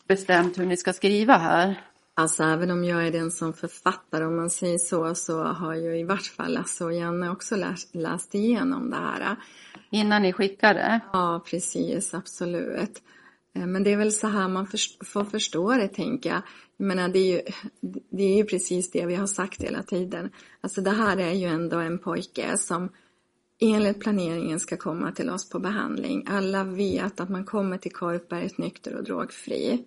bestämt 0.08 0.58
hur 0.58 0.66
ni 0.66 0.76
ska 0.76 0.92
skriva 0.92 1.36
här? 1.36 1.80
Alltså 2.14 2.44
även 2.44 2.70
om 2.70 2.84
jag 2.84 3.06
är 3.06 3.12
den 3.12 3.30
som 3.30 3.52
författar 3.52 4.22
om 4.22 4.36
man 4.36 4.50
säger 4.50 4.78
så, 4.78 5.14
så 5.14 5.44
har 5.44 5.74
ju 5.74 5.98
i 5.98 6.04
vart 6.04 6.26
fall 6.26 6.54
Lasse 6.54 6.84
och 6.84 6.92
Janne 6.92 7.30
också 7.30 7.56
läst, 7.56 7.94
läst 7.94 8.34
igenom 8.34 8.90
det 8.90 8.96
här. 8.96 9.36
Innan 9.90 10.22
ni 10.22 10.32
skickar 10.32 10.74
det? 10.74 11.00
Ja, 11.12 11.42
precis, 11.46 12.14
absolut. 12.14 13.02
Eh, 13.54 13.66
men 13.66 13.84
det 13.84 13.92
är 13.92 13.96
väl 13.96 14.12
så 14.12 14.26
här 14.26 14.48
man 14.48 14.66
för, 14.66 15.04
får 15.04 15.24
förstå 15.24 15.72
det, 15.72 15.88
tänker 15.88 16.30
jag. 16.30 16.42
Jag 16.76 16.86
menar, 16.86 17.08
det 17.08 17.18
är, 17.18 17.32
ju, 17.32 17.40
det 18.10 18.22
är 18.22 18.36
ju 18.36 18.44
precis 18.44 18.90
det 18.90 19.06
vi 19.06 19.14
har 19.14 19.26
sagt 19.26 19.62
hela 19.62 19.82
tiden. 19.82 20.30
Alltså 20.60 20.80
det 20.80 20.90
här 20.90 21.16
är 21.16 21.32
ju 21.32 21.46
ändå 21.46 21.78
en 21.78 21.98
pojke 21.98 22.58
som 22.58 22.88
enligt 23.60 24.00
planeringen 24.00 24.60
ska 24.60 24.76
komma 24.76 25.12
till 25.12 25.30
oss 25.30 25.48
på 25.48 25.58
behandling. 25.58 26.26
Alla 26.28 26.64
vet 26.64 27.20
att 27.20 27.28
man 27.28 27.44
kommer 27.44 27.78
till 27.78 27.92
Korpberget 27.92 28.58
nykter 28.58 28.96
och 28.96 29.04
drogfri. 29.04 29.84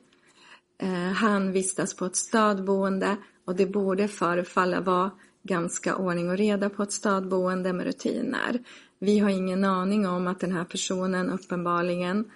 Eh, 0.77 1.11
han 1.13 1.51
vistas 1.51 1.95
på 1.95 2.05
ett 2.05 2.15
stödboende 2.15 3.17
och 3.45 3.55
det 3.55 3.65
borde 3.65 4.07
förefalla 4.07 4.81
vara 4.81 5.11
ganska 5.43 5.95
ordning 5.95 6.29
och 6.29 6.37
reda 6.37 6.69
på 6.69 6.83
ett 6.83 6.91
stödboende 6.91 7.73
med 7.73 7.85
rutiner. 7.85 8.59
Vi 8.99 9.19
har 9.19 9.29
ingen 9.29 9.63
aning 9.63 10.07
om 10.07 10.27
att 10.27 10.39
den 10.39 10.51
här 10.51 10.65
personen 10.65 11.29
uppenbarligen 11.29 12.31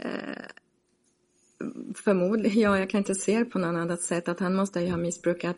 eh, 0.00 0.44
förmodligen, 1.94 2.60
ja 2.60 2.78
jag 2.78 2.90
kan 2.90 2.98
inte 2.98 3.14
se 3.14 3.38
det 3.38 3.44
på 3.44 3.58
något 3.58 3.76
annat 3.76 4.00
sätt 4.00 4.28
att 4.28 4.40
han 4.40 4.54
måste 4.54 4.80
ju 4.80 4.90
ha 4.90 4.96
missbrukat 4.96 5.56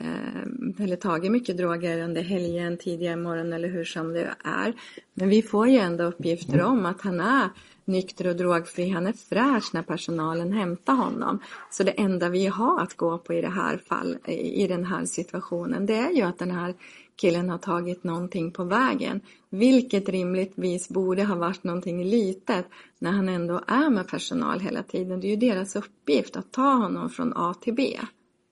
eh, 0.00 0.84
eller 0.84 0.96
tagit 0.96 1.32
mycket 1.32 1.56
droger 1.56 2.02
under 2.02 2.22
helgen, 2.22 2.76
tidigare 2.76 3.16
morgon 3.16 3.52
eller 3.52 3.68
hur 3.68 3.84
som 3.84 4.12
det 4.12 4.34
är. 4.44 4.74
Men 5.14 5.28
vi 5.28 5.42
får 5.42 5.68
ju 5.68 5.78
ändå 5.78 6.04
uppgifter 6.04 6.62
om 6.62 6.86
att 6.86 7.00
han 7.00 7.20
är 7.20 7.48
nykter 7.84 8.26
och 8.26 8.36
drogfri, 8.36 8.88
han 8.88 9.06
är 9.06 9.12
fräsch 9.12 9.70
när 9.74 9.82
personalen 9.82 10.52
hämtar 10.52 10.94
honom. 10.94 11.38
Så 11.70 11.82
det 11.82 11.90
enda 11.90 12.28
vi 12.28 12.46
har 12.46 12.80
att 12.80 12.94
gå 12.94 13.18
på 13.18 13.34
i 13.34 13.40
det 13.40 13.48
här 13.48 13.78
fall, 13.78 14.18
i 14.28 14.66
den 14.66 14.84
här 14.84 15.04
situationen, 15.04 15.86
det 15.86 15.94
är 15.94 16.10
ju 16.10 16.22
att 16.22 16.38
den 16.38 16.50
här 16.50 16.74
killen 17.16 17.48
har 17.48 17.58
tagit 17.58 18.04
någonting 18.04 18.50
på 18.50 18.64
vägen. 18.64 19.20
Vilket 19.50 20.08
rimligtvis 20.08 20.88
borde 20.88 21.24
ha 21.24 21.34
varit 21.34 21.64
någonting 21.64 22.04
litet 22.04 22.66
när 22.98 23.10
han 23.10 23.28
ändå 23.28 23.60
är 23.66 23.90
med 23.90 24.08
personal 24.08 24.60
hela 24.60 24.82
tiden. 24.82 25.20
Det 25.20 25.26
är 25.26 25.30
ju 25.30 25.36
deras 25.36 25.76
uppgift 25.76 26.36
att 26.36 26.52
ta 26.52 26.72
honom 26.72 27.10
från 27.10 27.32
A 27.36 27.54
till 27.60 27.74
B. 27.74 27.98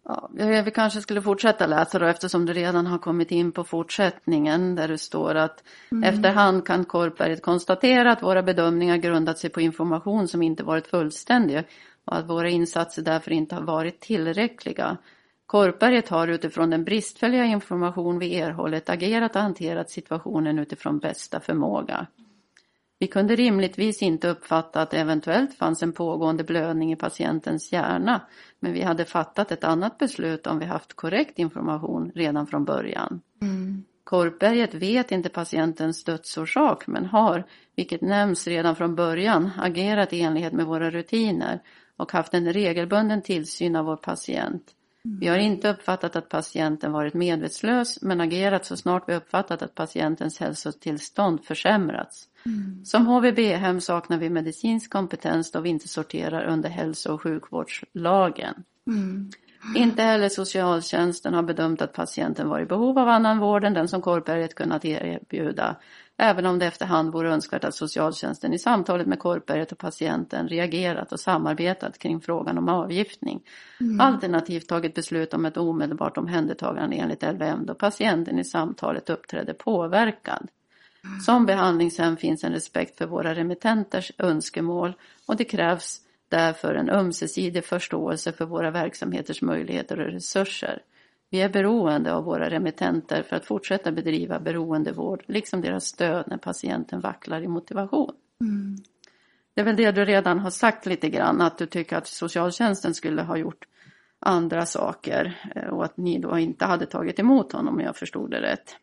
Ja, 0.04 0.30
vi 0.64 0.70
kanske 0.74 1.00
skulle 1.00 1.22
fortsätta 1.22 1.66
läsa 1.66 1.98
då 1.98 2.06
eftersom 2.06 2.46
du 2.46 2.52
redan 2.52 2.86
har 2.86 2.98
kommit 2.98 3.30
in 3.30 3.52
på 3.52 3.64
fortsättningen 3.64 4.74
där 4.74 4.88
det 4.88 4.98
står 4.98 5.34
att 5.34 5.62
mm. 5.92 6.14
efterhand 6.14 6.66
kan 6.66 6.84
Korpberget 6.84 7.42
konstatera 7.42 8.12
att 8.12 8.22
våra 8.22 8.42
bedömningar 8.42 8.96
grundat 8.96 9.38
sig 9.38 9.50
på 9.50 9.60
information 9.60 10.28
som 10.28 10.42
inte 10.42 10.64
varit 10.64 10.86
fullständig 10.86 11.62
och 12.04 12.16
att 12.16 12.28
våra 12.28 12.48
insatser 12.48 13.02
därför 13.02 13.30
inte 13.30 13.54
har 13.54 13.62
varit 13.62 14.00
tillräckliga. 14.00 14.96
Korpberget 15.54 16.08
har 16.08 16.28
utifrån 16.28 16.70
den 16.70 16.84
bristfälliga 16.84 17.44
information 17.44 18.18
vi 18.18 18.40
erhållit 18.40 18.88
agerat 18.88 19.36
och 19.36 19.42
hanterat 19.42 19.90
situationen 19.90 20.58
utifrån 20.58 20.98
bästa 20.98 21.40
förmåga. 21.40 22.06
Vi 22.98 23.06
kunde 23.06 23.36
rimligtvis 23.36 24.02
inte 24.02 24.28
uppfatta 24.28 24.82
att 24.82 24.90
det 24.90 24.98
eventuellt 24.98 25.54
fanns 25.54 25.82
en 25.82 25.92
pågående 25.92 26.44
blödning 26.44 26.92
i 26.92 26.96
patientens 26.96 27.72
hjärna, 27.72 28.20
men 28.60 28.72
vi 28.72 28.82
hade 28.82 29.04
fattat 29.04 29.52
ett 29.52 29.64
annat 29.64 29.98
beslut 29.98 30.46
om 30.46 30.58
vi 30.58 30.64
haft 30.64 30.94
korrekt 30.94 31.38
information 31.38 32.12
redan 32.14 32.46
från 32.46 32.64
början. 32.64 33.20
Mm. 33.42 33.84
Korpberget 34.04 34.74
vet 34.74 35.12
inte 35.12 35.28
patientens 35.28 36.04
dödsorsak 36.04 36.86
men 36.86 37.06
har, 37.06 37.44
vilket 37.76 38.00
nämns 38.00 38.46
redan 38.46 38.76
från 38.76 38.94
början, 38.94 39.50
agerat 39.58 40.12
i 40.12 40.20
enlighet 40.20 40.52
med 40.52 40.66
våra 40.66 40.90
rutiner 40.90 41.62
och 41.96 42.12
haft 42.12 42.34
en 42.34 42.52
regelbunden 42.52 43.22
tillsyn 43.22 43.76
av 43.76 43.84
vår 43.84 43.96
patient. 43.96 44.74
Vi 45.08 45.28
har 45.28 45.38
inte 45.38 45.70
uppfattat 45.70 46.16
att 46.16 46.28
patienten 46.28 46.92
varit 46.92 47.14
medvetslös 47.14 48.02
men 48.02 48.20
agerat 48.20 48.64
så 48.64 48.76
snart 48.76 49.08
vi 49.08 49.14
uppfattat 49.14 49.62
att 49.62 49.74
patientens 49.74 50.40
hälsotillstånd 50.40 51.44
försämrats. 51.44 52.28
Mm. 52.46 52.84
Som 52.84 53.06
HVB-hem 53.06 53.80
saknar 53.80 54.18
vi 54.18 54.30
medicinsk 54.30 54.92
kompetens 54.92 55.50
då 55.50 55.60
vi 55.60 55.68
inte 55.68 55.88
sorterar 55.88 56.44
under 56.44 56.68
hälso 56.68 57.12
och 57.12 57.22
sjukvårdslagen. 57.22 58.54
Mm. 58.86 59.30
Inte 59.76 60.02
heller 60.02 60.28
socialtjänsten 60.28 61.34
har 61.34 61.42
bedömt 61.42 61.82
att 61.82 61.92
patienten 61.92 62.48
var 62.48 62.60
i 62.60 62.66
behov 62.66 62.98
av 62.98 63.08
annan 63.08 63.38
vård 63.38 63.64
än 63.64 63.74
den 63.74 63.88
som 63.88 64.02
Korpberget 64.02 64.54
kunnat 64.54 64.84
erbjuda. 64.84 65.76
Även 66.16 66.46
om 66.46 66.58
det 66.58 66.66
efterhand 66.66 67.12
vore 67.12 67.32
önskvärt 67.32 67.64
att 67.64 67.74
socialtjänsten 67.74 68.52
i 68.52 68.58
samtalet 68.58 69.06
med 69.06 69.18
Korpberget 69.18 69.72
och 69.72 69.78
patienten 69.78 70.48
reagerat 70.48 71.12
och 71.12 71.20
samarbetat 71.20 71.98
kring 71.98 72.20
frågan 72.20 72.58
om 72.58 72.68
avgiftning. 72.68 73.40
Mm. 73.80 74.00
Alternativt 74.00 74.68
tagit 74.68 74.94
beslut 74.94 75.34
om 75.34 75.44
ett 75.44 75.56
omedelbart 75.56 76.16
omhändertagande 76.16 76.96
enligt 76.96 77.22
LVM 77.22 77.66
då 77.66 77.74
patienten 77.74 78.38
i 78.38 78.44
samtalet 78.44 79.10
uppträdde 79.10 79.54
påverkad. 79.54 80.48
Som 81.26 81.46
behandlingshem 81.46 82.16
finns 82.16 82.44
en 82.44 82.52
respekt 82.52 82.98
för 82.98 83.06
våra 83.06 83.34
remittenters 83.34 84.12
önskemål 84.18 84.94
och 85.26 85.36
det 85.36 85.44
krävs 85.44 86.00
därför 86.28 86.74
en 86.74 86.90
ömsesidig 86.90 87.64
förståelse 87.64 88.32
för 88.32 88.46
våra 88.46 88.70
verksamheters 88.70 89.42
möjligheter 89.42 90.00
och 90.00 90.12
resurser. 90.12 90.82
Vi 91.34 91.40
är 91.40 91.48
beroende 91.48 92.14
av 92.14 92.24
våra 92.24 92.50
remittenter 92.50 93.22
för 93.22 93.36
att 93.36 93.44
fortsätta 93.44 93.92
bedriva 93.92 94.40
beroendevård, 94.40 95.24
liksom 95.26 95.60
deras 95.60 95.84
stöd 95.84 96.24
när 96.28 96.36
patienten 96.36 97.00
vacklar 97.00 97.40
i 97.40 97.48
motivation. 97.48 98.12
Mm. 98.40 98.76
Det 99.54 99.60
är 99.60 99.64
väl 99.64 99.76
det 99.76 99.92
du 99.92 100.04
redan 100.04 100.38
har 100.38 100.50
sagt 100.50 100.86
lite 100.86 101.08
grann, 101.08 101.40
att 101.40 101.58
du 101.58 101.66
tycker 101.66 101.96
att 101.96 102.06
socialtjänsten 102.06 102.94
skulle 102.94 103.22
ha 103.22 103.36
gjort 103.36 103.64
andra 104.18 104.66
saker 104.66 105.50
eh, 105.54 105.68
och 105.68 105.84
att 105.84 105.96
ni 105.96 106.18
då 106.18 106.38
inte 106.38 106.64
hade 106.64 106.86
tagit 106.86 107.18
emot 107.18 107.52
honom 107.52 107.74
om 107.74 107.80
jag 107.80 107.96
förstod 107.96 108.30
det 108.30 108.40
rätt. 108.40 108.76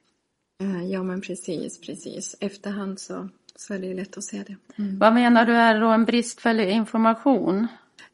Eh, 0.62 0.86
ja 0.86 1.04
men 1.04 1.22
precis, 1.22 1.82
precis. 1.82 2.36
Efterhand 2.40 3.00
så, 3.00 3.30
så 3.56 3.74
är 3.74 3.80
det 3.80 3.94
lätt 3.94 4.18
att 4.18 4.24
se 4.24 4.44
det. 4.48 4.56
Mm. 4.84 5.00
Vad 5.00 5.14
menar 5.14 5.46
du 5.46 5.54
är 5.54 5.82
då 5.82 5.88
en 5.88 6.06
bristfällig 6.06 6.70
information? 6.70 7.68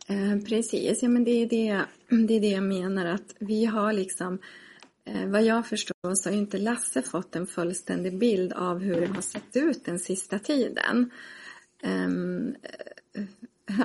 Eh, 0.10 0.40
precis, 0.46 1.04
ja 1.04 1.10
men 1.10 1.24
det 1.24 1.32
är 1.32 1.50
det, 1.50 1.82
det 2.28 2.34
är 2.34 2.42
det 2.42 2.50
jag 2.50 2.64
menar 2.64 3.06
att 3.06 3.36
vi 3.40 3.66
har 3.66 3.94
liksom 3.94 4.40
eh, 5.06 5.28
vad 5.28 5.44
jag 5.44 5.68
förstår 5.68 6.16
så 6.16 6.30
har 6.30 6.36
inte 6.36 6.58
Lasse 6.58 7.02
fått 7.02 7.36
en 7.36 7.48
fullständig 7.48 8.18
bild 8.18 8.54
av 8.54 8.80
hur 8.80 9.02
det 9.02 9.08
har 9.08 9.22
sett 9.22 9.56
ut 9.56 9.86
den 9.86 10.00
sista 10.00 10.40
tiden. 10.40 11.12
Ehm, 11.84 12.56
eh, 13.14 13.24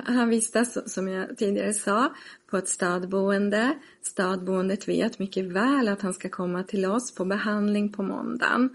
han 0.05 0.29
vistas, 0.29 0.77
alltså, 0.77 0.89
som 0.89 1.07
jag 1.07 1.37
tidigare 1.37 1.73
sa, 1.73 2.13
på 2.49 2.57
ett 2.57 2.67
stadboende. 2.67 3.77
Stadboendet 4.01 4.87
vet 4.87 5.19
mycket 5.19 5.45
väl 5.45 5.87
att 5.87 6.01
han 6.01 6.13
ska 6.13 6.29
komma 6.29 6.63
till 6.63 6.85
oss 6.85 7.15
på 7.15 7.25
behandling 7.25 7.91
på 7.91 8.03
måndagen. 8.03 8.69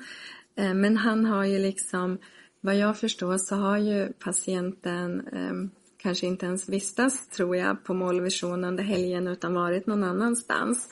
Eh, 0.57 0.75
men 0.75 0.97
han 0.97 1.25
har 1.25 1.45
ju 1.45 1.59
liksom, 1.59 2.19
vad 2.61 2.77
jag 2.77 2.99
förstår 2.99 3.39
så 3.39 3.57
har 3.57 3.79
ju 3.79 4.13
patienten 4.13 5.29
eh, 5.33 5.78
kanske 6.03 6.27
inte 6.27 6.47
ens 6.47 6.69
vistats, 6.69 7.29
tror 7.29 7.57
jag, 7.57 7.85
på 7.85 7.95
målvision 7.95 8.65
under 8.65 8.85
helgen 8.85 9.29
utan 9.29 9.55
varit 9.55 9.87
någon 9.87 10.05
annanstans. 10.05 10.89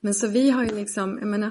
Men 0.00 0.14
så 0.14 0.28
vi 0.28 0.50
har 0.50 0.64
ju 0.64 0.74
liksom, 0.74 1.18
jag 1.18 1.28
menar, 1.28 1.50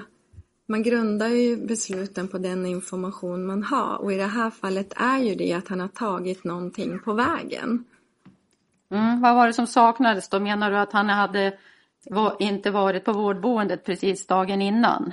man 0.68 0.82
grundar 0.82 1.28
ju 1.28 1.56
besluten 1.66 2.28
på 2.28 2.38
den 2.38 2.66
information 2.66 3.46
man 3.46 3.62
har 3.62 3.96
och 3.96 4.12
i 4.12 4.16
det 4.16 4.26
här 4.26 4.50
fallet 4.50 4.92
är 4.96 5.18
ju 5.18 5.34
det 5.34 5.52
att 5.52 5.68
han 5.68 5.80
har 5.80 5.88
tagit 5.88 6.44
någonting 6.44 6.98
på 6.98 7.12
vägen. 7.12 7.84
Mm, 8.90 9.20
vad 9.20 9.34
var 9.34 9.46
det 9.46 9.52
som 9.52 9.66
saknades 9.66 10.28
då? 10.28 10.40
Menar 10.40 10.70
du 10.70 10.76
att 10.76 10.92
han 10.92 11.08
hade 11.08 11.58
inte 12.38 12.70
varit 12.70 13.04
på 13.04 13.12
vårdboendet 13.12 13.84
precis 13.84 14.26
dagen 14.26 14.62
innan? 14.62 15.12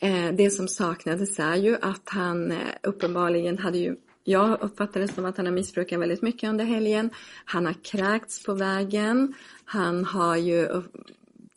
Eh, 0.00 0.32
det 0.32 0.50
som 0.50 0.68
saknades 0.68 1.38
är 1.38 1.56
ju 1.56 1.76
att 1.82 2.08
han 2.08 2.52
eh, 2.52 2.58
uppenbarligen 2.82 3.58
hade 3.58 3.78
ju 3.78 3.96
jag 4.24 4.62
uppfattar 4.62 5.00
det 5.00 5.08
som 5.08 5.24
att 5.24 5.36
han 5.36 5.46
har 5.46 5.52
missbrukat 5.52 6.00
väldigt 6.00 6.22
mycket 6.22 6.50
under 6.50 6.64
helgen. 6.64 7.10
Han 7.44 7.66
har 7.66 7.74
kräkts 7.84 8.44
på 8.44 8.54
vägen. 8.54 9.34
Han 9.64 10.04
har 10.04 10.36
ju 10.36 10.82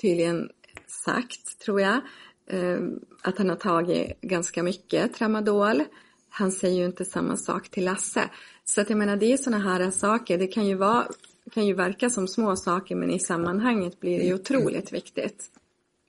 tydligen 0.01 0.49
sagt, 0.88 1.59
tror 1.59 1.82
jag, 1.82 1.99
eh, 2.47 2.80
att 3.22 3.38
han 3.38 3.49
har 3.49 3.55
tagit 3.55 4.22
ganska 4.22 4.63
mycket 4.63 5.13
tramadol. 5.13 5.84
Han 6.30 6.51
säger 6.51 6.80
ju 6.80 6.86
inte 6.86 7.05
samma 7.05 7.38
sak 7.38 7.70
till 7.70 7.86
Lasse. 7.86 8.30
Så 8.65 8.82
att 8.82 8.89
jag 8.89 8.99
menar, 8.99 9.18
det 9.18 9.34
är 9.34 9.38
sådana 9.38 9.63
här 9.63 9.91
saker. 9.91 10.38
Det 10.38 10.47
kan 10.47 10.65
ju, 10.65 10.76
vara, 10.76 11.07
kan 11.51 11.65
ju 11.65 11.74
verka 11.74 12.09
som 12.09 12.28
små 12.28 12.55
saker 12.55 12.95
men 12.95 13.11
i 13.11 13.20
sammanhanget 13.20 13.99
blir 13.99 14.20
det 14.20 14.26
ju 14.26 14.34
otroligt 14.34 14.93
viktigt. 14.93 15.45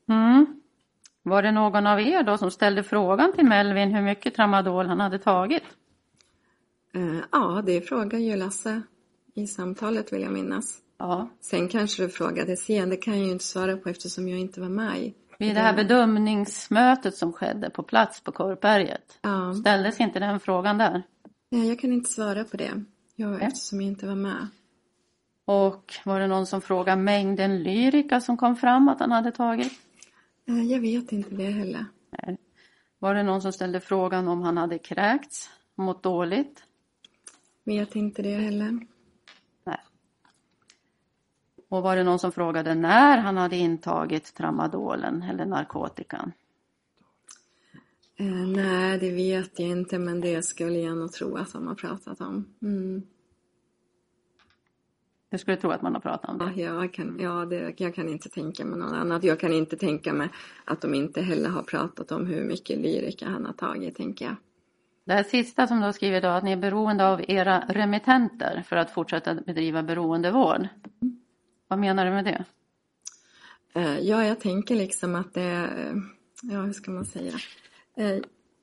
Mm. 0.09 0.61
Var 1.23 1.43
det 1.43 1.53
någon 1.53 1.87
av 1.87 2.01
er 2.01 2.23
då 2.23 2.39
som 2.39 2.51
ställde 2.51 2.83
frågan 2.83 3.33
till 3.33 3.45
Melvin 3.45 3.95
hur 3.95 4.03
mycket 4.03 4.35
tramadol 4.35 4.87
han 4.87 5.01
hade 5.01 5.19
tagit? 5.19 5.63
Uh, 6.97 7.20
ja, 7.32 7.62
det 7.66 7.80
frågar 7.80 8.18
ju 8.18 8.36
Lasse 8.36 8.82
i 9.34 9.47
samtalet 9.47 10.12
vill 10.12 10.22
jag 10.22 10.32
minnas. 10.32 10.78
Ja. 10.99 11.28
Sen 11.41 11.68
kanske 11.68 12.03
du 12.03 12.09
frågade 12.09 12.57
sen, 12.57 12.91
det 12.91 12.97
kan 12.97 13.16
jag 13.18 13.26
ju 13.26 13.32
inte 13.32 13.45
svara 13.45 13.76
på 13.76 13.89
eftersom 13.89 14.28
jag 14.28 14.39
inte 14.39 14.61
var 14.61 14.68
med. 14.68 15.12
Vid 15.39 15.55
det 15.55 15.61
här 15.61 15.76
bedömningsmötet 15.76 17.14
som 17.16 17.32
skedde 17.32 17.70
på 17.70 17.82
plats 17.82 18.20
på 18.20 18.32
Korpberget, 18.32 19.18
Ja. 19.22 19.55
ställdes 19.55 20.01
inte 20.01 20.18
den 20.18 20.41
frågan 20.41 20.78
där? 20.78 21.03
Nej, 21.51 21.68
jag 21.68 21.78
kan 21.78 21.93
inte 21.93 22.11
svara 22.11 22.45
på 22.45 22.57
det. 22.57 22.84
Jag, 23.16 23.30
Nej. 23.30 23.43
eftersom 23.43 23.80
jag 23.80 23.89
inte 23.91 24.07
var 24.07 24.14
med. 24.14 24.47
Och 25.45 25.95
var 26.05 26.20
det 26.20 26.26
någon 26.26 26.47
som 26.47 26.61
frågade 26.61 27.03
mängden 27.03 27.62
lyrika 27.62 28.20
som 28.20 28.36
kom 28.36 28.57
fram 28.57 28.89
att 28.89 29.01
han 29.01 29.12
hade 29.12 29.32
tagit? 29.32 29.72
Eh, 30.49 30.62
Jag 30.62 30.80
vet 30.80 31.12
inte 31.12 31.34
det 31.34 31.51
heller. 31.51 31.86
Nej. 32.11 32.39
Var 32.99 33.14
det 33.14 33.22
någon 33.22 33.43
som 33.43 33.53
ställde 33.53 33.80
frågan 33.80 34.28
om 34.28 34.43
han 34.43 34.57
hade 34.57 34.78
kräkts, 34.78 35.51
mått 35.74 36.03
dåligt? 36.03 36.62
Vet 37.69 37.97
inte 37.97 38.23
det 38.23 38.35
heller. 38.35 38.81
Nej. 39.64 39.79
Och 41.69 41.83
var 41.83 41.97
det 41.97 42.05
någon 42.05 42.19
som 42.19 42.33
frågade 42.33 42.75
när 42.75 43.19
han 43.19 43.37
hade 43.37 43.57
intagit 43.57 44.35
tramadolen 44.35 45.23
eller 45.23 45.47
narkotikan? 45.47 46.33
Eh, 48.16 48.27
nej, 48.27 48.99
det 48.99 49.11
vet 49.11 49.59
jag 49.59 49.69
inte, 49.69 49.99
men 49.99 50.21
det 50.21 50.43
skulle 50.43 50.79
jag 50.79 50.97
nog 50.97 51.12
tro 51.12 51.37
att 51.37 51.53
de 51.53 51.66
har 51.66 51.75
pratat 51.75 52.21
om. 52.21 52.45
Mm. 52.62 53.03
Jag 55.31 55.41
skulle 55.41 55.57
tro 55.57 55.71
att 55.71 55.83
man 55.83 55.95
har 55.95 56.01
pratat 56.01 56.31
om 56.31 56.39
det. 56.39 56.61
Ja, 56.62 56.83
jag, 56.83 56.93
kan, 56.93 57.16
ja 57.21 57.45
det, 57.45 57.75
jag 57.77 57.95
kan 57.95 58.09
inte 58.09 58.29
tänka 58.29 58.64
mig 58.64 58.79
något 58.79 58.93
annat. 58.93 59.25
Jag 59.25 59.41
kan 59.41 59.53
inte 59.53 59.77
tänka 59.77 60.12
mig 60.12 60.29
att 60.64 60.81
de 60.81 60.95
inte 60.95 61.23
heller 61.23 61.49
har 61.49 61.62
pratat 61.62 62.12
om 62.12 62.27
hur 62.27 62.45
mycket 62.45 62.79
lyrika 62.79 63.29
han 63.29 63.47
har 63.47 63.53
tagit, 63.53 63.97
tänker 63.97 64.25
jag. 64.25 64.37
Det 65.09 65.15
här 65.15 65.23
sista 65.23 65.67
som 65.67 65.79
du 65.79 65.85
har 65.85 65.93
skrivit 65.93 66.23
då, 66.23 66.29
att 66.29 66.45
ni 66.45 66.53
är 66.53 66.57
beroende 66.57 67.07
av 67.07 67.25
era 67.29 67.65
remittenter 67.69 68.63
för 68.69 68.77
att 68.77 68.91
fortsätta 68.91 69.35
bedriva 69.35 69.83
beroendevård. 69.83 70.69
Vad 71.69 71.79
menar 71.79 72.05
du 72.05 72.11
med 72.11 72.25
det? 72.25 72.45
Eh, 73.75 73.99
ja, 73.99 74.25
jag 74.25 74.41
tänker 74.41 74.75
liksom 74.75 75.15
att 75.15 75.35
det 75.35 75.43
är, 75.43 76.03
ja 76.43 76.61
hur 76.61 76.73
ska 76.73 76.91
man 76.91 77.05
säga? 77.05 77.33
Eh, 77.97 78.19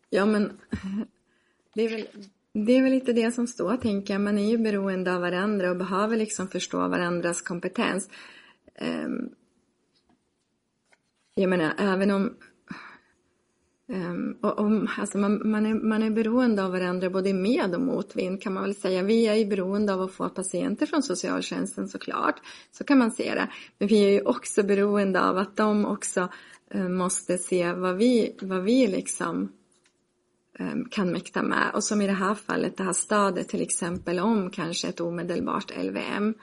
ja, 0.10 0.26
men 0.26 0.58
det 1.74 1.82
är 1.82 1.90
väl, 1.90 2.08
det 2.54 2.72
är 2.72 2.84
väl 2.84 2.92
lite 2.92 3.14
det 3.14 3.32
som 3.32 3.48
står, 3.48 3.78
tänker 3.78 4.14
jag. 4.14 4.22
Man 4.22 4.38
är 4.38 4.52
ju 4.52 4.58
beroende 4.58 5.16
av 5.16 5.22
varandra 5.22 5.70
och 5.70 5.78
behöver 5.78 6.18
liksom 6.18 6.48
förstå 6.48 6.88
varandras 6.88 7.42
kompetens. 7.42 8.10
Ehm, 8.76 9.30
jag 11.36 11.50
menar, 11.50 11.74
även 11.78 12.12
om 12.12 12.36
Um, 13.88 14.38
och, 14.42 14.60
om, 14.60 14.88
alltså 14.98 15.18
man, 15.18 15.50
man, 15.50 15.66
är, 15.66 15.74
man 15.74 16.04
är 16.04 16.10
beroende 16.10 16.64
av 16.64 16.72
varandra 16.72 17.10
både 17.10 17.34
med 17.34 17.76
och 17.76 17.82
motvind 17.82 18.42
kan 18.42 18.54
man 18.54 18.64
väl 18.64 18.76
säga. 18.76 19.04
Vi 19.04 19.28
är 19.28 19.36
ju 19.36 19.46
beroende 19.46 19.94
av 19.94 20.02
att 20.02 20.12
få 20.12 20.30
patienter 20.30 20.86
från 20.86 21.04
socialtjänsten 21.04 21.88
såklart. 21.88 22.36
Så 22.72 22.84
kan 22.84 22.98
man 22.98 23.12
se 23.12 23.36
det. 23.36 23.50
Men 23.78 23.88
vi 23.88 24.06
är 24.06 24.10
ju 24.10 24.22
också 24.22 24.64
beroende 24.64 25.22
av 25.22 25.38
att 25.38 25.58
de 25.58 25.86
också 25.86 26.30
eh, 26.70 26.90
måste 26.90 27.38
se 27.38 27.74
vad 27.74 27.96
vi, 27.96 28.36
vad 28.42 28.64
vi 28.64 28.88
liksom 28.88 29.52
eh, 30.60 30.76
kan 30.92 31.12
mäkta 31.12 31.44
med. 31.44 31.72
Och 31.74 31.84
som 31.84 32.02
i 32.02 32.08
det 32.08 32.14
här 32.14 32.36
fallet, 32.36 32.78
det 32.78 32.84
här 32.84 32.94
stödet 32.94 33.50
till 33.50 33.62
exempel 33.62 34.20
om 34.20 34.50
kanske 34.50 34.88
ett 34.88 35.02
omedelbart 35.02 35.78
LVM. 35.84 36.34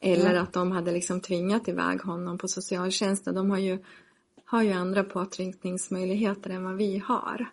Eller 0.00 0.34
att 0.34 0.52
de 0.52 0.72
hade 0.72 0.92
liksom 0.92 1.20
tvingat 1.20 1.68
iväg 1.68 2.02
honom 2.02 2.38
på 2.38 2.48
socialtjänsten. 2.48 3.34
De 3.34 3.50
har 3.50 3.58
ju 3.58 3.78
har 4.50 4.62
ju 4.62 4.72
andra 4.72 5.04
påtryckningsmöjligheter 5.04 6.50
än 6.50 6.64
vad 6.64 6.76
vi 6.76 6.98
har. 6.98 7.50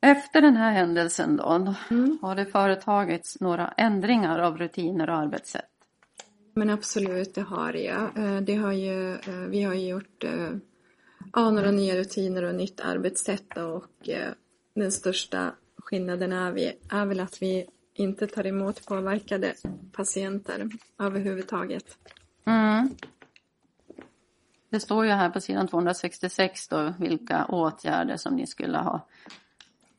Efter 0.00 0.42
den 0.42 0.56
här 0.56 0.72
händelsen 0.72 1.36
då, 1.36 1.74
har 2.22 2.34
det 2.34 2.46
företagits 2.46 3.40
några 3.40 3.68
ändringar 3.68 4.38
av 4.38 4.58
rutiner 4.58 5.10
och 5.10 5.16
arbetssätt? 5.16 5.64
Men 6.54 6.70
absolut, 6.70 7.34
det 7.34 7.40
har 7.40 7.72
jag. 7.72 8.18
Eh, 8.18 8.40
Det 8.40 8.54
har 8.54 8.72
ju, 8.72 9.12
eh, 9.14 9.48
vi 9.48 9.62
har 9.62 9.74
ju 9.74 9.88
gjort 9.88 10.24
eh, 10.24 10.50
ja, 11.32 11.50
några 11.50 11.70
nya 11.70 11.96
rutiner 11.96 12.42
och 12.42 12.54
nytt 12.54 12.80
arbetssätt 12.80 13.56
och 13.56 14.08
eh, 14.08 14.32
den 14.74 14.92
största 14.92 15.52
skillnaden 15.76 16.32
är, 16.32 16.52
vi, 16.52 16.72
är 16.90 17.06
väl 17.06 17.20
att 17.20 17.42
vi 17.42 17.66
inte 17.94 18.26
tar 18.26 18.46
emot 18.46 18.86
påverkade 18.86 19.54
patienter 19.92 20.68
överhuvudtaget. 20.98 21.98
Mm. 22.44 22.88
Det 24.70 24.80
står 24.80 25.04
ju 25.04 25.10
här 25.10 25.30
på 25.30 25.40
sidan 25.40 25.68
266 25.68 26.68
då 26.68 26.92
vilka 26.98 27.44
åtgärder 27.44 28.16
som 28.16 28.34
ni 28.34 28.46
skulle 28.46 28.78
ha 28.78 29.06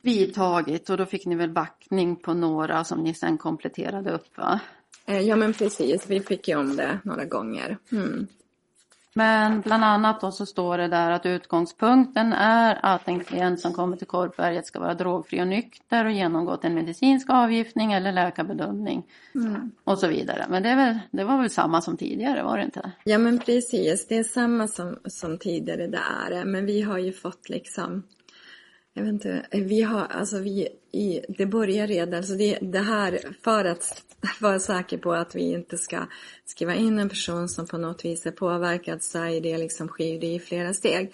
vidtagit 0.01 0.89
och 0.89 0.97
då 0.97 1.05
fick 1.05 1.25
ni 1.25 1.35
väl 1.35 1.49
backning 1.49 2.15
på 2.15 2.33
några 2.33 2.83
som 2.83 3.03
ni 3.03 3.13
sen 3.13 3.37
kompletterade 3.37 4.11
upp 4.11 4.37
va? 4.37 4.59
Eh, 5.05 5.19
ja 5.19 5.35
men 5.35 5.53
precis, 5.53 6.09
vi 6.09 6.19
fick 6.19 6.47
ju 6.47 6.55
om 6.55 6.75
det 6.75 6.99
några 7.03 7.25
gånger. 7.25 7.77
Mm. 7.91 8.27
Men 9.13 9.61
bland 9.61 9.83
annat 9.83 10.21
då 10.21 10.31
så 10.31 10.45
står 10.45 10.77
det 10.77 10.87
där 10.87 11.11
att 11.11 11.25
utgångspunkten 11.25 12.33
är 12.33 12.79
att 12.83 13.07
en 13.07 13.19
klient 13.19 13.59
som 13.59 13.73
kommer 13.73 13.97
till 13.97 14.07
Korpberget 14.07 14.65
ska 14.65 14.79
vara 14.79 14.93
drogfri 14.93 15.41
och 15.41 15.47
nykter 15.47 16.05
och 16.05 16.11
genomgått 16.11 16.65
en 16.65 16.73
medicinsk 16.73 17.29
avgiftning 17.29 17.93
eller 17.93 18.11
läkarbedömning 18.11 19.03
och 19.83 19.99
så 19.99 20.07
vidare. 20.07 20.45
Men 20.49 20.63
det, 20.63 20.69
är 20.69 20.75
väl, 20.75 20.99
det 21.11 21.23
var 21.23 21.37
väl 21.41 21.49
samma 21.49 21.81
som 21.81 21.97
tidigare, 21.97 22.43
var 22.43 22.57
det 22.57 22.63
inte? 22.63 22.91
Ja 23.03 23.17
men 23.17 23.39
precis, 23.39 24.07
det 24.07 24.17
är 24.17 24.23
samma 24.23 24.67
som, 24.67 24.99
som 25.05 25.37
tidigare 25.37 25.87
det 25.87 26.01
är 26.25 26.29
det. 26.29 26.45
Men 26.45 26.65
vi 26.65 26.81
har 26.81 26.97
ju 26.97 27.13
fått 27.13 27.49
liksom 27.49 28.03
jag 28.93 29.03
vet 29.03 29.13
inte, 29.13 29.45
vi 29.51 29.81
har, 29.81 30.05
alltså 30.05 30.39
vi, 30.39 30.67
i, 30.91 31.21
det 31.29 31.45
börjar 31.45 31.87
redan, 31.87 32.13
alltså 32.13 32.33
det, 32.33 32.57
det 32.61 32.79
här, 32.79 33.19
för 33.43 33.65
att 33.65 34.03
vara 34.39 34.59
säker 34.59 34.97
på 34.97 35.13
att 35.13 35.35
vi 35.35 35.41
inte 35.41 35.77
ska 35.77 36.05
skriva 36.45 36.75
in 36.75 36.99
en 36.99 37.09
person 37.09 37.49
som 37.49 37.67
på 37.67 37.77
något 37.77 38.05
vis 38.05 38.25
är 38.25 38.31
påverkad 38.31 39.03
så 39.03 39.19
är 39.19 39.41
det 39.41 39.57
liksom 39.57 39.87
sker 39.87 40.19
det 40.19 40.33
i 40.33 40.39
flera 40.39 40.73
steg. 40.73 41.13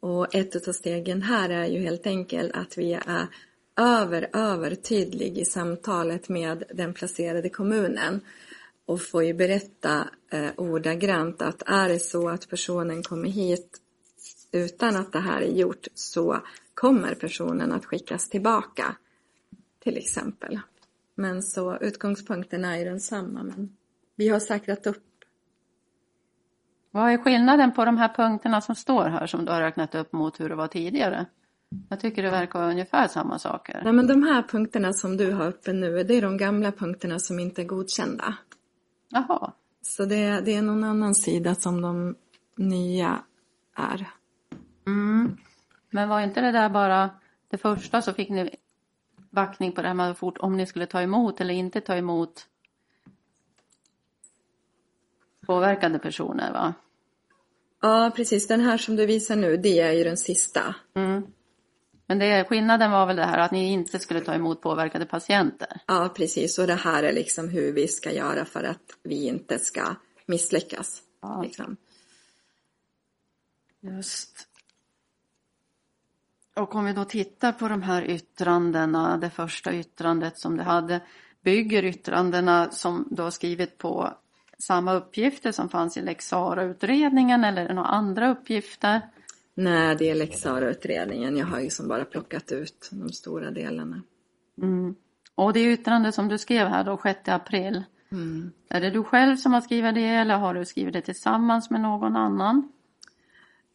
Och 0.00 0.34
ett 0.34 0.68
av 0.68 0.72
stegen 0.72 1.22
här 1.22 1.50
är 1.50 1.66
ju 1.66 1.78
helt 1.78 2.06
enkelt 2.06 2.52
att 2.54 2.78
vi 2.78 2.92
är 2.92 3.26
över, 3.76 4.30
övertydlig 4.32 5.38
i 5.38 5.44
samtalet 5.44 6.28
med 6.28 6.64
den 6.74 6.94
placerade 6.94 7.48
kommunen 7.48 8.20
och 8.86 9.02
får 9.02 9.24
ju 9.24 9.34
berätta 9.34 10.08
eh, 10.32 10.50
ordagrant 10.56 11.42
att 11.42 11.62
är 11.66 11.88
det 11.88 11.98
så 11.98 12.28
att 12.28 12.48
personen 12.48 13.02
kommer 13.02 13.28
hit 13.28 13.78
utan 14.52 14.96
att 14.96 15.12
det 15.12 15.20
här 15.20 15.40
är 15.40 15.52
gjort 15.52 15.86
så 15.94 16.42
kommer 16.74 17.14
personen 17.14 17.72
att 17.72 17.84
skickas 17.84 18.28
tillbaka. 18.28 18.96
Till 19.78 19.96
exempel. 19.96 20.60
Men 21.14 21.42
så 21.42 21.78
utgångspunkten 21.78 22.64
är 22.64 22.76
ju 22.76 22.84
densamma. 22.84 23.42
Men 23.42 23.76
vi 24.16 24.28
har 24.28 24.40
säkrat 24.40 24.86
upp. 24.86 25.04
Vad 26.90 27.12
är 27.12 27.18
skillnaden 27.18 27.72
på 27.72 27.84
de 27.84 27.96
här 27.96 28.14
punkterna 28.14 28.60
som 28.60 28.74
står 28.74 29.04
här 29.04 29.26
som 29.26 29.44
du 29.44 29.52
har 29.52 29.60
räknat 29.60 29.94
upp 29.94 30.12
mot 30.12 30.40
hur 30.40 30.48
det 30.48 30.54
var 30.54 30.68
tidigare? 30.68 31.26
Jag 31.88 32.00
tycker 32.00 32.22
det 32.22 32.30
verkar 32.30 32.58
vara 32.58 32.70
ungefär 32.70 33.08
samma 33.08 33.38
saker. 33.38 33.80
Nej, 33.84 33.92
men 33.92 34.06
de 34.06 34.22
här 34.22 34.42
punkterna 34.42 34.92
som 34.92 35.16
du 35.16 35.32
har 35.32 35.48
uppe 35.48 35.72
nu, 35.72 36.02
det 36.02 36.14
är 36.14 36.22
de 36.22 36.36
gamla 36.36 36.72
punkterna 36.72 37.18
som 37.18 37.38
inte 37.38 37.62
är 37.62 37.66
godkända. 37.66 38.34
Jaha, 39.08 39.52
Så 39.82 40.04
det, 40.04 40.40
det 40.40 40.54
är 40.54 40.62
någon 40.62 40.84
annan 40.84 41.14
sida 41.14 41.54
som 41.54 41.82
de 41.82 42.14
nya 42.56 43.22
är. 43.76 44.10
Mm. 44.86 45.36
Men 45.92 46.08
var 46.08 46.20
inte 46.20 46.40
det 46.40 46.52
där 46.52 46.68
bara 46.68 47.10
det 47.48 47.58
första 47.58 48.02
så 48.02 48.12
fick 48.12 48.28
ni 48.28 48.56
backning 49.30 49.72
på 49.72 49.82
det 49.82 49.88
här 49.88 49.94
med 49.94 50.18
fort 50.18 50.38
om 50.38 50.56
ni 50.56 50.66
skulle 50.66 50.86
ta 50.86 51.02
emot 51.02 51.40
eller 51.40 51.54
inte 51.54 51.80
ta 51.80 51.96
emot 51.96 52.46
påverkade 55.46 55.98
personer 55.98 56.52
va? 56.52 56.74
Ja, 57.80 58.12
precis. 58.16 58.46
Den 58.46 58.60
här 58.60 58.78
som 58.78 58.96
du 58.96 59.06
visar 59.06 59.36
nu, 59.36 59.56
det 59.56 59.80
är 59.80 59.92
ju 59.92 60.04
den 60.04 60.16
sista. 60.16 60.74
Mm. 60.94 61.22
Men 62.06 62.18
det, 62.18 62.44
skillnaden 62.44 62.90
var 62.90 63.06
väl 63.06 63.16
det 63.16 63.24
här 63.24 63.38
att 63.38 63.50
ni 63.50 63.72
inte 63.72 63.98
skulle 63.98 64.20
ta 64.20 64.34
emot 64.34 64.62
påverkade 64.62 65.06
patienter? 65.06 65.80
Ja, 65.86 66.12
precis. 66.16 66.58
Och 66.58 66.66
det 66.66 66.74
här 66.74 67.02
är 67.02 67.12
liksom 67.12 67.48
hur 67.48 67.72
vi 67.72 67.88
ska 67.88 68.12
göra 68.12 68.44
för 68.44 68.64
att 68.64 68.98
vi 69.02 69.26
inte 69.26 69.58
ska 69.58 69.96
misslyckas. 70.26 71.02
Ja. 71.22 71.42
Liksom. 71.42 71.76
Just. 73.80 74.51
Och 76.56 76.74
om 76.74 76.84
vi 76.84 76.92
då 76.92 77.04
tittar 77.04 77.52
på 77.52 77.68
de 77.68 77.82
här 77.82 78.10
yttrandena, 78.10 79.16
det 79.16 79.30
första 79.30 79.74
yttrandet 79.74 80.38
som 80.38 80.56
du 80.56 80.62
hade, 80.62 81.00
bygger 81.44 81.84
yttrandena 81.84 82.70
som 82.70 83.08
du 83.10 83.22
har 83.22 83.30
skrivit 83.30 83.78
på 83.78 84.14
samma 84.58 84.94
uppgifter 84.94 85.52
som 85.52 85.68
fanns 85.68 85.96
i 85.96 86.02
Lex 86.02 86.28
Sarah-utredningen 86.28 87.44
eller 87.44 87.64
är 87.64 87.68
det 87.68 87.74
några 87.74 87.88
andra 87.88 88.30
uppgifter? 88.30 89.00
Nej, 89.54 89.96
det 89.96 90.10
är 90.10 90.14
Lex 90.14 90.40
Sarah-utredningen. 90.40 91.36
Jag 91.36 91.46
har 91.46 91.60
ju 91.60 91.70
som 91.70 91.88
bara 91.88 92.04
plockat 92.04 92.52
ut 92.52 92.88
de 92.92 93.08
stora 93.12 93.50
delarna. 93.50 94.02
Mm. 94.62 94.94
Och 95.34 95.52
det 95.52 95.72
yttrande 95.72 96.12
som 96.12 96.28
du 96.28 96.38
skrev 96.38 96.68
här 96.68 96.84
då, 96.84 96.98
6 97.02 97.28
april, 97.28 97.84
Mm. 98.12 98.50
är 98.68 98.80
det 98.80 98.90
du 98.90 99.04
själv 99.04 99.36
som 99.36 99.52
har 99.52 99.60
skrivit 99.60 99.94
det 99.94 100.06
eller 100.06 100.36
har 100.38 100.54
du 100.54 100.64
skrivit 100.64 100.92
det 100.92 101.00
tillsammans 101.00 101.70
med 101.70 101.80
någon 101.80 102.16
annan? 102.16 102.72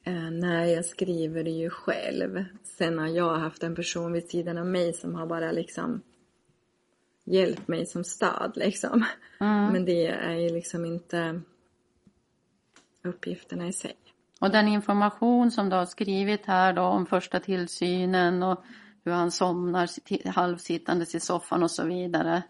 Eh, 0.08 0.32
nej, 0.32 0.72
jag 0.72 0.86
skriver 0.86 1.44
det 1.44 1.50
ju 1.52 1.70
själv. 1.70 2.46
Sen 2.64 3.00
har 3.00 3.08
jag 3.08 3.36
haft 3.38 3.64
en 3.64 3.76
person 3.76 4.14
vid 4.14 4.30
sidan 4.30 4.58
av 4.58 4.66
mig 4.66 4.94
som 4.94 5.16
har 5.16 5.26
bara 5.26 5.52
liksom 5.52 6.02
hjälpt 7.24 7.68
mig 7.68 7.86
som 7.86 8.04
stöd 8.04 8.52
liksom. 8.56 9.06
Mm. 9.40 9.74
Men 9.74 9.86
det 9.86 10.08
är 10.08 10.34
ju 10.34 10.50
liksom 10.50 10.86
inte 10.86 11.42
uppgifterna 13.04 13.68
i 13.68 13.74
sig. 13.74 13.96
Och 14.42 14.52
den 14.52 14.68
information 14.68 15.52
som 15.52 15.70
du 15.70 15.76
har 15.76 15.86
skrivit 15.86 16.46
här 16.46 16.74
då 16.74 16.82
om 16.82 17.06
första 17.06 17.40
tillsynen 17.40 18.44
och 18.44 18.64
hur 19.04 19.12
han 19.12 19.32
somnar 19.32 19.86
sitt- 19.86 20.28
halvsittandes 20.28 21.16
i 21.16 21.20
soffan 21.20 21.64
och 21.64 21.72
så 21.72 21.86
vidare. 21.86 22.44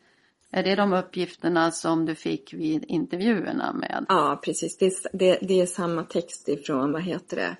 Är 0.52 0.64
det 0.64 0.76
de 0.76 0.93
uppgifterna 0.93 1.72
som 1.72 2.06
du 2.06 2.16
fick 2.16 2.54
vid 2.54 2.86
intervjuerna 2.88 3.74
med? 3.74 4.06
Ja, 4.10 4.39
precis. 4.43 4.78
Det 4.78 4.86
är, 4.86 4.93
det, 5.14 5.39
det 5.41 5.62
är 5.62 5.66
samma 5.66 6.04
text 6.04 6.50
ifrån, 6.50 6.91
vad 6.91 7.02
heter 7.02 7.38
det? 7.38 7.58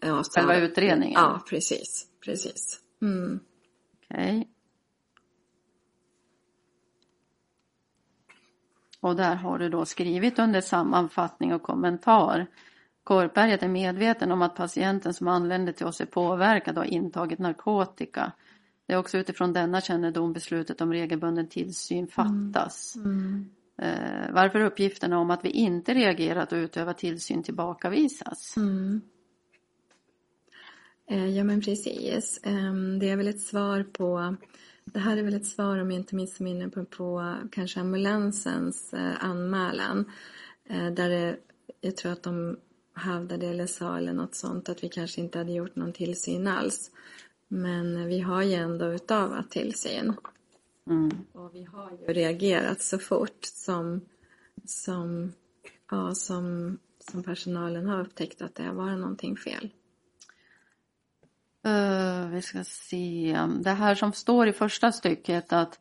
Ja, 0.00 0.22
Själva 0.34 0.56
utredningen? 0.56 1.20
Ja, 1.20 1.42
precis. 1.48 2.06
Precis. 2.24 2.80
Mm. 3.02 3.40
Okej. 4.04 4.48
Och 9.00 9.16
där 9.16 9.34
har 9.34 9.58
du 9.58 9.68
då 9.68 9.84
skrivit 9.84 10.38
under 10.38 10.60
sammanfattning 10.60 11.54
och 11.54 11.62
kommentar. 11.62 12.46
Korpberget 13.04 13.62
är 13.62 13.68
medveten 13.68 14.32
om 14.32 14.42
att 14.42 14.56
patienten 14.56 15.14
som 15.14 15.28
anländer 15.28 15.72
till 15.72 15.86
oss 15.86 16.00
är 16.00 16.06
påverkad 16.06 16.78
och 16.78 16.84
har 16.84 16.90
intagit 16.90 17.38
narkotika. 17.38 18.32
Det 18.88 18.94
är 18.94 18.98
också 18.98 19.18
utifrån 19.18 19.52
denna 19.52 19.80
kännedom 19.80 20.32
beslutet 20.32 20.80
om 20.80 20.92
regelbunden 20.92 21.48
tillsyn 21.48 22.06
fattas. 22.08 22.96
Eh, 23.78 24.32
varför 24.32 24.60
uppgifterna 24.60 25.18
om 25.18 25.30
att 25.30 25.44
vi 25.44 25.50
inte 25.50 25.94
reagerat 25.94 26.52
och 26.52 26.56
utövat 26.56 26.98
tillsyn 26.98 27.42
tillbakavisas? 27.42 28.56
Mm. 28.56 29.00
Eh, 31.06 31.26
Ja 31.26 31.44
men 31.44 31.60
precis. 31.60 32.40
Ehm, 32.42 32.98
Det 32.98 33.10
är 33.10 33.16
väl 33.16 33.28
ett 33.28 33.40
svar 33.40 33.82
på 33.82 34.36
Det 34.84 34.98
här 34.98 35.16
är 35.16 35.22
väl 35.22 35.34
ett 35.34 35.46
svar 35.46 35.78
om 35.78 35.90
jag 35.90 36.00
inte 36.00 36.16
missminner 36.16 36.68
på, 36.68 36.84
på 36.84 37.34
kanske 37.52 37.80
ambulansens 37.80 38.94
eh, 38.94 39.24
anmälan. 39.24 40.04
Där 40.68 41.08
det, 41.08 41.36
jag 41.80 41.96
tror 41.96 42.12
att 42.12 42.22
de 42.22 42.56
hävdade 42.94 43.46
eller 43.46 43.66
sa 43.66 43.98
eller 43.98 44.12
något 44.12 44.34
sånt 44.34 44.68
att 44.68 44.84
vi 44.84 44.88
kanske 44.88 45.20
inte 45.20 45.38
hade 45.38 45.52
gjort 45.52 45.76
någon 45.76 45.92
tillsyn 45.92 46.46
alls. 46.46 46.90
Men 47.48 48.06
vi 48.06 48.20
har 48.20 48.42
ju 48.42 48.54
ändå 48.54 48.86
utövat 48.86 49.50
tillsyn. 49.50 50.14
Mm. 50.86 51.10
Och 51.32 51.54
vi 51.54 51.64
har 51.64 51.90
ju 51.90 52.12
reagerat 52.12 52.82
så 52.82 52.98
fort 52.98 53.38
som, 53.44 54.00
som, 54.64 55.32
ja, 55.90 56.14
som, 56.14 56.78
som 57.10 57.22
personalen 57.22 57.86
har 57.86 58.00
upptäckt 58.00 58.42
att 58.42 58.54
det 58.54 58.62
har 58.62 58.74
varit 58.74 58.98
någonting 58.98 59.36
fel. 59.36 59.70
Eh, 61.64 62.28
vi 62.28 62.42
ska 62.42 62.64
se. 62.64 63.38
Det 63.60 63.70
här 63.70 63.94
som 63.94 64.12
står 64.12 64.48
i 64.48 64.52
första 64.52 64.92
stycket 64.92 65.52
att 65.52 65.80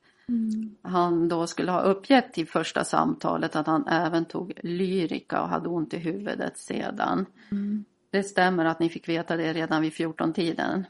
han 0.82 1.28
då 1.28 1.48
skulle 1.48 1.72
ha 1.72 1.82
uppgett 1.82 2.38
i 2.38 2.46
första 2.46 2.84
samtalet 2.84 3.56
att 3.56 3.68
han 3.68 3.88
även 3.88 4.26
tog 4.26 4.54
lyrika 4.64 5.42
och 5.42 5.50
hade 5.50 5.70
ont 5.70 5.94
i 5.94 5.98
huvudet 5.98 6.58
sedan. 6.58 7.26
Det 8.10 8.24
stämmer 8.24 8.66
att 8.66 8.80
ni 8.80 8.90
fick 8.90 9.10
veta 9.10 9.38
det 9.38 9.54
redan 9.54 9.82
vid 9.82 9.94
14-tiden. 9.94 10.86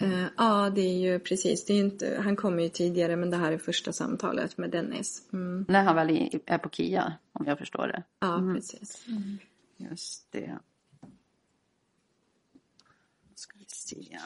Eh, 0.00 0.26
ja, 0.36 0.70
det 0.70 0.80
är 0.80 0.98
ju 0.98 1.18
precis. 1.18 1.64
Det 1.64 1.72
är 1.72 1.78
inte, 1.78 2.20
han 2.24 2.36
kommer 2.36 2.62
ju 2.62 2.68
tidigare, 2.68 3.16
men 3.16 3.30
det 3.30 3.36
här 3.36 3.52
är 3.52 3.58
första 3.58 3.92
samtalet 3.92 4.58
med 4.58 4.70
Dennis. 4.70 5.28
Mm. 5.32 5.66
När 5.68 5.84
han 5.84 5.96
väl 5.96 6.40
är 6.46 6.58
på 6.58 6.70
KIA, 6.70 7.12
om 7.32 7.46
jag 7.46 7.58
förstår 7.58 7.86
det. 7.86 8.02
Ja, 8.20 8.52
precis. 8.54 9.06
Just 9.76 10.32
det. 10.32 10.58
Ska 13.34 13.58
vi 13.58 13.64
se. 13.68 14.18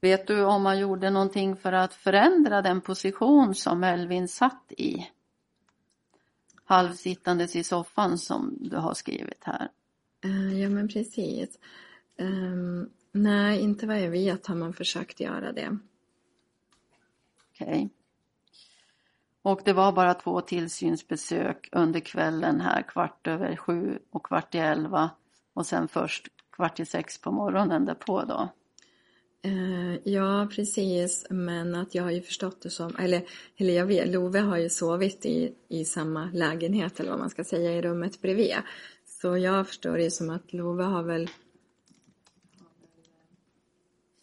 Vet 0.00 0.26
du 0.26 0.44
om 0.44 0.62
man 0.62 0.78
gjorde 0.78 1.10
någonting 1.10 1.56
för 1.56 1.72
att 1.72 1.94
förändra 1.94 2.62
den 2.62 2.80
position 2.80 3.54
som 3.54 3.80
Melvin 3.80 4.28
satt 4.28 4.72
i? 4.78 5.10
Halvsittandes 6.70 7.56
i 7.56 7.64
soffan 7.64 8.18
som 8.18 8.56
du 8.60 8.76
har 8.76 8.94
skrivit 8.94 9.44
här. 9.44 9.68
Eh, 10.24 10.60
ja, 10.60 10.68
men 10.68 10.88
precis. 10.88 11.58
Ehm, 12.16 12.90
nej, 13.12 13.60
inte 13.60 13.86
vad 13.86 14.00
jag 14.00 14.10
vet 14.10 14.46
har 14.46 14.54
man 14.54 14.72
försökt 14.72 15.20
göra 15.20 15.52
det. 15.52 15.78
Okej. 17.50 17.90
Och 19.42 19.60
det 19.64 19.72
var 19.72 19.92
bara 19.92 20.14
två 20.14 20.40
tillsynsbesök 20.40 21.68
under 21.72 22.00
kvällen 22.00 22.60
här, 22.60 22.82
kvart 22.82 23.26
över 23.26 23.56
sju 23.56 23.98
och 24.10 24.26
kvart 24.26 24.54
i 24.54 24.58
elva. 24.58 25.10
Och 25.52 25.66
sen 25.66 25.88
först 25.88 26.28
kvart 26.52 26.80
i 26.80 26.84
sex 26.84 27.20
på 27.20 27.32
morgonen 27.32 27.84
därpå 27.84 28.24
då. 28.24 28.48
Eh, 29.42 30.12
ja, 30.12 30.48
precis. 30.50 31.26
Men 31.30 31.74
att 31.74 31.94
jag 31.94 32.02
har 32.02 32.10
ju 32.10 32.22
förstått 32.22 32.60
det 32.62 32.70
som, 32.70 32.96
eller, 32.96 33.22
eller 33.56 33.74
jag 33.74 33.86
vet, 33.86 34.08
Love 34.08 34.40
har 34.40 34.56
ju 34.56 34.68
sovit 34.68 35.26
i, 35.26 35.54
i 35.68 35.84
samma 35.84 36.30
lägenhet, 36.32 37.00
eller 37.00 37.10
vad 37.10 37.20
man 37.20 37.30
ska 37.30 37.44
säga, 37.44 37.72
i 37.72 37.82
rummet 37.82 38.22
bredvid. 38.22 38.54
Så 39.06 39.36
jag 39.36 39.66
förstår 39.66 39.98
det 39.98 40.10
som 40.10 40.30
att 40.30 40.52
Love 40.52 40.84
har 40.84 41.02
väl, 41.02 41.30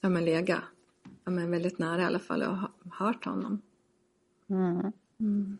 ja 0.01 0.09
men 0.09 0.25
lega, 0.25 0.61
ja 1.25 1.31
men 1.31 1.51
väldigt 1.51 1.79
nära 1.79 2.01
i 2.01 2.05
alla 2.05 2.19
fall 2.19 2.43
och 2.43 2.57
hört 2.93 3.25
honom. 3.25 3.61
Mm. 4.49 5.57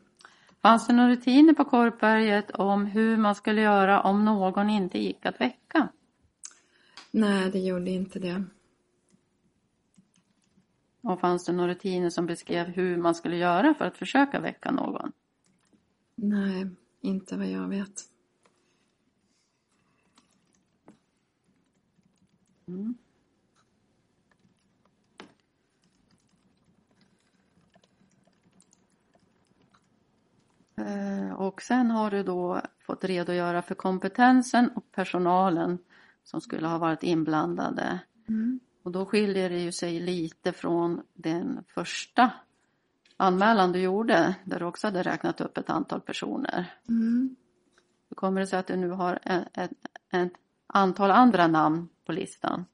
Fanns 0.62 0.88
det 0.88 0.94
några 0.94 1.10
rutiner 1.10 1.54
på 1.54 1.66
Korpberget 1.66 2.52
om 2.52 2.86
hur 2.86 3.18
man 3.18 3.36
skulle 3.36 3.62
göra 3.62 4.02
om 4.02 4.26
någon 4.26 4.70
inte 4.70 5.00
gick 5.00 5.26
att 5.26 5.42
väcka? 5.42 5.88
Nej, 7.12 7.52
det 7.52 7.60
gjorde 7.60 7.92
inte 7.92 8.20
det. 8.20 8.44
Och 11.08 11.20
fanns 11.20 11.46
det 11.46 11.54
några 11.54 11.72
rutiner 11.72 12.10
som 12.10 12.26
beskrev 12.26 12.68
hur 12.68 12.98
man 12.98 13.16
skulle 13.16 13.36
göra 13.38 13.74
för 13.74 13.86
att 13.86 13.98
försöka 13.98 14.40
väcka 14.40 14.72
någon? 14.72 15.12
Nej, 16.16 16.70
inte 17.02 17.38
vad 17.38 17.48
jag 17.48 17.68
vet. 17.68 18.02
Eh, 30.78 31.34
Och 31.34 31.62
sen 31.62 31.92
har 31.92 32.12
du 32.12 32.24
då 32.24 32.62
fått 32.80 33.04
redogöra 33.04 33.62
för 33.62 33.76
kompetensen 33.76 34.70
och 34.76 34.92
personalen 34.92 35.78
som 36.24 36.42
skulle 36.42 36.68
ha 36.68 36.78
varit 36.78 37.04
inblandade. 37.04 38.00
Och 38.88 38.94
då 38.94 39.06
skiljer 39.06 39.50
det 39.50 39.60
ju 39.60 39.72
sig 39.72 40.00
lite 40.00 40.54
från 40.54 41.02
den 41.14 41.64
första 41.68 42.32
anmälan 43.18 43.72
du 43.72 43.80
gjorde 43.82 44.36
där 44.46 44.60
du 44.60 44.66
också 44.66 44.88
hade 44.88 45.04
räknat 45.04 45.42
upp 45.42 45.58
ett 45.58 45.70
antal 45.70 46.02
personer. 46.02 46.74
Hur 48.10 48.16
kommer 48.16 48.42
det 48.42 48.48
sig 48.48 48.60
att 48.60 48.68
du 48.68 48.76
nu 48.76 48.90
har 48.90 49.20
ett, 49.24 49.72
ett, 50.12 50.32
antal 50.68 51.12
andra 51.12 51.48
namn 51.48 51.90
på 52.06 52.12
listan 52.12 52.66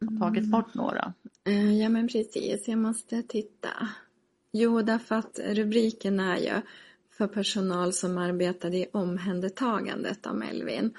och 0.00 0.20
tagit 0.20 0.50
bort 0.50 0.74
några? 0.74 1.12
Eh, 1.44 1.78
Ja 1.80 1.88
men 1.88 2.08
precis, 2.08 2.68
jag 2.68 2.78
måste 2.78 3.22
titta. 3.22 3.88
Jo, 4.52 4.82
därför 4.82 5.14
att 5.14 5.38
rubriken 5.38 6.20
är 6.20 6.36
ju 6.36 6.60
för 7.10 7.26
personal 7.26 7.92
som 7.92 8.18
arbetade 8.18 8.76
i 8.76 8.86
omhändertagandet 8.92 10.26
av 10.26 10.36
Melvin. 10.36 10.94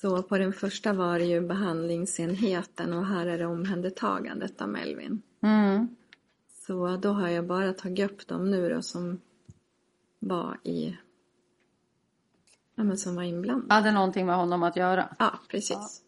Så 0.00 0.22
på 0.22 0.38
den 0.38 0.52
första 0.52 0.92
var 0.92 1.18
det 1.18 1.24
ju 1.24 1.40
behandlingsenheten 1.40 2.92
och 2.92 3.06
här 3.06 3.26
är 3.26 3.38
det 3.38 3.46
omhändertagandet 3.46 4.62
av 4.62 4.68
Melvin. 4.68 5.22
Mm. 5.40 5.96
Så 6.66 6.96
då 6.96 7.12
har 7.12 7.28
jag 7.28 7.46
bara 7.46 7.72
tagit 7.72 8.10
upp 8.10 8.26
dem 8.26 8.50
nu 8.50 8.68
då 8.68 8.82
som 8.82 9.20
var 10.18 10.60
i 10.64 10.96
Ja, 12.74 12.84
men 12.84 12.98
som 12.98 13.16
var 13.16 13.22
inblandade. 13.22 13.74
Hade 13.74 13.92
någonting 13.92 14.26
med 14.26 14.36
honom 14.36 14.62
att 14.62 14.76
göra? 14.76 15.16
Ja, 15.18 15.38
precis. 15.48 16.02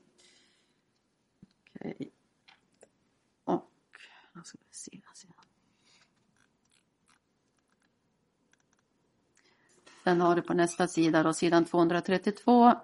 Okej. 1.75 2.11
Och, 3.45 3.71
jag 4.35 4.47
ska 4.47 4.59
se, 4.71 5.01
se. 5.15 5.29
Sen 10.05 10.21
har 10.21 10.37
du 10.37 10.43
på 10.43 10.55
nästa 10.55 10.89
sida 10.89 11.23
då, 11.23 11.33
sidan 11.33 11.65
232 11.65 12.69
eh, 12.69 12.75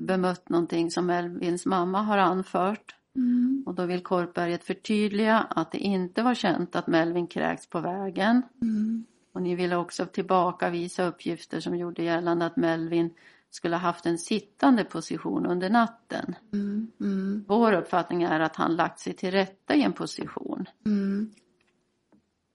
bemött 0.00 0.48
någonting 0.48 0.90
som 0.90 1.10
Elvins 1.10 1.66
mamma 1.66 2.02
har 2.02 2.18
anfört. 2.18 2.94
Mm. 3.16 3.62
Och 3.66 3.74
då 3.74 3.86
vill 3.86 4.02
Korpberget 4.02 4.64
förtydliga 4.64 5.38
att 5.38 5.72
det 5.72 5.78
inte 5.78 6.22
var 6.22 6.34
känt 6.34 6.76
att 6.76 6.86
Melvin 6.86 7.26
kräkts 7.26 7.66
på 7.66 7.80
vägen. 7.80 8.42
Mm. 8.62 9.04
Och 9.32 9.42
ni 9.42 9.54
ville 9.54 9.76
också 9.76 10.06
tillbakavisa 10.06 11.04
uppgifter 11.04 11.60
som 11.60 11.76
gjorde 11.76 12.02
gällande 12.02 12.46
att 12.46 12.56
Melvin 12.56 13.14
skulle 13.50 13.76
ha 13.76 13.80
haft 13.80 14.06
en 14.06 14.18
sittande 14.18 14.84
position 14.84 15.46
under 15.46 15.70
natten. 15.70 16.34
Mm. 16.52 16.90
Mm. 17.00 17.44
Vår 17.48 17.72
uppfattning 17.72 18.22
är 18.22 18.40
att 18.40 18.56
han 18.56 18.76
lagt 18.76 18.98
sig 19.00 19.12
till 19.12 19.30
rätta 19.30 19.74
i 19.74 19.82
en 19.82 19.92
position. 19.92 20.66
Mm. 20.86 21.30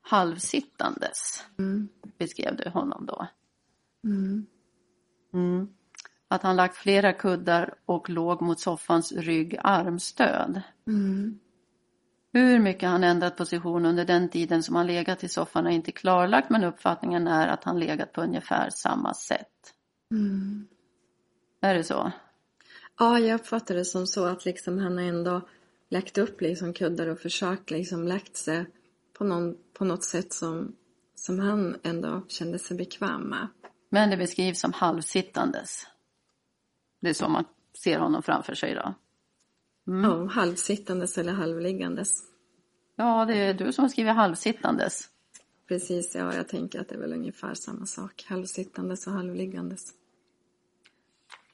Halvsittandes, 0.01 1.45
Mm. 1.57 1.89
beskrev 2.17 2.55
du 2.55 2.69
honom 2.69 3.05
då. 3.05 3.27
Att 6.35 6.43
han 6.43 6.55
lagt 6.55 6.77
flera 6.77 7.13
kuddar 7.13 7.73
och 7.85 8.09
låg 8.09 8.41
mot 8.41 8.59
soffans 8.59 9.11
rygg 9.11 9.57
armstöd. 9.63 10.61
Mm. 10.87 11.39
Hur 12.33 12.59
mycket 12.59 12.89
han 12.89 13.03
ändrat 13.03 13.37
position 13.37 13.85
under 13.85 14.05
den 14.05 14.29
tiden 14.29 14.63
som 14.63 14.75
han 14.75 14.87
legat 14.87 15.23
i 15.23 15.29
soffan 15.29 15.67
är 15.67 15.71
inte 15.71 15.91
klarlagt 15.91 16.49
men 16.49 16.63
uppfattningen 16.63 17.27
är 17.27 17.47
att 17.47 17.63
han 17.63 17.79
legat 17.79 18.13
på 18.13 18.21
ungefär 18.21 18.69
samma 18.69 19.13
sätt. 19.13 19.73
Mm. 20.11 20.67
Är 21.61 21.75
det 21.75 21.83
så? 21.83 22.11
Ja, 22.99 23.19
jag 23.19 23.35
uppfattar 23.35 23.75
det 23.75 23.85
som 23.85 24.07
så 24.07 24.25
att 24.25 24.45
liksom 24.45 24.79
han 24.79 24.97
har 24.97 25.03
ändå 25.03 25.41
lagt 25.89 26.17
upp 26.17 26.41
liksom 26.41 26.73
kuddar 26.73 27.07
och 27.07 27.19
försökt 27.19 27.71
liksom 27.71 28.07
lagt 28.07 28.37
sig 28.37 28.65
på, 29.17 29.23
någon, 29.23 29.55
på 29.73 29.85
något 29.85 30.03
sätt 30.03 30.33
som, 30.33 30.75
som 31.15 31.39
han 31.39 31.79
ändå 31.83 32.21
kände 32.27 32.59
sig 32.59 32.77
bekväm 32.77 33.21
med. 33.21 33.47
Men 33.89 34.09
det 34.09 34.17
beskrivs 34.17 34.59
som 34.59 34.73
halvsittandes. 34.73 35.87
Det 36.99 37.09
är 37.09 37.13
så 37.13 37.29
man 37.29 37.45
ser 37.83 37.99
honom 37.99 38.23
framför 38.23 38.55
sig 38.55 38.75
då. 38.75 38.93
Mm. 39.87 40.11
Ja, 40.11 40.25
halvsittandes 40.25 41.17
eller 41.17 41.33
halvliggandes. 41.33 42.23
Ja, 42.95 43.25
det 43.25 43.35
är 43.35 43.53
du 43.53 43.73
som 43.73 43.89
skriver 43.89 44.13
halvsittandes. 44.13 45.09
Precis, 45.67 46.15
ja, 46.15 46.33
jag 46.33 46.47
tänker 46.47 46.81
att 46.81 46.89
det 46.89 46.95
är 46.95 46.99
väl 46.99 47.13
ungefär 47.13 47.53
samma 47.53 47.85
sak. 47.85 48.25
Halvsittandes 48.29 49.07
och 49.07 49.13
halvliggandes. 49.13 49.93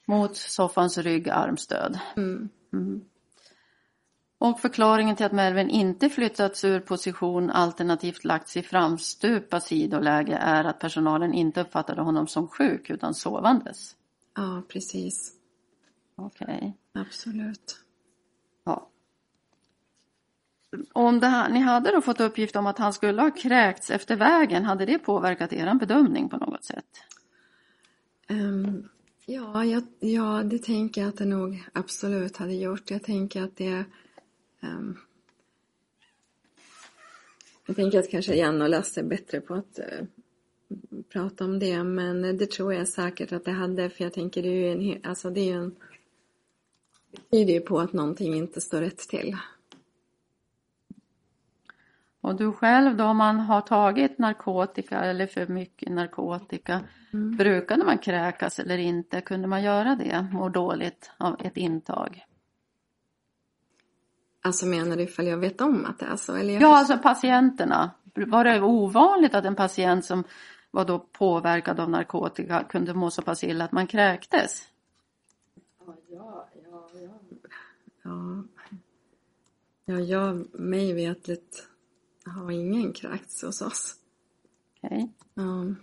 Mot 0.06 0.36
soffans 0.36 0.98
rygg 0.98 1.28
armstöd. 1.28 1.98
Mm. 2.16 2.48
Mm. 2.72 3.04
Och 4.38 4.60
förklaringen 4.60 5.16
till 5.16 5.26
att 5.26 5.32
Melvin 5.32 5.70
inte 5.70 6.10
flyttats 6.10 6.64
ur 6.64 6.80
position 6.80 7.50
alternativt 7.50 8.24
lagts 8.24 8.56
i 8.56 8.62
framstupa 8.62 9.60
sidoläge 9.60 10.36
är 10.36 10.64
att 10.64 10.78
personalen 10.78 11.34
inte 11.34 11.60
uppfattade 11.60 12.02
honom 12.02 12.26
som 12.26 12.48
sjuk 12.48 12.90
utan 12.90 13.14
sovandes. 13.14 13.96
Ja, 14.34 14.62
precis. 14.68 15.32
Okej. 16.14 16.76
Absolut. 16.92 17.76
Ja. 18.64 18.88
Om 20.92 21.20
det 21.20 21.26
här, 21.26 21.50
ni 21.50 21.60
hade 21.60 21.92
då 21.92 22.00
fått 22.00 22.20
uppgift 22.20 22.56
om 22.56 22.66
att 22.66 22.78
han 22.78 22.92
skulle 22.92 23.22
ha 23.22 23.30
kräkts 23.30 23.90
efter 23.90 24.16
vägen, 24.16 24.64
hade 24.64 24.86
det 24.86 24.98
påverkat 24.98 25.52
er 25.52 25.74
bedömning 25.74 26.28
på 26.28 26.36
något 26.36 26.64
sätt? 26.64 26.84
Ehm, 28.26 28.88
ja, 29.26 29.64
jag, 29.64 29.82
ja, 30.00 30.42
det 30.44 30.58
tänker 30.58 31.00
jag 31.00 31.08
att 31.08 31.16
det 31.16 31.24
nog 31.24 31.64
absolut 31.72 32.36
hade 32.36 32.54
gjort. 32.54 32.90
Jag 32.90 33.02
tänker 33.02 33.42
att 33.42 33.56
det... 33.56 33.84
ehm, 34.60 34.98
jag 37.66 37.76
tänker 37.76 37.98
att 37.98 38.10
kanske 38.10 38.34
Janne 38.34 38.64
och 38.64 38.70
Lasse 38.70 39.00
är 39.00 39.04
bättre 39.04 39.40
på 39.40 39.54
att 39.54 39.78
eh, 39.78 40.04
prata 41.12 41.44
om 41.44 41.58
det, 41.58 41.84
men 41.84 42.22
det 42.22 42.50
tror 42.50 42.74
jag 42.74 42.88
säkert 42.88 43.32
att 43.32 43.44
det 43.44 43.52
hade, 43.52 43.90
för 43.90 44.04
jag 44.04 44.12
tänker 44.12 44.42
det 44.42 44.48
är 44.48 44.76
ju 44.76 44.92
en, 44.92 45.00
alltså 45.10 45.30
det 45.30 45.50
är 45.50 45.56
en... 45.56 45.74
Det 47.10 47.36
tyder 47.38 47.54
ju 47.54 47.60
på 47.60 47.80
att 47.80 47.92
någonting 47.92 48.34
inte 48.34 48.60
står 48.60 48.80
rätt 48.80 48.98
till. 48.98 49.36
Och 52.20 52.36
du 52.36 52.52
själv 52.52 52.96
då, 52.96 53.04
om 53.04 53.16
man 53.16 53.40
har 53.40 53.60
tagit 53.60 54.18
narkotika 54.18 55.00
eller 55.00 55.26
för 55.26 55.46
mycket 55.46 55.92
narkotika, 55.92 56.80
brukade 57.38 57.84
man 57.84 57.98
kräkas 57.98 58.58
eller 58.58 58.78
inte? 58.78 59.20
Kunde 59.20 59.48
man 59.48 59.62
göra 59.62 59.96
det, 59.96 60.26
må 60.32 60.48
dåligt 60.48 61.10
av 61.18 61.36
ett 61.40 61.56
intag? 61.56 62.24
Alltså 64.44 64.66
menar 64.66 64.96
du 64.96 65.02
ifall 65.02 65.26
jag 65.26 65.36
vet 65.36 65.60
om 65.60 65.86
att 65.86 65.98
det 65.98 66.06
är 66.06 66.16
så? 66.16 66.34
Eller 66.34 66.52
jag 66.52 66.62
Ja, 66.62 66.78
alltså 66.78 66.98
patienterna. 66.98 67.90
Var 68.14 68.44
det 68.44 68.60
ovanligt 68.60 69.34
att 69.34 69.44
en 69.44 69.54
patient 69.54 70.04
som 70.04 70.24
var 70.72 70.84
då 70.84 70.98
påverkad 70.98 71.80
av 71.80 71.90
narkotika 71.90 72.64
kunde 72.64 72.94
må 72.94 73.10
så 73.10 73.22
pass 73.22 73.44
illa 73.44 73.64
att 73.64 73.72
man 73.72 73.86
kräktes? 73.86 74.68
Ja, 75.78 75.96
ja, 76.08 76.48
ja, 76.70 76.88
ja. 76.94 77.18
Ja, 78.02 78.44
ja 79.84 80.00
jag, 80.00 80.54
mig 80.54 80.92
vetligt 80.92 81.68
har 82.26 82.50
ingen 82.50 82.92
kräkts 82.92 83.42
hos 83.42 83.62
oss. 83.62 83.96
Okej. 84.82 85.12
Ja. 85.34 85.74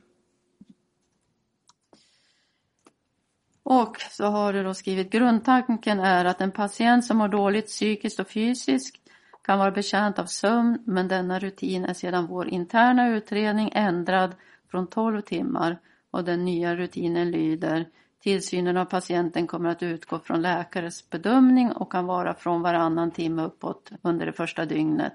Och 3.63 3.97
så 4.11 4.25
har 4.25 4.53
du 4.53 4.63
då 4.63 4.73
skrivit 4.73 5.11
grundtanken 5.11 5.99
är 5.99 6.25
att 6.25 6.41
en 6.41 6.51
patient 6.51 7.05
som 7.05 7.17
mår 7.17 7.27
dåligt 7.27 7.67
psykiskt 7.67 8.19
och 8.19 8.27
fysiskt 8.27 9.09
kan 9.41 9.59
vara 9.59 9.71
betjänt 9.71 10.19
av 10.19 10.25
sömn 10.25 10.83
men 10.85 11.07
denna 11.07 11.39
rutin 11.39 11.85
är 11.85 11.93
sedan 11.93 12.27
vår 12.27 12.47
interna 12.47 13.09
utredning 13.09 13.71
ändrad 13.73 14.35
från 14.71 14.87
12 14.87 15.21
timmar 15.21 15.79
och 16.11 16.23
den 16.23 16.45
nya 16.45 16.75
rutinen 16.75 17.31
lyder 17.31 17.85
Tillsynen 18.23 18.77
av 18.77 18.85
patienten 18.85 19.47
kommer 19.47 19.69
att 19.69 19.83
utgå 19.83 20.19
från 20.19 20.41
läkares 20.41 21.09
bedömning 21.09 21.71
och 21.71 21.91
kan 21.91 22.05
vara 22.05 22.33
från 22.33 22.61
varannan 22.61 23.11
timme 23.11 23.43
uppåt 23.43 23.91
under 24.01 24.25
det 24.25 24.33
första 24.33 24.65
dygnet. 24.65 25.13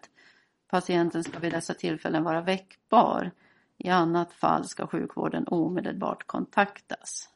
Patienten 0.71 1.25
ska 1.25 1.39
vid 1.39 1.53
dessa 1.53 1.75
tillfällen 1.75 2.25
vara 2.25 2.41
väckbar. 2.43 3.31
I 3.79 3.89
annat 3.89 4.33
fall 4.33 4.65
ska 4.65 4.87
sjukvården 4.87 5.49
omedelbart 5.49 6.27
kontaktas. 6.27 7.29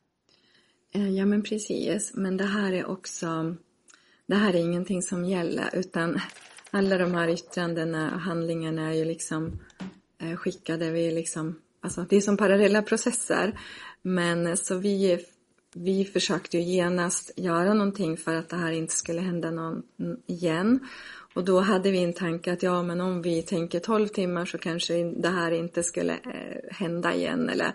Eh, 0.95 1.09
ja, 1.09 1.25
men 1.25 1.43
precis. 1.43 2.15
Men 2.15 2.37
det 2.37 2.47
här 2.47 2.73
är 2.73 2.87
också... 2.87 3.57
Det 4.27 4.37
här 4.37 4.55
är 4.55 4.59
ingenting 4.59 5.03
som 5.03 5.25
gäller, 5.25 5.71
utan 5.73 6.21
alla 6.71 6.99
de 6.99 7.15
här 7.15 7.29
yttrandena 7.29 8.15
och 8.15 8.21
handlingarna 8.21 8.83
är 8.83 8.93
ju 8.93 9.05
liksom 9.05 9.59
eh, 10.19 10.37
skickade. 10.37 10.91
Vi 10.91 11.09
är 11.09 11.13
liksom, 11.13 11.61
alltså, 11.89 12.07
det 12.11 12.17
är 12.17 12.21
som 12.21 12.37
parallella 12.37 12.83
processer. 12.83 13.61
Men 14.03 14.57
så 14.57 14.79
vi, 14.79 15.25
vi 15.75 16.05
försökte 16.05 16.59
ju 16.59 16.63
genast 16.63 17.31
göra 17.37 17.75
någonting 17.75 18.17
för 18.17 18.35
att 18.35 18.49
det 18.49 18.57
här 18.57 18.73
inte 18.73 18.95
skulle 18.95 19.21
hända 19.21 19.51
någon 19.51 19.83
igen. 20.27 20.81
Och 21.35 21.45
då 21.45 21.61
hade 21.61 21.91
vi 21.91 22.05
en 22.05 22.13
tanke 22.13 22.53
att 22.53 22.63
ja, 22.63 22.83
men 22.83 23.01
om 23.01 23.23
vi 23.23 23.43
tänker 23.43 23.81
12 23.81 24.09
timmar 24.09 24.45
så 24.45 24.59
kanske 24.59 25.05
det 25.05 25.29
här 25.29 25.51
inte 25.51 25.83
skulle 25.83 26.13
eh, 26.13 26.77
hända 26.77 27.15
igen 27.15 27.49
eller 27.49 27.73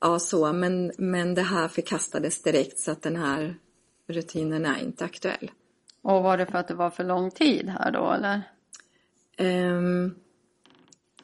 ja, 0.00 0.18
så. 0.18 0.52
Men, 0.52 0.92
men 0.98 1.34
det 1.34 1.42
här 1.42 1.68
förkastades 1.68 2.42
direkt 2.42 2.78
så 2.78 2.90
att 2.90 3.02
den 3.02 3.16
här 3.16 3.54
rutinen 4.06 4.66
är 4.66 4.82
inte 4.82 5.04
aktuell. 5.04 5.50
Och 6.02 6.22
var 6.22 6.36
det 6.36 6.46
för 6.46 6.58
att 6.58 6.68
det 6.68 6.74
var 6.74 6.90
för 6.90 7.04
lång 7.04 7.30
tid 7.30 7.68
här 7.68 7.90
då 7.90 8.12
eller? 8.12 8.42
Ehm, 9.36 10.14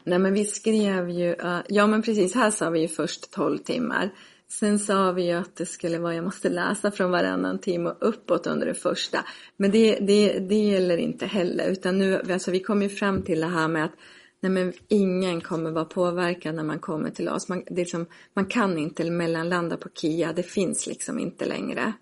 nej 0.05 0.19
men 0.19 0.35
vi 0.35 0.45
skrev 0.45 1.11
ju, 1.11 1.37
ja 1.69 1.87
men 1.87 2.03
precis 2.03 2.35
här 2.35 2.51
sa 2.51 2.71
vi 2.71 2.81
ju 2.81 2.89
först 2.89 3.31
12 3.31 3.59
timmar. 3.59 4.11
Sen 4.49 4.79
sa 4.79 5.13
vi 5.13 5.27
ju 5.27 5.33
att 5.33 5.57
det 5.57 5.67
skulle 5.67 5.99
vara, 5.99 6.15
jag 6.15 6.25
måste 6.25 6.49
läsa 6.49 6.91
från 6.91 7.11
varannan 7.11 7.59
timme 7.59 7.91
och 7.91 8.09
uppåt 8.09 8.47
under 8.47 8.67
det 8.67 8.75
första. 8.75 9.25
Men 9.57 9.71
det, 9.71 9.99
det, 10.01 10.39
det 10.39 10.55
gäller 10.55 10.97
inte 10.97 11.27
heller 11.27 11.69
utan 11.71 11.99
nu, 11.99 12.23
alltså 12.33 12.51
vi 12.51 12.61
kom 12.61 12.83
ju 12.83 12.89
fram 12.89 13.23
till 13.23 13.41
det 13.41 13.47
här 13.47 13.69
med 13.69 13.85
att 13.85 13.93
nej 14.41 14.53
men 14.53 14.73
ingen 14.89 15.41
kommer 15.41 15.71
vara 15.71 15.85
påverkad 15.85 16.55
när 16.55 16.65
man 16.65 16.79
kommer 16.79 17.11
till 17.11 17.29
oss. 17.29 17.49
Man, 17.49 17.63
det 17.67 17.73
är 17.73 17.77
liksom, 17.77 18.07
man 18.35 18.47
kan 18.47 18.79
inte 18.79 19.11
mellanlanda 19.11 19.77
på 19.77 19.89
KIA, 19.89 20.33
det 20.33 20.43
finns 20.43 20.87
liksom 20.87 21.19
inte 21.19 21.45
längre. 21.45 21.93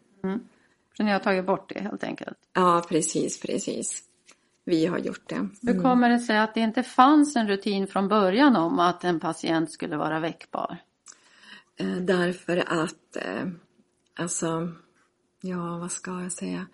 Så 0.97 1.03
ni 1.03 1.11
har 1.11 1.19
tagit 1.19 1.47
bort 1.47 1.69
det 1.75 1.81
helt 1.81 2.05
enkelt. 2.05 2.37
Ja 2.55 2.85
precis, 2.89 3.41
precis. 3.41 4.03
Vi 4.65 4.87
har 4.87 4.99
gjort 4.99 5.29
det. 5.29 5.49
Hur 5.63 5.83
kommer 5.83 6.09
det 6.09 6.19
sig 6.19 6.39
att 6.39 6.55
det 6.55 6.61
inte 6.61 6.83
fanns 6.83 7.37
en 7.37 7.49
rutin 7.49 7.87
från 7.87 8.09
början 8.09 8.57
om 8.57 8.79
att 8.79 9.05
en 9.05 9.21
patient 9.21 9.71
skulle 9.71 9.97
vara 9.97 10.21
väckbar? 10.21 10.79
Eh, 11.77 11.97
därför 11.97 12.57
att, 12.83 13.17
eh, 13.17 13.49
alltså, 14.15 14.73
ja 15.41 15.79
vad 15.79 15.93
ska 15.93 16.23
jag 16.23 16.33
säga? 16.33 16.67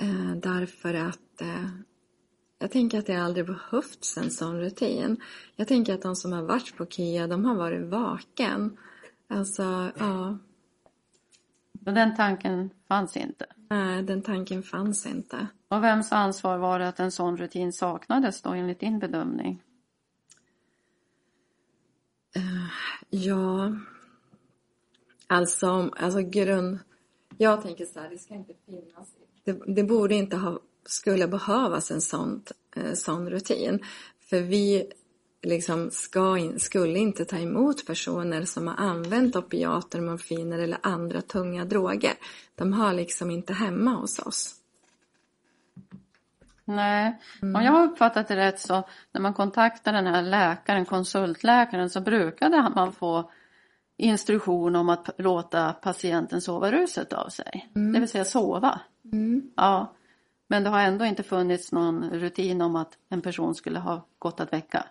Eh, 0.00 0.36
därför 0.36 0.94
att, 0.94 1.40
eh, 1.40 1.68
jag 2.58 2.70
tänker 2.70 2.98
att 2.98 3.06
det 3.06 3.16
aldrig 3.16 3.46
behövts 3.46 4.16
en 4.16 4.30
sån 4.30 4.60
rutin. 4.60 5.20
Jag 5.56 5.68
tänker 5.68 5.94
att 5.94 6.02
de 6.02 6.16
som 6.16 6.32
har 6.32 6.42
varit 6.42 6.76
på 6.76 6.86
KIA, 6.86 7.26
de 7.26 7.44
har 7.44 7.54
varit 7.54 7.86
vaken. 7.86 8.76
Alltså, 9.28 9.92
ja. 9.98 10.38
Och 11.86 11.94
den 11.94 12.16
tanken 12.16 12.70
fanns 12.88 13.16
inte. 13.16 13.46
Nej, 13.70 14.02
den 14.02 14.22
tanken 14.22 14.62
fanns 14.62 15.06
inte. 15.06 15.46
Och 15.72 15.84
vems 15.84 16.12
ansvar 16.12 16.58
var 16.58 16.78
det 16.78 16.88
att 16.88 17.00
en 17.00 17.12
sån 17.12 17.36
rutin 17.36 17.72
saknades 17.72 18.42
då 18.42 18.50
enligt 18.50 18.80
din 18.80 18.98
bedömning? 18.98 19.62
Eh, 22.34 22.42
ja, 23.10 23.76
alltså, 25.26 25.90
alltså 25.96 26.20
grund... 26.20 26.78
Jag 27.38 27.62
tänker 27.62 27.86
så 27.86 28.00
här, 28.00 28.10
det 28.10 28.18
ska 28.18 28.34
inte 28.34 28.54
finnas... 28.66 29.08
Det, 29.44 29.74
det 29.74 29.84
borde 29.84 30.14
inte 30.14 30.36
ha, 30.36 30.60
skulle 30.86 31.28
behövas 31.28 31.90
en 31.90 32.00
sån, 32.00 32.42
eh, 32.76 32.92
sån 32.92 33.30
rutin. 33.30 33.84
För 34.20 34.40
vi 34.40 34.92
liksom 35.42 35.90
ska 35.90 36.38
in, 36.38 36.60
skulle 36.60 36.98
inte 36.98 37.24
ta 37.24 37.38
emot 37.38 37.86
personer 37.86 38.44
som 38.44 38.66
har 38.66 38.74
använt 38.74 39.36
opiater, 39.36 40.00
morfiner 40.00 40.58
eller 40.58 40.78
andra 40.82 41.22
tunga 41.22 41.64
droger. 41.64 42.14
De 42.54 42.72
har 42.72 42.94
liksom 42.94 43.30
inte 43.30 43.52
hemma 43.52 43.94
hos 43.94 44.18
oss. 44.18 44.61
Nej, 46.64 47.18
om 47.42 47.62
jag 47.62 47.72
har 47.72 47.84
uppfattat 47.84 48.28
det 48.28 48.36
rätt 48.36 48.60
så 48.60 48.84
när 49.12 49.20
man 49.20 49.34
kontaktar 49.34 49.92
den 49.92 50.06
här 50.06 50.22
läkaren, 50.22 50.84
konsultläkaren, 50.84 51.90
så 51.90 52.00
brukade 52.00 52.70
man 52.74 52.92
få 52.92 53.30
instruktion 53.96 54.76
om 54.76 54.88
att 54.88 55.10
låta 55.18 55.72
patienten 55.72 56.40
sova 56.40 56.72
ruset 56.72 57.12
av 57.12 57.28
sig. 57.28 57.70
Det 57.74 58.00
vill 58.00 58.08
säga 58.08 58.24
sova. 58.24 58.80
Ja. 59.56 59.92
Men 60.46 60.64
det 60.64 60.70
har 60.70 60.80
ändå 60.80 61.04
inte 61.04 61.22
funnits 61.22 61.72
någon 61.72 62.10
rutin 62.10 62.60
om 62.60 62.76
att 62.76 62.98
en 63.08 63.20
person 63.20 63.54
skulle 63.54 63.78
ha 63.78 64.06
gått 64.18 64.40
att 64.40 64.52
väcka. 64.52 64.86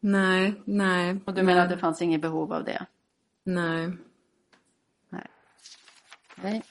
Nej, 0.00 0.62
nej. 0.64 1.20
Och 1.24 1.34
du 1.34 1.42
menar 1.42 1.62
att 1.62 1.70
det 1.70 1.78
fanns 1.78 2.02
inget 2.02 2.20
behov 2.20 2.52
av 2.52 2.64
det? 2.64 2.86
Nej. 3.44 3.92
Nej. 5.08 5.26
Nej. 6.36 6.62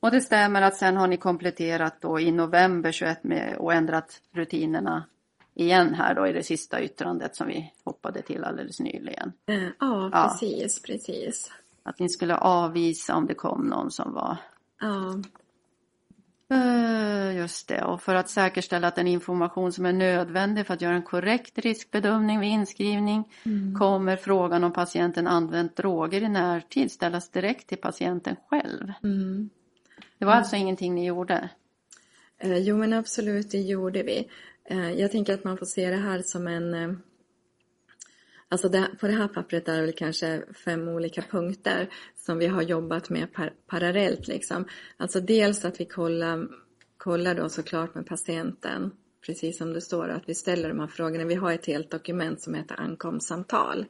Och 0.00 0.10
det 0.10 0.20
stämmer 0.20 0.62
att 0.62 0.76
sen 0.76 0.96
har 0.96 1.06
ni 1.08 1.16
kompletterat 1.16 2.00
då 2.00 2.20
i 2.20 2.32
november 2.32 2.92
21 2.92 3.24
med 3.24 3.56
och 3.58 3.72
ändrat 3.74 4.20
rutinerna 4.32 5.04
igen 5.54 5.94
här 5.94 6.14
då 6.14 6.26
i 6.26 6.32
det 6.32 6.42
sista 6.42 6.82
yttrandet 6.82 7.36
som 7.36 7.46
vi 7.46 7.72
hoppade 7.84 8.22
till 8.22 8.44
alldeles 8.44 8.80
nyligen. 8.80 9.32
Eh, 9.46 9.62
Ja, 9.62 10.10
Ja. 10.12 10.28
precis, 10.28 10.82
precis. 10.82 11.52
Att 11.82 11.98
ni 11.98 12.08
skulle 12.08 12.36
avvisa 12.36 13.14
om 13.16 13.26
det 13.26 13.34
kom 13.34 13.66
någon 13.66 13.90
som 13.90 14.12
var 14.12 14.36
Ja, 14.80 15.22
Eh, 16.50 17.36
Just 17.36 17.68
det, 17.68 17.84
och 17.84 18.02
för 18.02 18.14
att 18.14 18.28
säkerställa 18.30 18.88
att 18.88 18.94
den 18.96 19.06
information 19.06 19.72
som 19.72 19.86
är 19.86 19.92
nödvändig 19.92 20.66
för 20.66 20.74
att 20.74 20.80
göra 20.80 20.94
en 20.94 21.02
korrekt 21.02 21.58
riskbedömning 21.58 22.40
vid 22.40 22.50
inskrivning 22.50 23.24
kommer 23.78 24.16
frågan 24.16 24.64
om 24.64 24.72
patienten 24.72 25.26
använt 25.26 25.76
droger 25.76 26.22
i 26.22 26.28
närtid 26.28 26.92
ställas 26.92 27.30
direkt 27.30 27.66
till 27.68 27.78
patienten 27.78 28.36
själv. 28.48 28.92
mm. 29.02 29.50
Det 30.18 30.24
var 30.24 30.32
alltså 30.32 30.56
ingenting 30.56 30.94
ni 30.94 31.06
gjorde? 31.06 31.48
Eh, 32.38 32.58
Jo 32.58 32.76
men 32.76 32.92
absolut, 32.92 33.50
det 33.50 33.60
gjorde 33.60 34.02
vi. 34.02 34.28
Eh, 34.64 34.90
Jag 34.92 35.10
tänker 35.12 35.34
att 35.34 35.44
man 35.44 35.58
får 35.58 35.66
se 35.66 35.90
det 35.90 35.96
här 35.96 36.22
som 36.22 36.46
en... 36.46 36.74
eh, 36.74 36.92
Alltså 38.48 38.68
det, 38.68 38.88
på 39.00 39.06
det 39.06 39.12
här 39.12 39.28
pappret 39.28 39.68
är 39.68 39.74
det 39.76 39.80
väl 39.80 39.92
kanske 39.92 40.42
fem 40.64 40.88
olika 40.88 41.22
punkter 41.22 41.88
som 42.16 42.38
vi 42.38 42.46
har 42.46 42.62
jobbat 42.62 43.10
med 43.10 43.32
par, 43.32 43.52
parallellt. 43.66 44.28
Liksom. 44.28 44.64
Alltså 44.96 45.20
dels 45.20 45.64
att 45.64 45.80
vi 45.80 45.84
kollar, 45.84 46.48
kollar 46.96 47.34
då 47.34 47.48
såklart 47.48 47.94
med 47.94 48.06
patienten, 48.06 48.90
precis 49.26 49.58
som 49.58 49.72
det 49.72 49.80
står, 49.80 50.08
att 50.08 50.28
vi 50.28 50.34
ställer 50.34 50.68
de 50.68 50.80
här 50.80 50.86
frågorna. 50.86 51.24
Vi 51.24 51.34
har 51.34 51.52
ett 51.52 51.66
helt 51.66 51.90
dokument 51.90 52.40
som 52.40 52.54
heter 52.54 52.80
ankomstsamtal. 52.80 53.86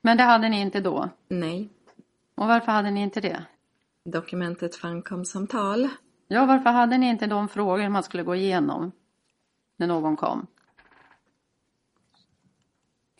Men 0.00 0.16
det 0.16 0.22
hade 0.22 0.48
ni 0.48 0.60
inte 0.60 0.80
då? 0.80 1.08
Nej, 1.28 1.68
Och 2.34 2.46
varför 2.48 2.72
hade 2.72 2.90
ni 2.90 3.02
inte 3.02 3.20
det? 3.20 3.44
Dokumentet 4.10 4.84
ankomstsamtal. 4.84 5.88
Ja, 6.28 6.46
varför 6.46 6.70
hade 6.70 6.98
ni 6.98 7.08
inte 7.08 7.26
de 7.26 7.48
frågor 7.48 7.88
man 7.88 8.02
skulle 8.02 8.22
gå 8.22 8.34
igenom 8.34 8.92
när 9.76 9.86
någon 9.86 10.16
kom? 10.16 10.46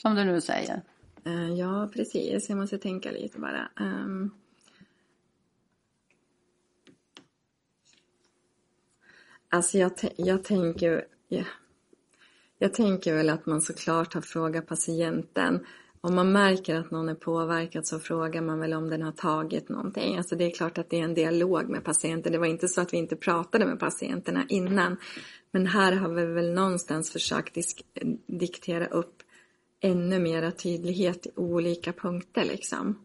Som 0.03 0.15
du 0.15 0.25
nu 0.25 0.41
säger. 0.41 0.83
Eh, 1.25 1.51
Ja, 1.51 1.91
precis. 1.95 2.49
Jag 2.49 2.59
måste 2.59 2.79
tänka 2.79 3.11
lite 3.11 3.39
bara. 3.39 3.69
Ehm. 3.81 4.31
Alltså 9.49 9.79
jag, 9.79 9.93
jag 10.17 10.45
tänker... 10.45 11.05
ja. 11.29 11.45
Jag 12.59 12.75
tänker 12.75 13.15
väl 13.15 13.31
att 13.31 13.47
man 13.47 13.61
såklart 13.61 14.15
har 14.15 14.21
frågat 14.21 14.67
patienten. 14.67 15.67
Om 16.01 16.15
man 16.15 16.33
märker 16.33 16.75
att 16.75 16.91
någon 16.91 17.09
är 17.09 17.15
påverkad 17.15 17.87
så 17.87 17.99
frågar 17.99 18.43
man 18.43 18.61
väl 18.61 18.75
om 18.75 18.91
den 18.91 19.03
har 19.03 19.13
tagit 19.13 19.69
någonting. 19.69 20.17
Alltså 20.17 20.37
det 20.37 20.45
är 20.45 20.51
klart 20.51 20.79
att 20.79 20.91
det 20.91 21.01
är 21.01 21.05
en 21.05 21.15
dialog 21.15 21.69
med 21.69 21.85
patienten. 21.85 22.33
Det 22.33 22.39
var 22.39 22.47
inte 22.47 22.69
så 22.69 22.81
att 22.81 22.93
vi 22.93 22.97
inte 22.97 23.17
pratade 23.17 23.67
med 23.67 23.81
patienterna 23.81 24.45
innan. 24.49 24.97
Men 25.51 25.67
här 25.67 25.93
har 25.93 26.09
vi 26.09 26.27
väl 26.27 26.55
någonstans 26.55 27.13
försökt 27.13 27.55
disk- 27.55 27.87
diktera 28.27 28.87
upp 28.87 29.23
ännu 29.81 30.19
mera 30.19 30.51
tydlighet 30.51 31.27
i 31.27 31.31
olika 31.37 31.93
punkter 31.93 32.45
liksom. 32.45 32.99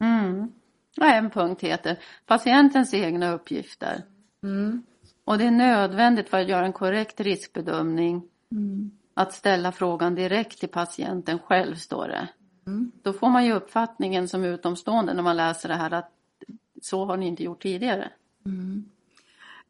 Mm. 0.00 0.52
Och 1.00 1.06
en 1.06 1.30
punkt 1.30 1.60
heter 1.60 1.98
patientens 2.26 2.94
egna 2.94 3.32
uppgifter. 3.34 4.02
Och 5.24 5.38
det 5.38 5.44
är 5.44 5.50
nödvändigt 5.50 6.28
för 6.28 6.38
att 6.38 6.48
göra 6.48 6.66
en 6.66 6.72
korrekt 6.72 7.20
riskbedömning 7.20 8.22
att 9.14 9.32
ställa 9.32 9.72
frågan 9.72 10.14
direkt 10.14 10.60
till 10.60 10.68
patienten 10.68 11.38
själv, 11.38 11.74
står 11.76 12.08
det. 12.08 12.28
Då 13.02 13.12
får 13.12 13.28
man 13.30 13.44
ju 13.44 13.52
uppfattningen 13.52 14.28
som 14.28 14.44
utomstående 14.44 15.14
när 15.14 15.22
man 15.22 15.36
läser 15.36 15.68
det 15.68 15.74
här 15.74 15.90
att 15.90 16.10
så 16.82 17.04
har 17.04 17.16
ni 17.16 17.26
inte 17.26 17.42
gjort 17.42 17.62
tidigare. 17.62 18.10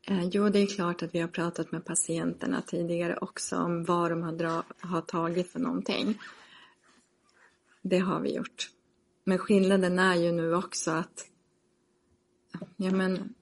Eh, 0.06 0.24
Jo, 0.24 0.48
det 0.48 0.58
är 0.58 0.66
klart 0.66 1.02
att 1.02 1.14
vi 1.14 1.20
har 1.20 1.28
pratat 1.28 1.72
med 1.72 1.84
patienterna 1.84 2.60
tidigare 2.60 3.16
också 3.16 3.56
om 3.56 3.84
vad 3.84 4.10
de 4.10 4.22
har, 4.22 4.32
dra- 4.32 4.64
har 4.80 5.00
tagit 5.00 5.52
för 5.52 5.60
någonting. 5.60 6.18
Det 7.82 7.98
har 7.98 8.20
vi 8.20 8.34
gjort. 8.34 8.70
Men 9.24 9.38
skillnaden 9.38 9.98
är 9.98 10.14
ju 10.14 10.32
nu 10.32 10.54
också 10.54 10.90
att 10.90 11.26
ja 12.76 12.90
men 12.90 13.34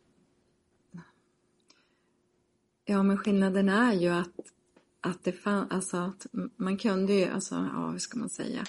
Ja 2.84 3.02
men 3.02 3.18
skillnaden 3.18 3.68
är 3.68 3.92
ju 3.92 4.08
att 4.08 4.34
att 5.00 5.24
det 5.24 5.32
fann, 5.32 5.66
alltså 5.70 5.96
att 5.96 6.26
man 6.56 6.76
kunde 6.76 7.12
ju, 7.12 7.28
alltså 7.28 7.54
ja 7.54 7.90
hur 7.90 7.98
ska 7.98 8.18
man 8.18 8.30
säga? 8.30 8.64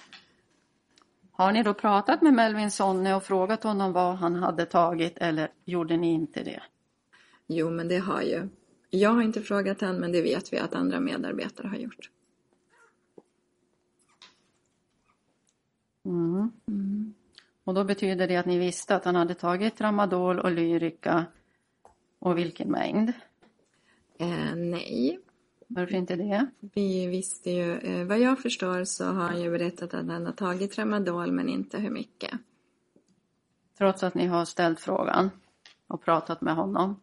Har 1.32 1.52
ni 1.52 1.64
då 1.64 1.74
pratat 1.74 2.22
med 2.22 2.34
Melvin 2.34 2.72
Sonne 2.72 3.16
och 3.16 3.24
frågat 3.24 3.64
honom 3.64 3.94
vad 3.94 4.16
han 4.16 4.36
hade 4.36 4.66
tagit 4.66 5.18
eller 5.18 5.52
gjorde 5.66 5.98
ni 5.98 6.14
inte 6.14 6.44
det? 6.44 6.64
Jo 7.48 7.70
men 7.70 7.88
det 7.88 7.98
har 7.98 8.22
ju, 8.22 8.50
jag 8.90 9.10
har 9.10 9.22
inte 9.22 9.42
frågat 9.42 9.82
han 9.82 9.96
men 9.96 10.12
det 10.12 10.22
vet 10.22 10.54
vi 10.54 10.58
att 10.58 10.74
andra 10.74 11.00
medarbetare 11.00 11.68
har 11.68 11.78
gjort. 11.78 12.10
Mm. 16.06 16.52
Och 17.64 17.74
då 17.74 17.84
betyder 17.84 18.28
det 18.28 18.36
att 18.36 18.46
ni 18.46 18.58
visste 18.58 18.96
att 18.96 19.06
han 19.06 19.16
hade 19.16 19.34
tagit 19.34 19.78
tramadol 19.78 20.40
och 20.40 20.52
Lyrica 20.52 21.26
och 22.20 22.38
vilken 22.38 22.72
mängd? 22.72 23.14
Eh, 24.18 24.56
nej, 24.56 25.20
Varför 25.76 25.96
inte 25.96 26.16
det? 26.16 26.48
Vi 26.60 27.08
visste 27.08 27.52
ju, 27.52 27.78
eh, 27.78 28.06
vad 28.08 28.20
jag 28.20 28.40
förstår 28.40 28.84
så 28.84 29.06
har 29.06 29.24
han 29.24 29.42
ju 29.42 29.52
berättat 29.52 29.94
att 29.94 30.08
han 30.08 30.26
har 30.26 30.34
tagit 30.34 30.72
tramadol 30.72 31.32
men 31.32 31.50
inte 31.50 31.78
hur 31.78 31.90
mycket. 31.90 32.32
Trots 33.78 34.04
att 34.04 34.16
ni 34.16 34.28
har 34.28 34.46
ställt 34.46 34.80
frågan 34.80 35.30
och 35.88 36.04
pratat 36.04 36.42
med 36.42 36.56
honom. 36.56 37.00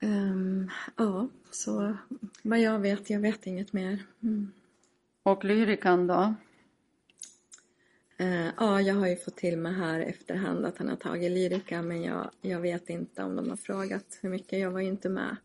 Ehm, 0.00 0.70
ja, 0.96 1.28
så 1.50 1.96
vad 2.42 2.60
jag 2.60 2.78
vet, 2.78 3.10
jag 3.10 3.20
vet 3.20 3.46
inget 3.46 3.72
mer. 3.72 4.02
Mm. 4.22 4.52
Och 5.22 5.44
Lyrikan 5.44 6.06
då? 6.06 6.34
Eh, 8.16 8.46
ja, 8.56 8.80
jag 8.80 8.94
har 8.94 9.06
ju 9.06 9.16
fått 9.16 9.36
till 9.36 9.58
mig 9.58 9.72
här 9.72 10.00
efterhand 10.00 10.66
att 10.66 10.78
han 10.78 10.88
har 10.88 10.96
tagit 10.96 11.32
lyrika 11.32 11.82
men 11.82 12.02
jag, 12.02 12.30
jag 12.40 12.60
vet 12.60 12.90
inte 12.90 13.22
om 13.22 13.36
de 13.36 13.48
har 13.48 13.56
frågat 13.56 14.18
hur 14.22 14.30
mycket, 14.30 14.58
jag 14.58 14.70
var 14.70 14.80
ju 14.80 14.88
inte 14.88 15.08
med. 15.08 15.36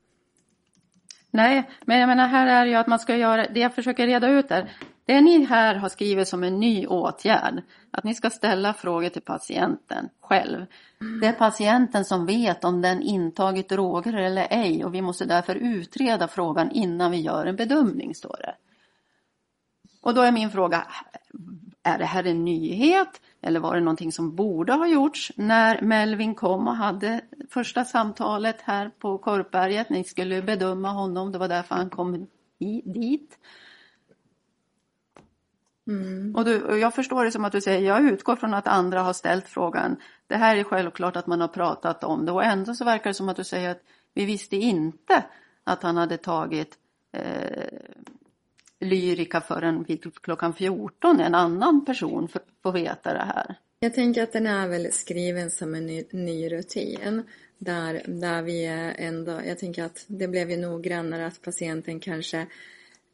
Nej, 1.32 1.70
men 1.86 2.00
jag 2.00 2.08
menar 2.08 2.28
här 2.28 2.48
är 2.48 2.66
det 2.66 2.72
ju 2.72 2.76
att 2.78 2.88
man 2.88 3.00
ska 3.00 3.16
göra, 3.16 3.48
det 3.48 3.60
jag 3.60 3.76
försöker 3.76 4.08
reda 4.08 4.30
ut 4.30 4.52
är, 4.52 4.72
det 5.06 5.22
ni 5.22 5.46
här 5.46 5.76
har 5.76 5.90
skrivit 5.90 6.28
som 6.28 6.44
en 6.44 6.60
ny 6.60 6.88
åtgärd, 6.88 7.62
att 7.92 8.04
ni 8.04 8.14
ska 8.14 8.30
ställa 8.30 8.74
frågor 8.74 9.10
till 9.10 9.22
patienten 9.22 10.10
själv. 10.22 10.66
Det 11.22 11.28
är 11.28 11.34
patienten 11.34 12.06
som 12.06 12.26
vet 12.26 12.64
om 12.64 12.82
den 12.82 13.02
intagit 13.02 13.70
droger 13.70 14.14
eller 14.14 14.48
ej 14.50 14.86
och 14.86 14.94
vi 14.94 15.02
måste 15.02 15.26
därför 15.26 15.56
utreda 15.56 16.28
frågan 16.28 16.72
innan 16.72 17.12
vi 17.12 17.18
gör 17.18 17.46
en 17.46 17.56
bedömning, 17.56 18.16
står 18.16 18.38
det. 18.40 18.56
Och 20.02 20.14
då 20.14 20.22
är 20.22 20.32
min 20.32 20.52
fråga, 20.52 20.88
är 21.88 21.98
det 21.98 22.06
här 22.06 22.24
en 22.24 22.46
nyhet 22.46 23.22
eller 23.42 23.60
var 23.60 23.76
det 23.76 23.82
någonting 23.82 24.12
som 24.12 24.36
borde 24.36 24.74
ha 24.74 24.88
gjorts 24.88 25.32
när 25.36 25.82
Melvin 25.82 26.36
kom 26.36 26.68
och 26.68 26.76
hade 26.76 27.22
första 27.50 27.86
samtalet 27.86 28.62
här 28.62 28.92
på 29.00 29.18
Korpberget? 29.18 29.90
Ni 29.90 30.04
skulle 30.04 30.42
bedöma 30.42 30.90
honom, 30.90 31.32
det 31.32 31.38
var 31.38 31.48
därför 31.48 31.76
han 31.76 31.90
kom 31.90 32.28
i, 32.60 32.82
dit. 32.86 33.38
Mm. 35.88 36.36
Och, 36.36 36.46
du, 36.46 36.64
och 36.64 36.80
jag 36.80 36.94
förstår 36.94 37.26
det 37.26 37.32
som 37.32 37.46
att 37.46 37.52
du 37.52 37.62
säger, 37.62 37.88
jag 37.88 38.06
utgår 38.06 38.36
från 38.36 38.54
att 38.54 38.68
andra 38.68 39.02
har 39.02 39.14
ställt 39.14 39.48
frågan. 39.48 39.96
Det 40.28 40.36
här 40.36 40.56
är 40.56 40.64
självklart 40.64 41.16
att 41.16 41.28
man 41.28 41.42
har 41.42 41.48
pratat 41.48 42.04
om 42.04 42.26
det 42.26 42.32
och 42.32 42.44
ändå 42.44 42.74
så 42.74 42.86
verkar 42.86 43.10
det 43.10 43.14
som 43.14 43.30
att 43.30 43.38
du 43.38 43.44
säger 43.44 43.70
att 43.70 43.82
vi 44.14 44.26
visste 44.26 44.56
inte 44.56 45.24
att 45.64 45.84
han 45.84 45.98
hade 45.98 46.18
tagit 46.18 46.78
eh, 47.12 47.80
lyrika 48.80 49.42
förrän 49.42 49.84
vid 49.84 50.16
klockan 50.22 50.54
14 50.54 51.20
en 51.20 51.36
annan 51.36 51.86
person 51.86 52.30
får 52.64 52.72
veta 52.72 53.14
det 53.14 53.24
här. 53.36 53.56
Jag 53.80 53.94
tänker 53.94 54.24
att 54.24 54.34
den 54.34 54.48
är 54.48 54.68
väl 54.68 54.92
skriven 54.92 55.52
som 55.52 55.76
en 55.76 55.86
ny, 55.86 56.04
ny 56.12 56.50
rutin. 56.50 57.24
Där, 57.58 58.02
där 58.08 58.42
vi 58.42 58.66
ändå, 58.98 59.42
jag 59.46 59.58
tänker 59.60 59.84
att 59.84 60.06
det 60.08 60.28
blev 60.28 60.52
ju 60.52 60.58
noggrannare 60.58 61.26
att 61.26 61.42
patienten 61.42 62.00
kanske 62.00 62.48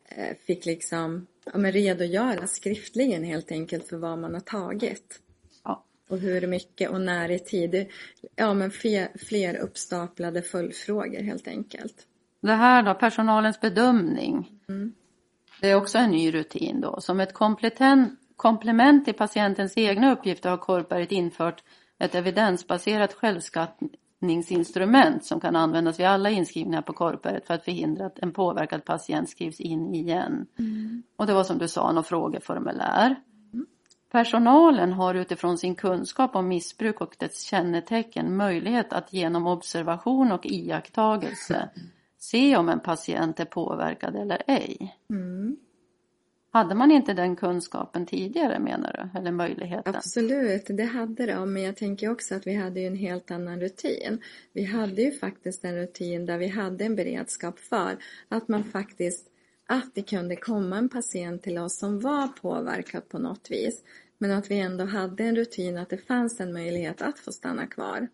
eh, 0.05 0.37
fick 0.45 0.65
liksom 0.65 1.27
ja, 1.45 1.57
men 1.57 1.71
redogöra 1.71 2.47
skriftligen 2.47 3.23
helt 3.23 3.51
enkelt 3.51 3.87
för 3.87 3.97
vad 3.97 4.19
man 4.19 4.33
har 4.33 4.41
tagit. 4.41 5.19
Ja. 5.63 5.83
Och 6.09 6.19
hur 6.19 6.47
mycket 6.47 6.89
och 6.89 7.01
när 7.01 7.31
i 7.31 7.39
tid. 7.39 7.85
Ja, 8.35 8.53
men 8.53 8.71
fler, 8.71 9.07
fler 9.15 9.55
uppstaplade 9.55 10.41
följdfrågor 10.41 11.23
helt 11.23 11.47
enkelt. 11.47 12.07
Det 12.41 12.53
här 12.53 12.83
då, 12.83 12.93
personalens 12.93 13.61
bedömning. 13.61 14.51
Mm. 14.69 14.93
Det 15.63 15.71
är 15.71 15.75
också 15.75 15.97
en 15.97 16.11
ny 16.11 16.33
rutin 16.33 16.81
då. 16.81 17.01
Som 17.01 17.19
ett 17.19 17.33
komplement 18.35 19.05
till 19.05 19.13
patientens 19.13 19.77
egna 19.77 20.11
uppgifter 20.11 20.49
har 20.49 20.57
Korpberget 20.57 21.11
infört 21.11 21.63
ett 21.99 22.15
evidensbaserat 22.15 23.13
självskattningsinstrument 23.13 25.25
som 25.25 25.39
kan 25.39 25.55
användas 25.55 25.99
vid 25.99 26.05
alla 26.05 26.29
inskrivningar 26.29 26.81
på 26.81 26.93
Korpberget 26.93 27.47
för 27.47 27.53
att 27.53 27.63
förhindra 27.63 28.05
att 28.05 28.19
en 28.19 28.31
påverkad 28.31 28.85
patient 28.85 29.29
skrivs 29.29 29.59
in 29.59 29.95
igen. 29.95 30.45
Mm. 30.59 31.03
Och 31.15 31.27
det 31.27 31.33
var 31.33 31.43
som 31.43 31.57
du 31.57 31.67
sa, 31.67 31.91
något 31.91 32.07
frågeformulär. 32.07 33.15
Personalen 34.11 34.93
har 34.93 35.15
utifrån 35.15 35.57
sin 35.57 35.75
kunskap 35.75 36.35
om 36.35 36.47
missbruk 36.47 37.01
och 37.01 37.15
dess 37.19 37.41
kännetecken 37.41 38.37
möjlighet 38.37 38.93
att 38.93 39.13
genom 39.13 39.47
observation 39.47 40.31
och 40.31 40.45
iakttagelse 40.45 41.69
se 42.23 42.57
om 42.57 42.69
en 42.69 42.79
patient 42.79 43.39
är 43.39 43.45
påverkad 43.45 44.15
eller 44.15 44.43
ej. 44.47 44.97
Mm. 45.09 45.57
Hade 46.51 46.75
man 46.75 46.91
inte 46.91 47.13
den 47.13 47.35
kunskapen 47.35 48.05
tidigare 48.05 48.59
menar 48.59 49.09
du? 49.13 49.19
Eller 49.19 49.31
möjligheten? 49.31 49.95
Absolut, 49.95 50.65
det 50.67 50.83
hade 50.83 51.25
de. 51.25 51.53
Men 51.53 51.63
jag 51.63 51.77
tänker 51.77 52.11
också 52.11 52.35
att 52.35 52.47
vi 52.47 52.53
hade 52.53 52.81
en 52.81 52.95
helt 52.95 53.31
annan 53.31 53.59
rutin. 53.59 54.21
Vi 54.53 54.63
hade 54.63 55.01
ju 55.01 55.11
faktiskt 55.11 55.65
en 55.65 55.75
rutin 55.75 56.25
där 56.25 56.37
vi 56.37 56.47
hade 56.47 56.85
en 56.85 56.95
beredskap 56.95 57.59
för 57.59 57.97
att 58.29 58.47
man 58.47 58.63
faktiskt 58.63 59.27
att 59.67 59.95
det 59.95 60.01
kunde 60.01 60.35
komma 60.35 60.77
en 60.77 60.89
patient 60.89 61.43
till 61.43 61.57
oss 61.57 61.77
som 61.77 61.99
var 61.99 62.27
påverkad 62.27 63.09
på 63.09 63.19
något 63.19 63.51
vis. 63.51 63.83
Men 64.17 64.31
att 64.31 64.51
vi 64.51 64.59
ändå 64.59 64.85
hade 64.85 65.23
en 65.23 65.35
rutin 65.35 65.77
att 65.77 65.89
det 65.89 65.97
fanns 65.97 66.39
en 66.39 66.53
möjlighet 66.53 67.01
att 67.01 67.19
få 67.19 67.31
stanna 67.31 67.67
kvar. 67.67 68.07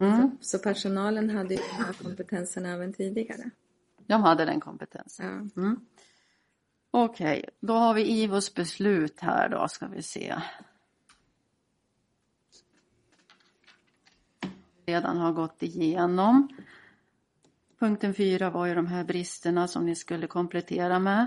Mm. 0.00 0.30
Så, 0.40 0.58
så, 0.58 0.58
personalen 0.58 1.30
hade 1.30 1.54
ju 1.54 1.60
den 1.60 1.84
här 1.86 1.92
kompetensen 1.92 2.66
även 2.66 2.92
tidigare. 2.92 3.50
De 4.06 4.22
hade 4.22 4.44
den 4.44 4.60
kompetensen. 4.60 5.50
Ja. 5.54 5.62
Mm. 5.62 5.80
Okej, 6.90 7.38
okay. 7.38 7.50
då 7.60 7.74
har 7.74 7.94
vi 7.94 8.22
IVOs 8.22 8.54
beslut 8.54 9.20
här 9.20 9.48
då, 9.48 9.68
ska 9.68 9.86
vi 9.86 10.02
se. 10.02 10.34
Redan 14.86 15.16
har 15.16 15.32
gått 15.32 15.62
igenom. 15.62 16.48
Punkten 17.78 18.14
fyra 18.14 18.50
var 18.50 18.66
ju 18.66 18.74
de 18.74 18.86
här 18.86 19.04
bristerna 19.04 19.68
som 19.68 19.86
ni 19.86 19.94
skulle 19.94 20.26
komplettera 20.26 20.98
med. 20.98 21.26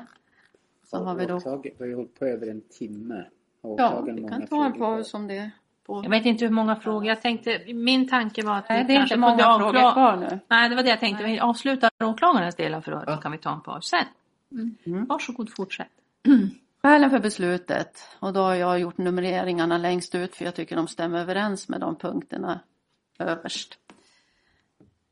Så 0.84 0.98
har 0.98 1.16
vi 1.16 1.26
då... 1.26 1.62
Vi 1.80 1.90
har 1.90 1.96
hållit 1.96 2.20
på 2.20 2.26
över 2.26 2.48
en 2.48 2.62
timme. 2.62 3.26
Ja, 3.62 4.02
vi 4.02 4.28
kan 4.28 4.48
ta 4.48 4.66
en 4.66 4.74
paus 4.74 5.14
om 5.14 5.28
det 5.28 5.52
på... 5.86 6.02
Jag 6.04 6.10
vet 6.10 6.26
inte 6.26 6.46
hur 6.46 6.52
många 6.52 6.76
frågor. 6.76 7.06
Jag 7.06 7.22
tänkte, 7.22 7.74
min 7.74 8.08
tanke 8.08 8.46
var 8.46 8.58
att 8.58 8.70
Nej, 8.70 8.84
det 8.84 8.96
är 8.96 9.02
inte 9.02 9.18
många 9.18 9.58
frågor 9.58 9.94
kvar 9.94 10.16
nu. 10.16 10.40
Nej, 10.48 10.70
det 10.70 10.76
var 10.76 10.84
det 10.84 10.90
jag 10.90 11.00
tänkte. 11.00 11.24
Vi 11.24 11.40
avslutar 11.40 11.90
åklagarens 12.04 12.56
del 12.56 12.82
för 12.82 12.92
då, 12.92 13.04
ja. 13.08 13.18
kan 13.18 13.32
vi 13.32 13.38
ta 13.38 13.54
en 13.54 13.62
paus 13.62 13.86
sen. 13.86 14.06
Mm. 14.86 15.06
Varsågod, 15.06 15.50
fortsätt. 15.56 15.88
Skälen 16.84 17.10
för 17.10 17.20
beslutet, 17.20 18.18
och 18.20 18.34
då 18.34 18.42
har 18.42 18.56
jag 18.56 18.80
gjort 18.80 18.98
numreringarna 18.98 19.78
längst 19.78 20.16
ut 20.16 20.36
för 20.36 20.46
jag 20.46 20.56
tycker 20.56 20.76
de 20.76 20.88
stämmer 20.88 21.20
överens 21.20 21.70
med 21.70 21.80
de 21.80 21.96
punkterna 21.96 22.60
överst. 23.20 23.78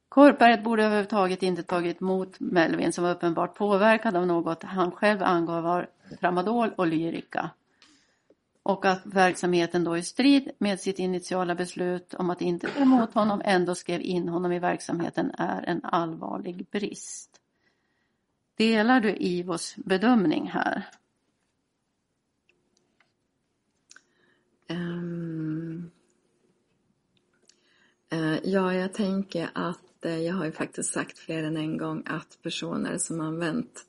Korpberget 0.10 0.64
borde 0.64 0.86
överhuvudtaget 0.86 1.44
inte 1.44 1.64
tagit 1.64 2.02
emot 2.02 2.40
Melvin 2.40 2.94
som 2.94 3.04
var 3.04 3.12
uppenbart 3.12 3.56
påverkad 3.56 4.16
av 4.16 4.28
något 4.28 4.64
han 4.64 4.92
själv 4.92 5.24
angav 5.24 5.64
var 5.64 5.88
tramadol 6.20 6.72
och 6.78 6.88
lyrika 6.88 7.50
och 8.64 8.86
att 8.86 9.02
verksamheten 9.06 9.84
då 9.84 9.98
i 9.98 10.04
strid 10.04 10.52
med 10.58 10.80
sitt 10.80 11.00
initiala 11.00 11.56
beslut 11.56 12.14
om 12.14 12.30
att 12.30 12.42
inte 12.42 12.68
ta 12.68 12.80
emot 12.80 13.14
honom 13.14 13.42
ändå 13.46 13.76
skrev 13.76 14.02
in 14.02 14.30
honom 14.30 14.52
i 14.52 14.60
verksamheten 14.60 15.32
är 15.38 15.64
en 15.64 15.84
allvarlig 15.84 16.68
brist. 16.72 17.42
Delar 18.56 19.02
du 19.02 19.16
IVOs 19.16 19.76
bedömning 19.76 20.48
här? 20.48 20.90
Um, 24.70 25.92
uh, 28.14 28.38
ja, 28.44 28.74
jag 28.74 28.94
tänker 28.94 29.50
att 29.54 30.06
uh, 30.06 30.20
jag 30.20 30.34
har 30.34 30.46
ju 30.46 30.52
faktiskt 30.52 30.94
sagt 30.94 31.18
fler 31.18 31.44
än 31.44 31.58
en 31.58 31.78
gång 31.78 32.04
att 32.06 32.38
personer 32.44 32.98
som 32.98 33.22
använt 33.22 33.86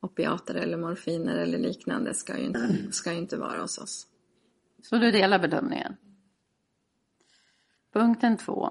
opiater 0.00 0.54
eller 0.54 0.76
morfiner 0.76 1.36
eller 1.36 1.58
liknande 1.58 2.14
ska 2.14 2.38
ju 2.38 2.44
inte, 2.44 2.92
ska 2.92 3.12
ju 3.12 3.18
inte 3.18 3.36
vara 3.36 3.60
hos 3.60 3.78
oss. 3.78 4.06
Så 4.88 4.96
du 4.96 5.10
delar 5.10 5.38
bedömningen? 5.38 5.96
Punkten 7.92 8.36
2. 8.36 8.70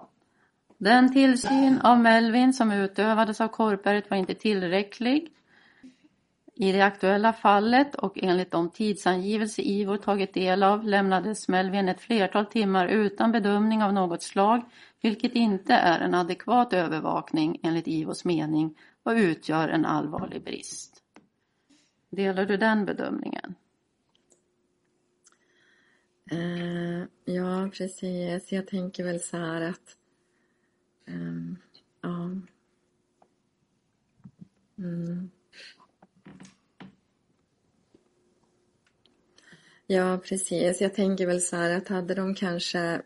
Den 0.77 1.13
tillsyn 1.13 1.81
av 1.81 1.99
Melvin 1.99 2.53
som 2.53 2.71
utövades 2.71 3.41
av 3.41 3.47
Korpberget 3.47 4.09
var 4.09 4.17
inte 4.17 4.35
tillräcklig. 4.35 5.33
I 6.55 6.71
det 6.71 6.81
aktuella 6.81 7.33
fallet 7.33 7.95
och 7.95 8.17
enligt 8.23 8.51
de 8.51 8.69
tidsangivelser 8.69 9.63
IVO 9.63 9.97
tagit 9.97 10.33
del 10.33 10.63
av 10.63 10.83
lämnades 10.83 11.47
Melvin 11.47 11.89
ett 11.89 12.01
flertal 12.01 12.45
timmar 12.45 12.87
utan 12.87 13.31
bedömning 13.31 13.83
av 13.83 13.93
något 13.93 14.23
slag, 14.23 14.61
vilket 15.01 15.35
inte 15.35 15.73
är 15.73 15.99
en 15.99 16.13
adekvat 16.13 16.73
övervakning 16.73 17.59
enligt 17.63 17.87
IVOs 17.87 18.25
mening 18.25 18.77
och 19.03 19.11
utgör 19.11 19.69
en 19.69 19.85
allvarlig 19.85 20.43
brist. 20.43 21.01
Delar 22.09 22.45
du 22.45 22.57
den 22.57 22.85
bedömningen? 22.85 23.55
Eh, 26.31 27.03
ja, 27.25 27.69
precis. 27.73 28.51
Jag 28.51 28.67
tänker 28.67 29.03
väl 29.03 29.19
så 29.19 29.37
här 29.37 29.61
att... 29.61 29.97
Eh, 31.07 31.53
ja. 32.01 32.31
Mm. 34.77 35.29
Ja, 39.87 40.19
precis. 40.23 40.81
Jag 40.81 40.93
tänker 40.93 41.27
väl 41.27 41.41
så 41.41 41.55
här 41.55 41.77
att 41.77 41.87
hade 41.87 42.15
de 42.15 42.35
kanske 42.35 43.01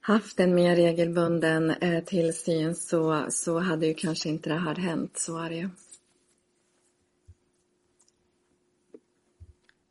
haft 0.00 0.40
en 0.40 0.54
mer 0.54 0.76
regelbunden 0.76 1.70
eh, 1.70 2.04
tillsyn 2.04 2.74
så, 2.74 3.26
så 3.30 3.58
hade 3.58 3.86
ju 3.86 3.94
kanske 3.94 4.28
inte 4.28 4.50
det 4.50 4.58
här 4.58 4.74
hänt. 4.74 5.18
Så 5.18 5.38
är 5.38 5.50
det 5.50 5.56
ju. 5.56 5.68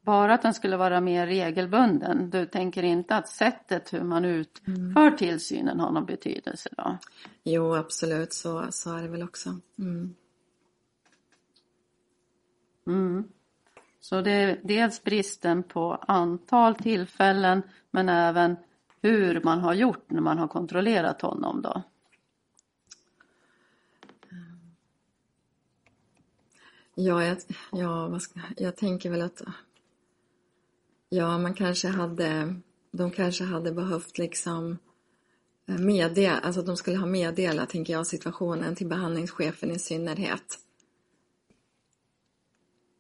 Bara 0.08 0.34
att 0.34 0.42
den 0.42 0.54
skulle 0.54 0.78
vara 0.78 1.02
mer 1.02 1.28
regelbunden. 1.28 2.30
Du 2.30 2.46
tänker 2.46 2.84
inte 2.84 3.16
att 3.16 3.30
sättet 3.30 3.94
hur 3.94 4.04
man 4.04 4.26
utför 4.26 5.02
mm. 5.02 5.18
tillsynen 5.18 5.80
har 5.80 5.92
någon 5.92 6.06
betydelse 6.06 6.70
då? 6.78 6.98
Jo, 7.44 7.76
absolut. 7.76 8.34
Så, 8.34 8.68
så 8.72 8.96
är 8.96 9.02
det 9.02 9.08
väl 9.08 9.24
också. 9.24 9.60
Mm. 9.80 10.16
Mm. 12.88 13.24
Så 14.00 14.22
det 14.22 14.32
är 14.32 14.60
dels 14.64 15.04
bristen 15.04 15.64
på 15.64 15.94
antal 16.08 16.76
tillfällen 16.76 17.62
men 17.92 18.10
även 18.10 18.56
hur 19.02 19.42
man 19.44 19.60
har 19.60 19.74
gjort 19.74 20.12
när 20.12 20.22
man 20.22 20.38
har 20.38 20.48
kontrollerat 20.48 21.22
honom 21.22 21.62
då? 21.62 21.84
Ja, 26.96 27.24
jag, 27.24 27.38
ja 27.72 28.20
jag 28.58 28.76
tänker 28.76 29.10
väl 29.10 29.22
att 29.22 29.42
Ja, 31.10 31.38
man 31.38 31.54
kanske 31.54 31.88
hade, 31.88 32.56
de 32.92 33.12
kanske 33.12 33.44
hade 33.44 33.72
behövt 33.72 34.18
liksom 34.18 34.78
eh, 35.68 35.78
meddela, 35.78 36.40
alltså 36.40 36.62
de 36.62 36.78
skulle 36.78 36.98
ha 36.98 37.06
meddelat, 37.06 37.70
tänker 37.70 37.94
jag, 37.94 38.08
situationen 38.08 38.76
till 38.76 38.88
behandlingschefen 38.88 39.72
i 39.72 39.80
synnerhet. 39.80 40.60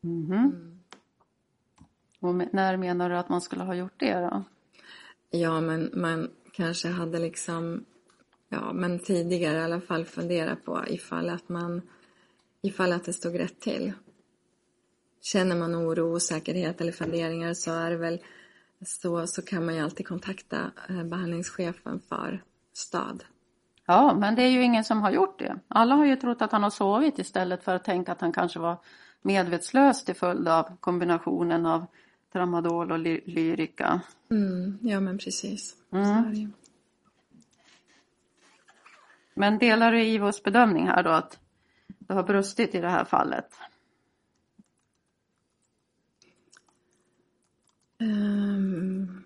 Mm. 0.04 0.32
Mm. 0.32 0.80
Och 2.20 2.36
när 2.54 2.78
menar 2.78 3.10
du 3.10 3.18
att 3.18 3.30
man 3.30 3.42
skulle 3.42 3.64
ha 3.64 3.76
gjort 3.76 4.00
det 4.00 4.20
då? 4.20 4.44
Ja, 5.30 5.62
men 5.62 5.92
man 5.94 6.30
kanske 6.52 6.88
hade 6.88 7.20
liksom, 7.20 7.86
ja, 8.50 8.74
men 8.74 9.00
tidigare 9.00 9.58
i 9.58 9.64
alla 9.64 9.82
fall 9.82 10.06
funderat 10.06 10.66
på 10.66 10.84
ifall 10.88 11.30
att 11.30 11.50
man, 11.50 11.82
ifall 12.62 12.94
att 12.94 13.04
det 13.04 13.14
stod 13.14 13.40
rätt 13.40 13.60
till. 13.60 13.94
Känner 15.32 15.56
man 15.56 15.76
oro, 15.76 16.16
osäkerhet 16.16 16.82
eller 16.82 16.92
funderingar 16.92 17.54
så 17.54 17.74
är 17.74 17.90
det 17.90 17.98
väl 17.98 18.20
så, 18.86 19.28
så 19.28 19.42
kan 19.42 19.66
man 19.66 19.76
ju 19.76 19.82
alltid 19.82 20.08
kontakta 20.08 20.72
eh, 20.90 21.04
behandlingschefen 21.04 22.02
för 22.10 22.44
STAD. 22.74 23.24
Ja, 23.86 24.16
men 24.20 24.36
det 24.36 24.44
är 24.44 24.50
ju 24.50 24.64
ingen 24.64 24.84
som 24.84 25.02
har 25.02 25.12
gjort 25.12 25.40
det. 25.40 25.60
Alla 25.68 25.96
har 25.96 26.06
ju 26.06 26.16
trott 26.16 26.42
att 26.42 26.52
han 26.52 26.64
har 26.64 26.70
sovit 26.70 27.20
istället 27.20 27.64
för 27.64 27.76
att 27.76 27.84
tänka 27.84 28.12
att 28.12 28.22
han 28.22 28.32
kanske 28.32 28.60
var 28.60 28.78
medvetslös 29.22 30.06
till 30.06 30.16
följd 30.16 30.48
av 30.48 30.78
kombinationen 30.80 31.66
av 31.66 31.86
tramadol 32.34 32.92
och 32.92 33.00
ly 33.00 33.22
lyrika. 33.26 34.02
Mm, 34.32 34.80
ja, 34.82 35.00
men 35.00 35.18
precis. 35.18 35.76
Mm. 35.92 36.54
Men 39.34 39.58
delar 39.58 39.92
du 39.92 40.04
Ivos 40.04 40.44
bedömning 40.44 40.88
här 40.88 41.04
då 41.04 41.10
att 41.10 41.40
det 41.88 42.14
har 42.14 42.24
brustit 42.24 42.76
i 42.76 42.82
det 42.82 42.90
här 42.90 43.06
fallet? 43.06 43.54
Um, 48.00 49.24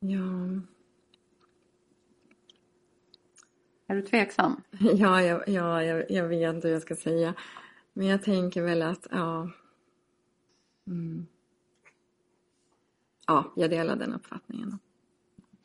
ja. 0.00 0.60
Är 3.86 3.94
du 3.94 4.02
tveksam? 4.02 4.62
Ja, 4.80 5.22
jag, 5.22 5.48
ja 5.48 5.82
jag, 5.82 6.10
jag 6.10 6.28
vet 6.28 6.64
hur 6.64 6.70
jag 6.70 6.82
ska 6.82 6.96
säga. 6.96 7.34
Men 7.92 8.06
jag 8.06 8.22
tänker 8.22 8.62
väl 8.62 8.82
att, 8.82 9.06
ja. 9.10 9.50
Mm. 10.86 11.26
Ja, 13.26 13.52
jag 13.56 13.70
delar 13.70 13.96
den 13.96 14.14
uppfattningen. 14.14 14.78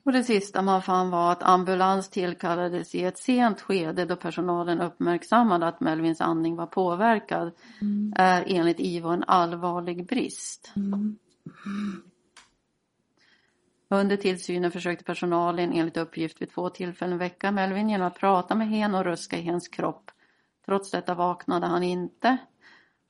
Och 0.09 0.13
det 0.13 0.23
sista 0.23 0.61
man 0.61 0.81
fann 0.81 1.09
var 1.09 1.31
att 1.31 1.43
ambulans 1.43 2.09
tillkallades 2.09 2.95
i 2.95 3.03
ett 3.03 3.17
sent 3.17 3.61
skede 3.61 4.05
då 4.05 4.15
personalen 4.15 4.81
uppmärksammade 4.81 5.67
att 5.67 5.79
Melvins 5.79 6.21
andning 6.21 6.55
var 6.55 6.65
påverkad 6.65 7.51
mm. 7.81 8.13
är 8.15 8.43
enligt 8.47 8.79
IVO 8.79 9.09
en 9.09 9.23
allvarlig 9.27 10.05
brist. 10.05 10.73
Mm. 10.75 11.17
Under 13.89 14.17
tillsynen 14.17 14.71
försökte 14.71 15.03
personalen 15.03 15.73
enligt 15.73 15.97
uppgift 15.97 16.41
vid 16.41 16.51
två 16.51 16.69
tillfällen 16.69 17.17
väcka 17.17 17.51
Melvin 17.51 17.89
genom 17.89 18.07
att 18.07 18.19
prata 18.19 18.55
med 18.55 18.69
hen 18.69 18.95
och 18.95 19.05
ruska 19.05 19.37
i 19.37 19.41
hens 19.41 19.67
kropp. 19.67 20.11
Trots 20.65 20.91
detta 20.91 21.15
vaknade 21.15 21.67
han 21.67 21.83
inte. 21.83 22.37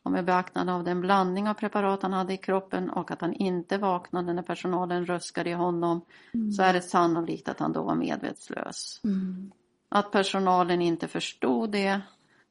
Och 0.09 0.13
med 0.13 0.25
beaktande 0.25 0.73
av 0.73 0.83
den 0.83 1.01
blandning 1.01 1.49
av 1.49 1.53
preparat 1.53 2.01
han 2.01 2.13
hade 2.13 2.33
i 2.33 2.37
kroppen 2.37 2.89
och 2.89 3.11
att 3.11 3.21
han 3.21 3.33
inte 3.33 3.77
vaknade 3.77 4.33
när 4.33 4.43
personalen 4.43 5.05
röskade 5.05 5.49
i 5.49 5.53
honom 5.53 6.01
mm. 6.33 6.51
så 6.51 6.63
är 6.63 6.73
det 6.73 6.81
sannolikt 6.81 7.49
att 7.49 7.59
han 7.59 7.73
då 7.73 7.83
var 7.83 7.95
medvetslös. 7.95 9.01
Mm. 9.03 9.51
Att 9.89 10.11
personalen 10.11 10.81
inte 10.81 11.07
förstod 11.07 11.71
det 11.71 12.01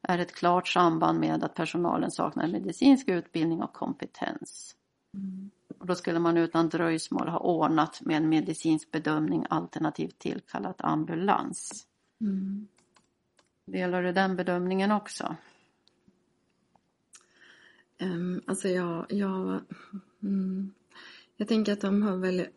är 0.01 0.19
ett 0.19 0.35
klart 0.35 0.67
samband 0.67 1.19
med 1.19 1.43
att 1.43 1.53
personalen 1.53 2.11
saknar 2.11 2.47
medicinsk 2.47 3.07
utbildning 3.07 3.61
och 3.61 3.73
kompetens. 3.73 4.75
Mm. 5.13 5.49
Och 5.79 5.85
då 5.85 5.95
skulle 5.95 6.19
man 6.19 6.37
utan 6.37 6.69
dröjsmål 6.69 7.27
ha 7.27 7.39
ordnat 7.39 8.01
med 8.01 8.17
en 8.17 8.29
medicinsk 8.29 8.91
bedömning 8.91 9.45
alternativt 9.49 10.19
tillkallat 10.19 10.81
ambulans. 10.81 11.85
Mm. 12.21 12.67
Delar 13.65 14.03
du 14.03 14.11
den 14.11 14.35
bedömningen 14.35 14.91
också? 14.91 15.35
Um, 18.01 18.41
alltså 18.47 18.67
jag, 18.67 19.05
jag, 19.09 19.61
mm, 20.23 20.73
jag 21.37 21.47
tänker 21.47 21.73
att 21.73 21.81
de 21.81 22.03
har 22.03 22.17
väl 22.17 22.47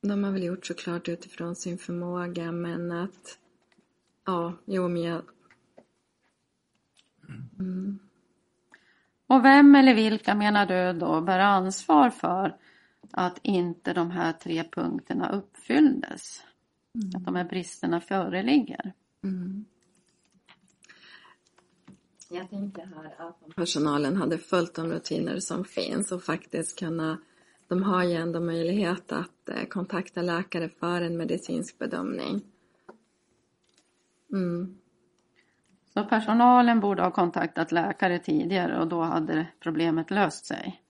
de 0.00 0.24
har 0.24 0.32
väl 0.32 0.42
gjort 0.42 0.66
såklart 0.66 1.08
utifrån 1.08 1.56
sin 1.56 1.78
förmåga 1.78 2.52
men 2.52 2.92
att 2.92 3.38
ja, 4.24 4.54
jo 4.64 4.88
men 4.88 5.02
jag 5.02 5.22
mm. 7.58 7.98
Och 9.26 9.44
vem 9.44 9.74
eller 9.74 9.94
vilka 9.94 10.34
menar 10.34 10.66
du 10.66 10.98
då 10.98 11.20
bär 11.20 11.38
ansvar 11.38 12.10
för 12.10 12.56
att 13.10 13.38
inte 13.42 13.92
de 13.92 14.10
här 14.10 14.32
tre 14.32 14.64
punkterna 14.64 15.30
uppfylldes? 15.30 16.42
Mm. 16.94 17.10
Att 17.16 17.24
de 17.24 17.34
här 17.34 17.44
bristerna 17.44 18.00
föreligger? 18.00 18.92
Mm. 19.24 19.64
Jag 22.34 22.50
tänker 22.50 22.86
här 22.86 23.28
att 23.28 23.56
personalen 23.56 24.16
hade 24.16 24.38
följt 24.38 24.74
de 24.74 24.86
rutiner 24.92 25.38
som 25.38 25.64
finns 25.64 26.12
och 26.12 26.22
faktiskt 26.22 26.78
kunna 26.78 27.18
de 27.68 27.82
har 27.82 28.04
ju 28.04 28.12
ändå 28.12 28.40
möjlighet 28.40 29.12
att 29.12 29.48
eh, 29.48 29.64
kontakta 29.68 30.22
läkare 30.22 30.68
för 30.68 31.00
en 31.00 31.16
medicinsk 31.16 31.78
bedömning. 31.78 32.40
Mm. 34.32 34.78
Så 35.94 36.04
personalen 36.04 36.80
borde 36.80 37.02
ha 37.02 37.10
kontaktat 37.10 37.72
läkare 37.72 38.18
tidigare 38.18 38.80
och 38.80 38.88
då 38.88 39.02
hade 39.02 39.46
problemet 39.60 40.10
löst 40.10 40.46
sig? 40.46 40.82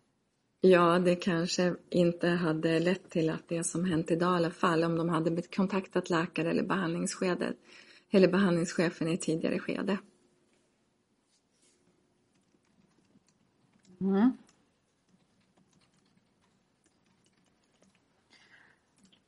Ja, 0.61 0.99
det 0.99 1.15
kanske 1.15 1.75
inte 1.91 2.29
hade 2.29 2.81
lett 2.81 3.11
till 3.11 3.31
att 3.31 3.49
det 3.49 3.65
som 3.65 3.85
hänt 3.85 4.11
idag 4.11 4.33
i 4.33 4.37
alla 4.37 4.51
fall, 4.51 4.85
om 4.85 4.97
de 4.97 5.09
hade 5.09 5.43
kontaktat 5.43 6.11
läkare 6.11 6.51
eller 6.51 6.63
behandlingsskedet, 6.63 7.57
eller 8.11 8.29
behandlingschefen 8.29 9.09
i 9.09 9.19
tidigare 9.19 9.59
skede. 9.59 9.99
Mm. 14.03 14.37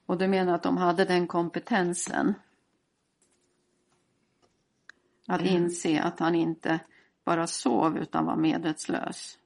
Och 0.07 0.19
du 0.19 0.29
menar 0.29 0.55
att 0.55 0.63
de 0.63 0.77
hade 0.77 1.05
den 1.05 1.27
kompetensen? 1.27 2.35
Att 5.27 5.41
mm. 5.41 5.55
inse 5.55 6.03
att 6.03 6.21
han 6.21 6.35
inte 6.35 6.81
bara 7.25 7.47
sov 7.47 7.99
utan 7.99 8.27
var 8.27 8.37
medvetslös? 8.37 9.39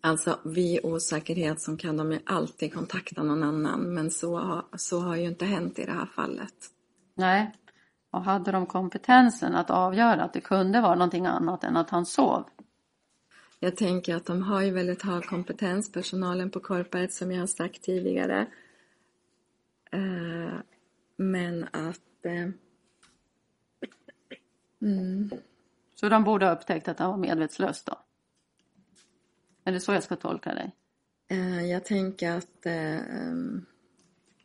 Alltså 0.00 0.40
vid 0.44 0.80
osäkerhet 0.84 1.60
så 1.60 1.76
kan 1.76 1.96
de 1.96 2.12
ju 2.12 2.20
alltid 2.26 2.74
kontakta 2.74 3.22
någon 3.22 3.42
annan 3.42 3.94
men 3.94 4.10
så, 4.10 4.62
så 4.76 5.00
har 5.00 5.16
ju 5.16 5.28
inte 5.28 5.44
hänt 5.44 5.78
i 5.78 5.84
det 5.84 5.92
här 5.92 6.06
fallet. 6.06 6.54
Nej, 7.14 7.52
och 8.10 8.22
hade 8.22 8.52
de 8.52 8.66
kompetensen 8.66 9.54
att 9.54 9.70
avgöra 9.70 10.24
att 10.24 10.32
det 10.32 10.40
kunde 10.40 10.80
vara 10.80 10.94
någonting 10.94 11.26
annat 11.26 11.64
än 11.64 11.76
att 11.76 11.90
han 11.90 12.06
sov? 12.06 12.44
Jag 13.60 13.76
tänker 13.76 14.14
att 14.14 14.26
de 14.26 14.42
har 14.42 14.62
ju 14.62 14.70
väldigt 14.70 15.02
hög 15.02 15.24
kompetens, 15.24 15.92
personalen 15.92 16.50
på 16.50 16.60
korparet 16.60 17.12
som 17.12 17.32
jag 17.32 17.40
har 17.40 17.46
sagt 17.46 17.82
tidigare. 17.82 18.46
Eh, 19.90 20.54
men 21.16 21.68
att... 21.72 22.24
Eh, 22.24 22.48
mm. 24.82 25.30
Så 25.94 26.08
de 26.08 26.24
borde 26.24 26.46
ha 26.46 26.52
upptäckt 26.52 26.88
att 26.88 26.98
han 26.98 27.10
var 27.10 27.16
medvetslös 27.16 27.84
då? 27.84 27.98
Är 29.64 29.72
det 29.72 29.80
så 29.80 29.92
jag 29.92 30.02
ska 30.02 30.16
tolka 30.16 30.54
dig? 30.54 30.76
Eh, 31.28 31.66
jag 31.66 31.84
tänker 31.84 32.30
att... 32.30 32.66
Um, 32.66 33.66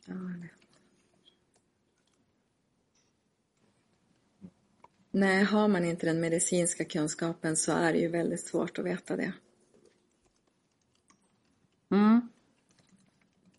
ja, 0.06 0.14
Nej, 5.16 5.44
har 5.44 5.68
man 5.68 5.84
inte 5.84 6.06
den 6.06 6.20
medicinska 6.20 6.84
kunskapen 6.84 7.56
så 7.56 7.72
är 7.72 7.92
det 7.92 7.98
ju 7.98 8.08
väldigt 8.08 8.40
svårt 8.40 8.78
att 8.78 8.84
veta 8.84 9.16
det. 9.16 9.32
Mm. 11.90 12.28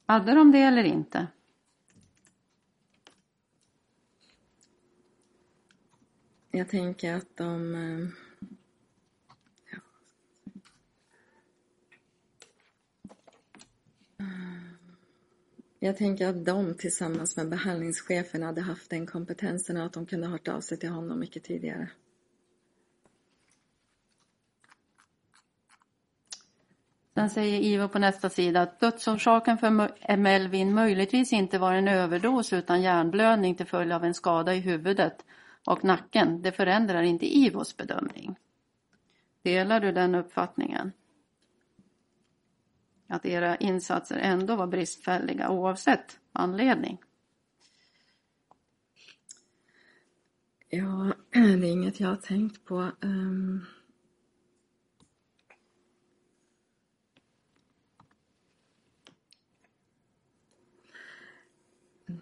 Hade 0.06 0.36
de 0.36 0.52
det 0.52 0.60
eller 0.60 0.84
inte? 0.84 1.28
Jag 6.52 6.70
tänker 6.70 7.14
att 7.14 7.38
de... 7.38 8.16
Jag 15.86 15.98
tänker 15.98 16.28
att 16.28 16.46
de 16.46 16.74
tillsammans 16.74 17.38
med 17.38 17.50
behandlingschefen 17.50 18.44
hade 18.44 18.62
haft 18.62 18.90
den 18.90 19.06
kompetensen 19.06 19.78
och 19.78 19.86
att 19.86 19.94
de 19.94 20.06
kunde 20.06 20.28
ha 20.28 20.32
hört 20.32 20.48
av 20.48 20.62
sig 20.62 20.80
till 20.80 20.90
honom 20.90 21.20
mycket 21.20 21.44
tidigare. 21.44 21.90
Sen 27.14 27.30
säger 27.30 27.60
Ivo 27.60 27.88
på 27.88 28.00
nästa 28.00 28.30
sida 28.30 28.62
att 28.62 28.80
dödsorsaken 28.80 29.58
för 29.58 30.18
Melvin 30.18 30.74
möjligtvis 30.74 31.34
inte 31.34 31.58
var 31.58 31.74
en 31.74 31.88
överdos 31.88 32.54
utan 32.54 32.82
hjärnblödning 32.82 33.56
till 33.56 33.68
följd 33.68 33.92
av 33.92 34.04
en 34.04 34.14
skada 34.14 34.56
i 34.56 34.60
huvudet 34.60 35.26
och 35.66 35.84
nacken. 35.84 36.42
Det 36.42 36.52
förändrar 36.52 37.02
inte 37.02 37.38
Ivos 37.38 37.78
bedömning. 37.78 38.36
Delar 39.42 39.80
du 39.80 39.92
den 39.92 40.16
uppfattningen? 40.16 40.92
att 43.08 43.26
era 43.26 43.56
insatser 43.56 44.18
ändå 44.18 44.56
var 44.56 44.68
bristfälliga 44.68 45.50
oavsett 45.50 46.20
anledning? 46.32 46.98
Ja, 50.70 51.14
det 51.32 51.40
är 51.40 51.72
inget 51.72 52.00
jag 52.00 52.10
har 52.10 52.16
tänkt 52.16 52.66
på. 52.66 52.92
Um... 53.02 53.66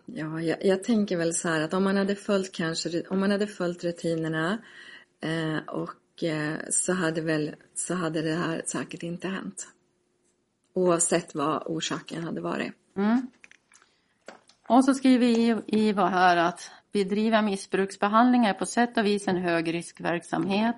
Ja, 0.05 0.41
jag, 0.41 0.65
jag, 0.65 0.83
tänker 0.83 1.17
väl 1.17 1.33
så 1.33 1.49
här 1.49 1.61
att 1.61 1.73
om 1.73 1.83
man 1.83 1.97
hade 1.97 2.15
följt, 2.15 2.51
kanske, 2.51 3.03
om 3.07 3.19
man 3.19 3.31
hade 3.31 3.47
följt 3.47 3.83
rutinerna 3.83 4.57
eh, 5.21 5.57
och 5.67 6.23
eh, 6.23 6.59
så, 6.69 6.93
hade 6.93 7.21
väl, 7.21 7.55
så 7.75 7.93
hade 7.93 8.21
det 8.21 8.33
här 8.33 8.61
säkert 8.65 9.03
inte 9.03 9.27
hänt. 9.27 9.67
Oavsett 10.73 11.35
vad 11.35 11.63
orsaken 11.65 12.23
hade 12.23 12.41
varit. 12.41 12.73
Mm. 12.97 13.27
Och 14.67 14.85
så 14.85 14.93
skriver 14.93 15.61
Iva 15.75 16.07
här 16.07 16.37
att 16.37 16.71
bedriva 16.91 17.41
missbruksbehandling 17.41 18.45
är 18.45 18.53
på 18.53 18.65
sätt 18.65 18.97
och 18.97 19.05
vis 19.05 19.27
en 19.27 19.37
högriskverksamhet. 19.37 20.75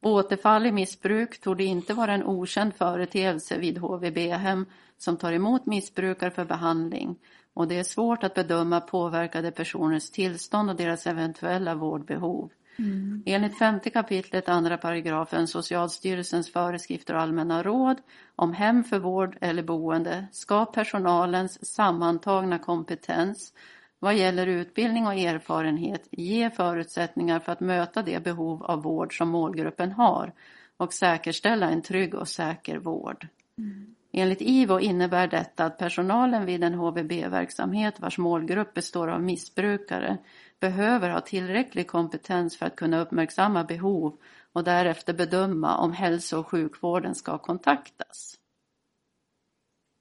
Återfall 0.00 0.66
i 0.66 0.72
missbruk 0.72 1.40
torde 1.40 1.64
inte 1.64 1.94
vara 1.94 2.12
en 2.12 2.24
okänd 2.24 2.74
företeelse 2.74 3.58
vid 3.58 3.78
HVB-hem 3.78 4.66
som 4.98 5.16
tar 5.16 5.32
emot 5.32 5.66
missbrukare 5.66 6.30
för 6.30 6.44
behandling 6.44 7.18
och 7.54 7.68
det 7.68 7.78
är 7.78 7.84
svårt 7.84 8.24
att 8.24 8.34
bedöma 8.34 8.80
påverkade 8.80 9.50
personers 9.50 10.10
tillstånd 10.10 10.70
och 10.70 10.76
deras 10.76 11.06
eventuella 11.06 11.74
vårdbehov. 11.74 12.50
Mm. 12.78 13.22
Enligt 13.26 13.58
femte 13.58 13.90
kapitlet 13.90 14.48
andra 14.48 14.76
paragrafen 14.76 15.48
Socialstyrelsens 15.48 16.52
föreskrifter 16.52 17.14
och 17.14 17.20
allmänna 17.20 17.62
råd 17.62 17.96
om 18.36 18.52
hem 18.52 18.84
för 18.84 18.98
vård 18.98 19.38
eller 19.40 19.62
boende 19.62 20.26
ska 20.32 20.64
personalens 20.64 21.74
sammantagna 21.74 22.58
kompetens 22.58 23.52
vad 23.98 24.14
gäller 24.14 24.46
utbildning 24.46 25.06
och 25.06 25.14
erfarenhet 25.14 26.08
ge 26.10 26.50
förutsättningar 26.50 27.40
för 27.40 27.52
att 27.52 27.60
möta 27.60 28.02
det 28.02 28.24
behov 28.24 28.64
av 28.64 28.82
vård 28.82 29.18
som 29.18 29.28
målgruppen 29.28 29.92
har 29.92 30.32
och 30.76 30.92
säkerställa 30.92 31.70
en 31.70 31.82
trygg 31.82 32.14
och 32.14 32.28
säker 32.28 32.78
vård. 32.78 33.28
Mm. 33.58 33.94
Enligt 34.12 34.40
IVO 34.40 34.80
innebär 34.80 35.26
detta 35.26 35.64
att 35.64 35.78
personalen 35.78 36.46
vid 36.46 36.64
en 36.64 36.74
HVB-verksamhet 36.74 38.00
vars 38.00 38.18
målgrupp 38.18 38.74
består 38.74 39.08
av 39.08 39.22
missbrukare 39.22 40.18
behöver 40.62 41.10
ha 41.10 41.20
tillräcklig 41.20 41.88
kompetens 41.88 42.56
för 42.56 42.66
att 42.66 42.76
kunna 42.76 43.00
uppmärksamma 43.00 43.64
behov 43.64 44.18
och 44.52 44.64
därefter 44.64 45.12
bedöma 45.12 45.76
om 45.76 45.92
hälso 45.92 46.38
och 46.38 46.46
sjukvården 46.46 47.14
ska 47.14 47.38
kontaktas. 47.38 48.38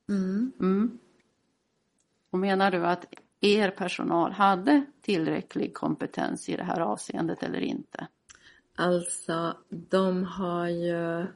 Mm. 0.10 0.52
Mm. 0.60 1.00
Och 2.30 2.40
menar 2.40 2.72
du 2.72 2.86
att 2.86 3.06
er 3.40 3.72
personal 3.72 4.32
hade 4.32 4.86
tillräcklig 5.02 5.74
kompetens 5.74 6.50
i 6.50 6.56
det 6.56 6.64
här 6.64 6.80
avseendet 6.80 7.44
eller 7.44 7.60
inte? 7.60 8.08
Alltså, 8.76 9.58
de 9.70 10.24
har 10.24 10.68
ju 10.68 11.28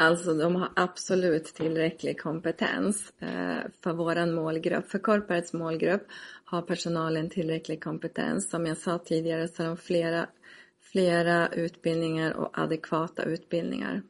Alltså 0.00 0.34
de 0.34 0.56
har 0.56 0.68
absolut 0.76 1.44
tillräcklig 1.44 2.20
kompetens 2.20 3.12
eh, 3.18 3.70
för 3.82 3.92
våran 3.92 4.34
målgrupp. 4.34 4.90
För 4.90 4.98
Corporates 4.98 5.52
målgrupp 5.52 6.06
har 6.50 6.62
personalen 6.62 7.30
tillräcklig 7.30 7.82
kompetens. 7.82 8.50
Som 8.50 8.66
jag 8.66 8.76
sa 8.76 8.98
tidigare 8.98 9.48
så 9.48 9.62
har 9.62 9.68
de 9.68 9.76
flera, 9.76 10.26
flera 10.80 11.48
utbildningar 11.48 12.32
och 12.32 12.58
adekvata 12.58 13.22
utbildningar. 13.22 14.02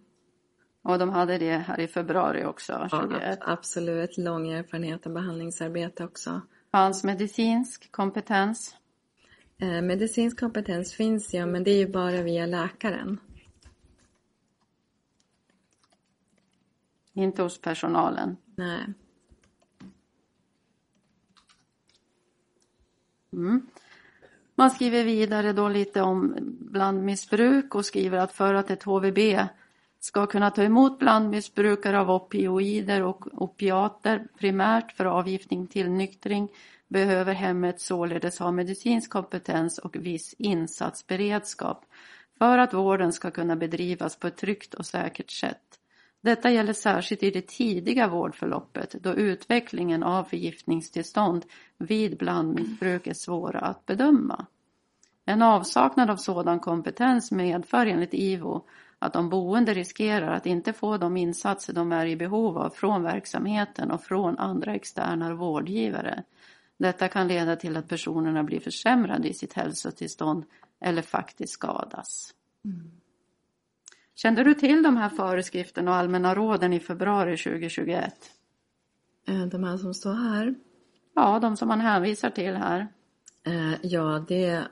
Och 0.82 0.98
de 0.98 1.08
hade 1.08 1.38
det 1.38 1.56
här 1.56 1.80
i 1.80 1.88
februari 1.88 2.44
också? 2.44 2.88
21. 2.90 3.22
Ja, 3.22 3.36
absolut. 3.40 4.18
Lång 4.18 4.48
erfarenhet 4.48 5.06
av 5.06 5.12
behandlingsarbete 5.12 6.04
också. 6.04 6.40
Fanns 6.72 7.04
medicinsk 7.04 7.92
kompetens? 7.92 8.76
Eh, 9.58 9.82
medicinsk 9.82 10.40
kompetens 10.40 10.94
finns 10.94 11.34
ja, 11.34 11.46
men 11.46 11.64
det 11.64 11.70
är 11.70 11.78
ju 11.78 11.88
bara 11.88 12.22
via 12.22 12.46
läkaren. 12.46 13.20
Inte 17.12 17.42
hos 17.42 17.60
personalen? 17.60 18.36
Nej. 18.56 18.84
Mm. 23.32 23.66
Man 24.54 24.70
skriver 24.70 25.04
vidare 25.04 25.52
då 25.52 25.68
lite 25.68 26.02
om 26.02 26.36
blandmissbruk 26.60 27.74
och 27.74 27.86
skriver 27.86 28.18
att 28.18 28.32
för 28.32 28.54
att 28.54 28.70
ett 28.70 28.82
HVB 28.82 29.18
ska 30.00 30.26
kunna 30.26 30.50
ta 30.50 30.62
emot 30.62 30.98
blandmissbrukare 30.98 32.00
av 32.00 32.10
opioider 32.10 33.02
och 33.02 33.42
opiater 33.42 34.26
primärt 34.38 34.92
för 34.92 35.04
avgiftning 35.04 35.66
till 35.66 35.90
nyktring 35.90 36.48
behöver 36.88 37.34
hemmet 37.34 37.80
således 37.80 38.38
ha 38.38 38.50
medicinsk 38.50 39.10
kompetens 39.10 39.78
och 39.78 39.96
viss 39.96 40.34
insatsberedskap 40.38 41.84
för 42.38 42.58
att 42.58 42.74
vården 42.74 43.12
ska 43.12 43.30
kunna 43.30 43.56
bedrivas 43.56 44.16
på 44.16 44.26
ett 44.26 44.36
tryggt 44.36 44.74
och 44.74 44.86
säkert 44.86 45.30
sätt. 45.30 45.79
Detta 46.20 46.50
gäller 46.50 46.72
särskilt 46.72 47.22
i 47.22 47.30
det 47.30 47.46
tidiga 47.46 48.08
vårdförloppet 48.08 48.92
då 48.92 49.14
utvecklingen 49.14 50.02
av 50.02 50.24
förgiftningstillstånd 50.24 51.44
vid 51.78 52.18
blandmissbruk 52.18 53.06
är 53.06 53.14
svåra 53.14 53.60
att 53.60 53.86
bedöma. 53.86 54.46
En 55.24 55.42
avsaknad 55.42 56.10
av 56.10 56.16
sådan 56.16 56.60
kompetens 56.60 57.32
medför 57.32 57.86
enligt 57.86 58.14
IVO 58.14 58.64
att 58.98 59.12
de 59.12 59.28
boende 59.28 59.74
riskerar 59.74 60.32
att 60.32 60.46
inte 60.46 60.72
få 60.72 60.96
de 60.96 61.16
insatser 61.16 61.72
de 61.72 61.92
är 61.92 62.06
i 62.06 62.16
behov 62.16 62.58
av 62.58 62.70
från 62.70 63.02
verksamheten 63.02 63.90
och 63.90 64.02
från 64.02 64.38
andra 64.38 64.74
externa 64.74 65.34
vårdgivare. 65.34 66.24
Detta 66.78 67.08
kan 67.08 67.28
leda 67.28 67.56
till 67.56 67.76
att 67.76 67.88
personerna 67.88 68.44
blir 68.44 68.60
försämrade 68.60 69.28
i 69.28 69.34
sitt 69.34 69.52
hälsotillstånd 69.52 70.44
eller 70.80 71.02
faktiskt 71.02 71.52
skadas. 71.52 72.34
Mm. 72.64 72.90
Kände 74.22 74.44
du 74.44 74.54
till 74.54 74.82
de 74.82 74.96
här 74.96 75.08
föreskrifterna 75.08 75.90
och 75.90 75.96
allmänna 75.96 76.34
råden 76.34 76.72
i 76.72 76.80
februari 76.80 77.36
2021? 77.36 78.14
Eh, 79.28 79.46
de 79.46 79.64
här 79.64 79.76
som 79.76 79.94
står 79.94 80.14
här? 80.14 80.54
Ja, 81.14 81.38
de 81.38 81.56
som 81.56 81.68
man 81.68 81.80
hänvisar 81.80 82.30
till 82.30 82.54
här. 82.54 82.88
Eh, 83.46 83.74
ja, 83.82 84.24
det, 84.28 84.64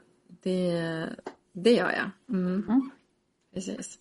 det, 0.42 1.06
det 1.52 1.72
gör 1.72 1.90
jag. 1.90 2.10
Mm. 2.36 2.64
Mm. 2.68 2.90
Precis. 3.54 3.98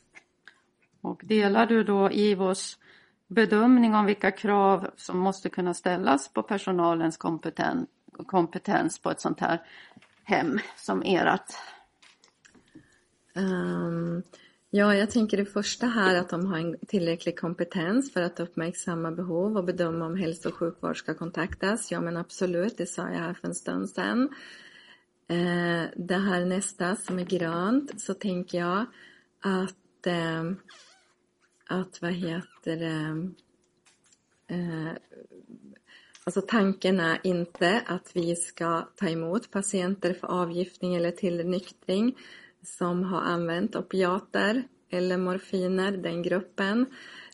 Och 1.02 1.22
delar 1.24 1.65
du 1.65 1.84
då 1.84 2.11
IVOs 2.11 2.80
bedömning 3.28 3.95
om 3.95 4.06
vilka 4.06 4.32
krav 4.32 4.90
som 4.95 5.19
måste 5.19 5.49
kunna 5.49 5.74
ställas 5.74 6.34
på 6.34 6.44
personalens 6.44 7.18
kompetens, 7.18 7.90
kompetens 8.26 8.99
på 8.99 9.11
ett 9.11 9.22
sånt 9.22 9.40
här 9.40 9.61
hem 10.24 10.60
som 10.76 11.02
ert? 11.06 11.53
Um, 13.36 14.24
Ja, 14.78 14.95
jag 14.95 15.10
tänker 15.10 15.38
det 15.38 15.45
första 15.45 15.88
här 15.88 16.16
att 16.16 16.30
de 16.30 16.45
har 16.45 16.58
en 16.58 16.78
tillräcklig 16.88 17.40
kompetens 17.40 18.14
för 18.14 18.22
att 18.22 18.40
uppmärksamma 18.40 19.12
behov 19.12 19.58
och 19.58 19.64
bedöma 19.64 20.06
om 20.06 20.16
hälso 20.16 20.49
och 20.49 20.56
sjukvård 20.56 20.98
ska 20.98 21.14
kontaktas. 21.14 21.91
Ja, 21.91 22.02
men 22.02 22.18
absolut, 22.18 22.78
det 22.78 22.86
sa 22.86 23.02
jag 23.02 23.20
här 23.20 23.34
för 23.34 23.48
en 23.48 23.56
stund 23.56 23.90
sedan. 23.90 24.30
Eh, 25.28 25.84
det 25.95 26.18
här 26.18 26.45
nästa 26.45 26.95
som 26.95 27.20
är 27.20 27.26
grönt 27.26 28.02
så 28.02 28.14
tänker 28.14 28.58
jag 28.58 28.86
att, 29.41 30.08
eh, 30.08 30.44
att 31.68 32.02
vad 32.02 32.12
heter 32.12 32.76
det, 32.76 33.32
eh, 34.56 34.91
Alltså 36.24 36.41
tanken 36.41 36.99
är 36.99 37.20
inte 37.24 37.84
att 37.86 38.12
vi 38.14 38.36
ska 38.36 38.82
ta 38.95 39.10
emot 39.10 39.52
patienter 39.52 40.14
för 40.14 40.28
avgiftning 40.28 40.95
eller 40.95 41.12
tillnyktring 41.12 42.16
som 42.68 43.03
har 43.03 43.22
använt 43.22 43.76
opiater 43.76 44.64
eller 44.89 45.18
morfiner, 45.18 45.91
den 45.91 46.23
gruppen. 46.23 46.85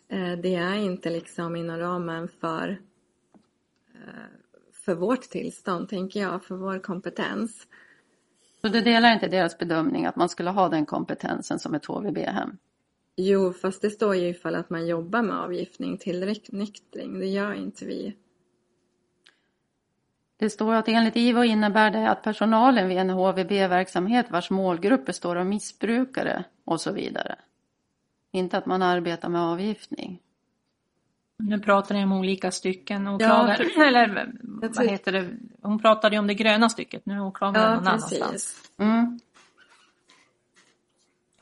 Eh, 0.07 0.31
det 0.31 0.55
är 0.55 0.75
inte 0.75 1.09
liksom 1.09 1.55
inom 1.55 1.77
ramen 1.77 2.27
för, 2.27 2.81
eh, 3.93 4.25
för 4.85 4.95
vårt 4.95 5.21
tillstånd, 5.21 5.89
tänker 5.89 6.19
jag, 6.19 6.43
för 6.43 6.55
vår 6.55 6.79
kompetens. 6.79 7.67
Så 8.61 8.67
du 8.67 8.81
delar 8.81 9.13
inte 9.13 9.27
deras 9.27 9.57
bedömning 9.57 10.05
att 10.05 10.15
man 10.15 10.29
skulle 10.29 10.49
ha 10.49 10.69
den 10.69 10.85
kompetensen 10.85 11.59
som 11.59 11.73
ett 11.73 11.85
HVB-hem? 11.85 12.57
Jo, 13.15 13.53
fast 13.53 13.81
det 13.81 13.89
står 13.89 14.15
ju 14.15 14.27
ifall 14.27 14.55
att 14.55 14.69
man 14.69 14.87
jobbar 14.87 15.21
med 15.21 15.37
avgiftning 15.37 15.97
till 15.97 16.37
nyktring. 16.49 17.19
Det 17.19 17.27
gör 17.27 17.53
inte 17.53 17.85
vi. 17.85 18.15
Det 20.37 20.49
står 20.49 20.73
att 20.73 20.87
enligt 20.87 21.15
IVO 21.15 21.43
innebär 21.43 21.91
det 21.91 22.09
att 22.09 22.23
personalen 22.23 22.87
vid 22.87 22.97
en 22.97 23.09
HVB-verksamhet 23.09 24.25
vars 24.31 24.49
målgrupp 24.49 25.05
består 25.05 25.35
av 25.35 25.45
missbrukare 25.45 26.43
och 26.65 26.81
så 26.81 26.91
vidare. 26.91 27.35
Inte 28.31 28.57
att 28.57 28.65
man 28.65 28.81
arbetar 28.81 29.29
med 29.29 29.41
avgiftning. 29.41 30.19
Nu 31.37 31.59
pratar 31.59 31.95
ni 31.95 32.03
om 32.03 32.11
olika 32.11 32.51
stycken. 32.51 33.07
Åklagare, 33.07 33.69
ja, 33.75 33.83
eller 33.87 34.31
vad 34.41 34.89
heter 34.89 35.11
det? 35.11 35.29
Hon 35.61 35.79
pratade 35.79 36.15
ju 36.15 36.19
om 36.19 36.27
det 36.27 36.33
gröna 36.33 36.69
stycket, 36.69 37.05
nu 37.05 37.13
är 37.13 37.21
åklagaren 37.21 37.69
ja, 37.69 37.75
någon 37.75 37.87
annanstans. 37.87 38.71
Mm. 38.77 39.19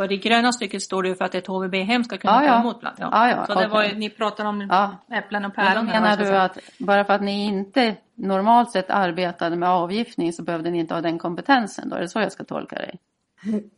För 0.02 0.12
i 0.12 0.18
gröna 0.18 0.54
stycket 0.54 0.82
står 0.82 1.04
det 1.04 1.16
för 1.16 1.26
att 1.26 1.36
ett 1.36 1.48
HVB-hem 1.48 2.04
ska 2.04 2.18
kunna 2.18 2.46
ja, 2.46 2.54
ta 2.54 2.60
emot 2.60 2.80
bland. 2.80 2.96
Ja. 3.00 3.10
Ja, 3.12 3.30
ja, 3.30 3.46
så 3.46 3.60
det 3.60 3.68
var 3.68 3.84
ju, 3.84 3.96
ni 3.96 4.10
pratar 4.10 4.46
om 4.46 4.68
ja. 4.70 4.98
äpplen 5.12 5.46
och 5.46 5.56
päron. 5.56 5.86
Menar 5.86 6.18
du 6.18 6.28
att 6.28 6.58
bara 6.78 7.06
för 7.06 7.14
att 7.14 7.22
ni 7.22 7.46
inte 7.46 7.96
normalt 8.16 8.72
sett 8.72 8.90
arbetade 8.90 9.56
med 9.56 9.70
avgiftning 9.70 10.34
så 10.34 10.44
behövde 10.44 10.72
ni 10.72 10.80
inte 10.80 10.94
ha 10.94 11.02
den 11.02 11.20
kompetensen 11.20 11.90
då? 11.90 11.96
Är 11.96 12.02
det 12.02 12.10
så 12.10 12.20
jag 12.20 12.32
ska 12.32 12.44
tolka 12.44 12.76
dig? 12.76 13.00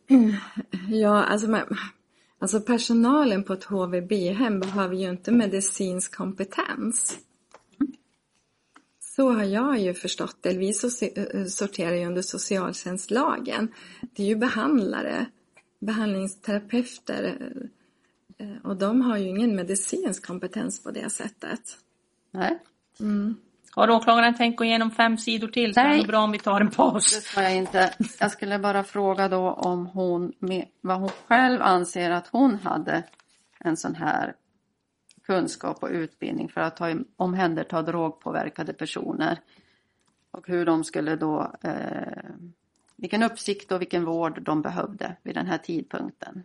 Ja, 0.88 1.24
alltså, 1.24 1.48
men, 1.48 1.62
alltså 2.38 2.60
personalen 2.60 3.44
på 3.44 3.52
ett 3.52 3.64
HVB-hem 3.64 4.60
behöver 4.60 4.96
ju 4.96 5.10
inte 5.10 5.32
medicinsk 5.32 6.16
kompetens. 6.16 7.18
Så 9.00 9.32
har 9.32 9.44
jag 9.44 9.78
ju 9.78 9.94
förstått 9.94 10.36
det. 10.40 10.58
Vi 10.58 10.72
sorterar 11.48 11.94
ju 11.94 12.06
under 12.06 12.22
socialtjänstlagen. 12.22 13.68
Det 14.00 14.22
är 14.22 14.26
ju 14.26 14.36
behandlare, 14.36 15.26
behandlingsterapeuter 15.84 17.38
och 18.62 18.76
de 18.76 19.00
har 19.00 19.16
ju 19.16 19.28
ingen 19.28 19.56
medicinsk 19.56 20.26
kompetens 20.26 20.82
på 20.82 20.90
det 20.90 21.10
sättet. 21.10 21.60
Nej. 22.30 22.58
Mm. 23.00 23.36
Har 23.70 23.90
åklagaren 23.90 24.34
tänkt 24.34 24.56
gå 24.56 24.64
igenom 24.64 24.90
fem 24.90 25.18
sidor 25.18 25.48
till 25.48 25.74
så 25.74 25.82
Nej. 25.82 25.98
är 25.98 26.02
det 26.02 26.08
bra 26.08 26.18
om 26.18 26.32
vi 26.32 26.38
tar 26.38 26.60
en 26.60 26.70
paus. 26.70 27.14
Det 27.14 27.20
ska 27.20 27.42
jag 27.42 27.56
inte. 27.56 27.94
Jag 28.20 28.30
skulle 28.30 28.58
bara 28.58 28.84
fråga 28.84 29.28
då 29.28 29.50
om 29.50 29.86
hon, 29.86 30.32
vad 30.80 31.00
hon 31.00 31.08
själv 31.08 31.62
anser 31.62 32.10
att 32.10 32.28
hon 32.28 32.54
hade 32.54 33.02
en 33.58 33.76
sån 33.76 33.94
här 33.94 34.34
kunskap 35.26 35.82
och 35.82 35.88
utbildning 35.88 36.48
för 36.48 36.60
att 36.60 36.76
ta, 36.76 36.94
omhänderta 37.16 37.82
drogpåverkade 37.82 38.72
personer. 38.72 39.38
Och 40.30 40.48
hur 40.48 40.66
de 40.66 40.84
skulle 40.84 41.16
då, 41.16 41.52
eh, 41.62 42.30
vilken 42.96 43.22
uppsikt 43.22 43.72
och 43.72 43.80
vilken 43.80 44.04
vård 44.04 44.42
de 44.42 44.62
behövde 44.62 45.16
vid 45.22 45.34
den 45.34 45.46
här 45.46 45.58
tidpunkten. 45.58 46.42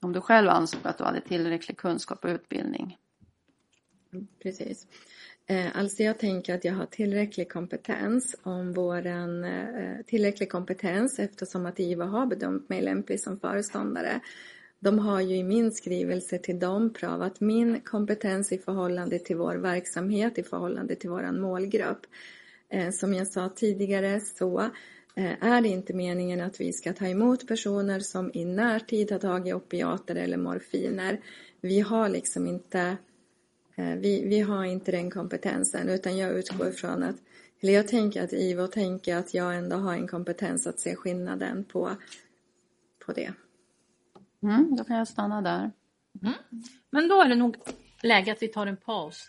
Om 0.00 0.12
du 0.12 0.20
själv 0.20 0.48
ansåg 0.48 0.80
att 0.84 0.98
du 0.98 1.04
hade 1.04 1.20
tillräcklig 1.20 1.76
kunskap 1.76 2.24
och 2.24 2.30
utbildning. 2.30 2.98
Precis. 4.42 4.86
Eh, 5.46 5.76
alltså 5.76 6.02
jag 6.02 6.18
tänker 6.18 6.54
att 6.54 6.64
jag 6.64 6.74
har 6.74 6.86
tillräcklig 6.86 7.52
kompetens 7.52 8.36
om 8.42 8.72
våran, 8.72 9.44
eh, 9.44 10.02
tillräcklig 10.06 10.50
kompetens 10.50 11.18
eftersom 11.18 11.66
att 11.66 11.80
IVA 11.80 12.04
har 12.04 12.26
bedömt 12.26 12.68
mig 12.68 12.82
lämplig 12.82 13.20
som 13.20 13.40
föreståndare. 13.40 14.20
De 14.80 14.98
har 14.98 15.20
ju 15.20 15.36
i 15.36 15.42
min 15.42 15.72
skrivelse 15.72 16.38
till 16.38 16.58
dem 16.58 16.92
prövat 16.92 17.40
min 17.40 17.80
kompetens 17.80 18.52
i 18.52 18.58
förhållande 18.58 19.18
till 19.18 19.36
vår 19.36 19.54
verksamhet, 19.54 20.38
i 20.38 20.42
förhållande 20.42 20.94
till 20.94 21.10
våran 21.10 21.40
målgrupp. 21.40 22.06
Eh, 22.72 22.90
som 22.90 23.14
jag 23.14 23.26
sa 23.26 23.48
tidigare 23.48 24.20
så 24.20 24.60
eh, 25.14 25.44
är 25.44 25.60
det 25.60 25.68
inte 25.68 25.94
meningen 25.94 26.40
att 26.40 26.60
vi 26.60 26.72
ska 26.72 26.92
ta 26.92 27.06
emot 27.06 27.48
personer 27.48 28.00
som 28.00 28.30
i 28.34 28.44
närtid 28.44 29.12
har 29.12 29.18
tagit 29.18 29.54
opiater 29.54 30.14
eller 30.14 30.36
morfiner. 30.36 31.20
Vi 31.60 31.80
har 31.80 32.08
liksom 32.08 32.46
inte 32.46 32.96
eh, 33.76 33.94
vi, 33.94 34.28
vi 34.28 34.40
har 34.40 34.64
inte 34.64 34.92
den 34.92 35.10
kompetensen 35.10 35.88
utan 35.88 36.16
jag 36.16 36.32
utgår 36.32 36.68
ifrån 36.68 37.02
att, 37.02 37.16
eller 37.60 37.72
jag 37.72 37.88
tänker 37.88 38.22
att 38.22 38.32
Ivo 38.32 38.66
tänker 38.66 39.16
att 39.16 39.34
jag 39.34 39.56
ändå 39.56 39.76
har 39.76 39.94
en 39.94 40.08
kompetens 40.08 40.66
att 40.66 40.80
se 40.80 40.96
skillnaden 40.96 41.64
på, 41.64 41.96
på 43.06 43.12
det. 43.12 43.32
Mm, 44.42 44.76
då 44.76 44.84
kan 44.84 44.96
jag 44.96 45.08
stanna 45.08 45.42
där. 45.42 45.70
Mm. 46.22 46.34
Men 46.90 47.08
då 47.08 47.22
är 47.22 47.28
det 47.28 47.34
nog 47.34 47.56
läge 48.02 48.32
att 48.32 48.42
vi 48.42 48.48
tar 48.48 48.66
en 48.66 48.76
paus. 48.76 49.28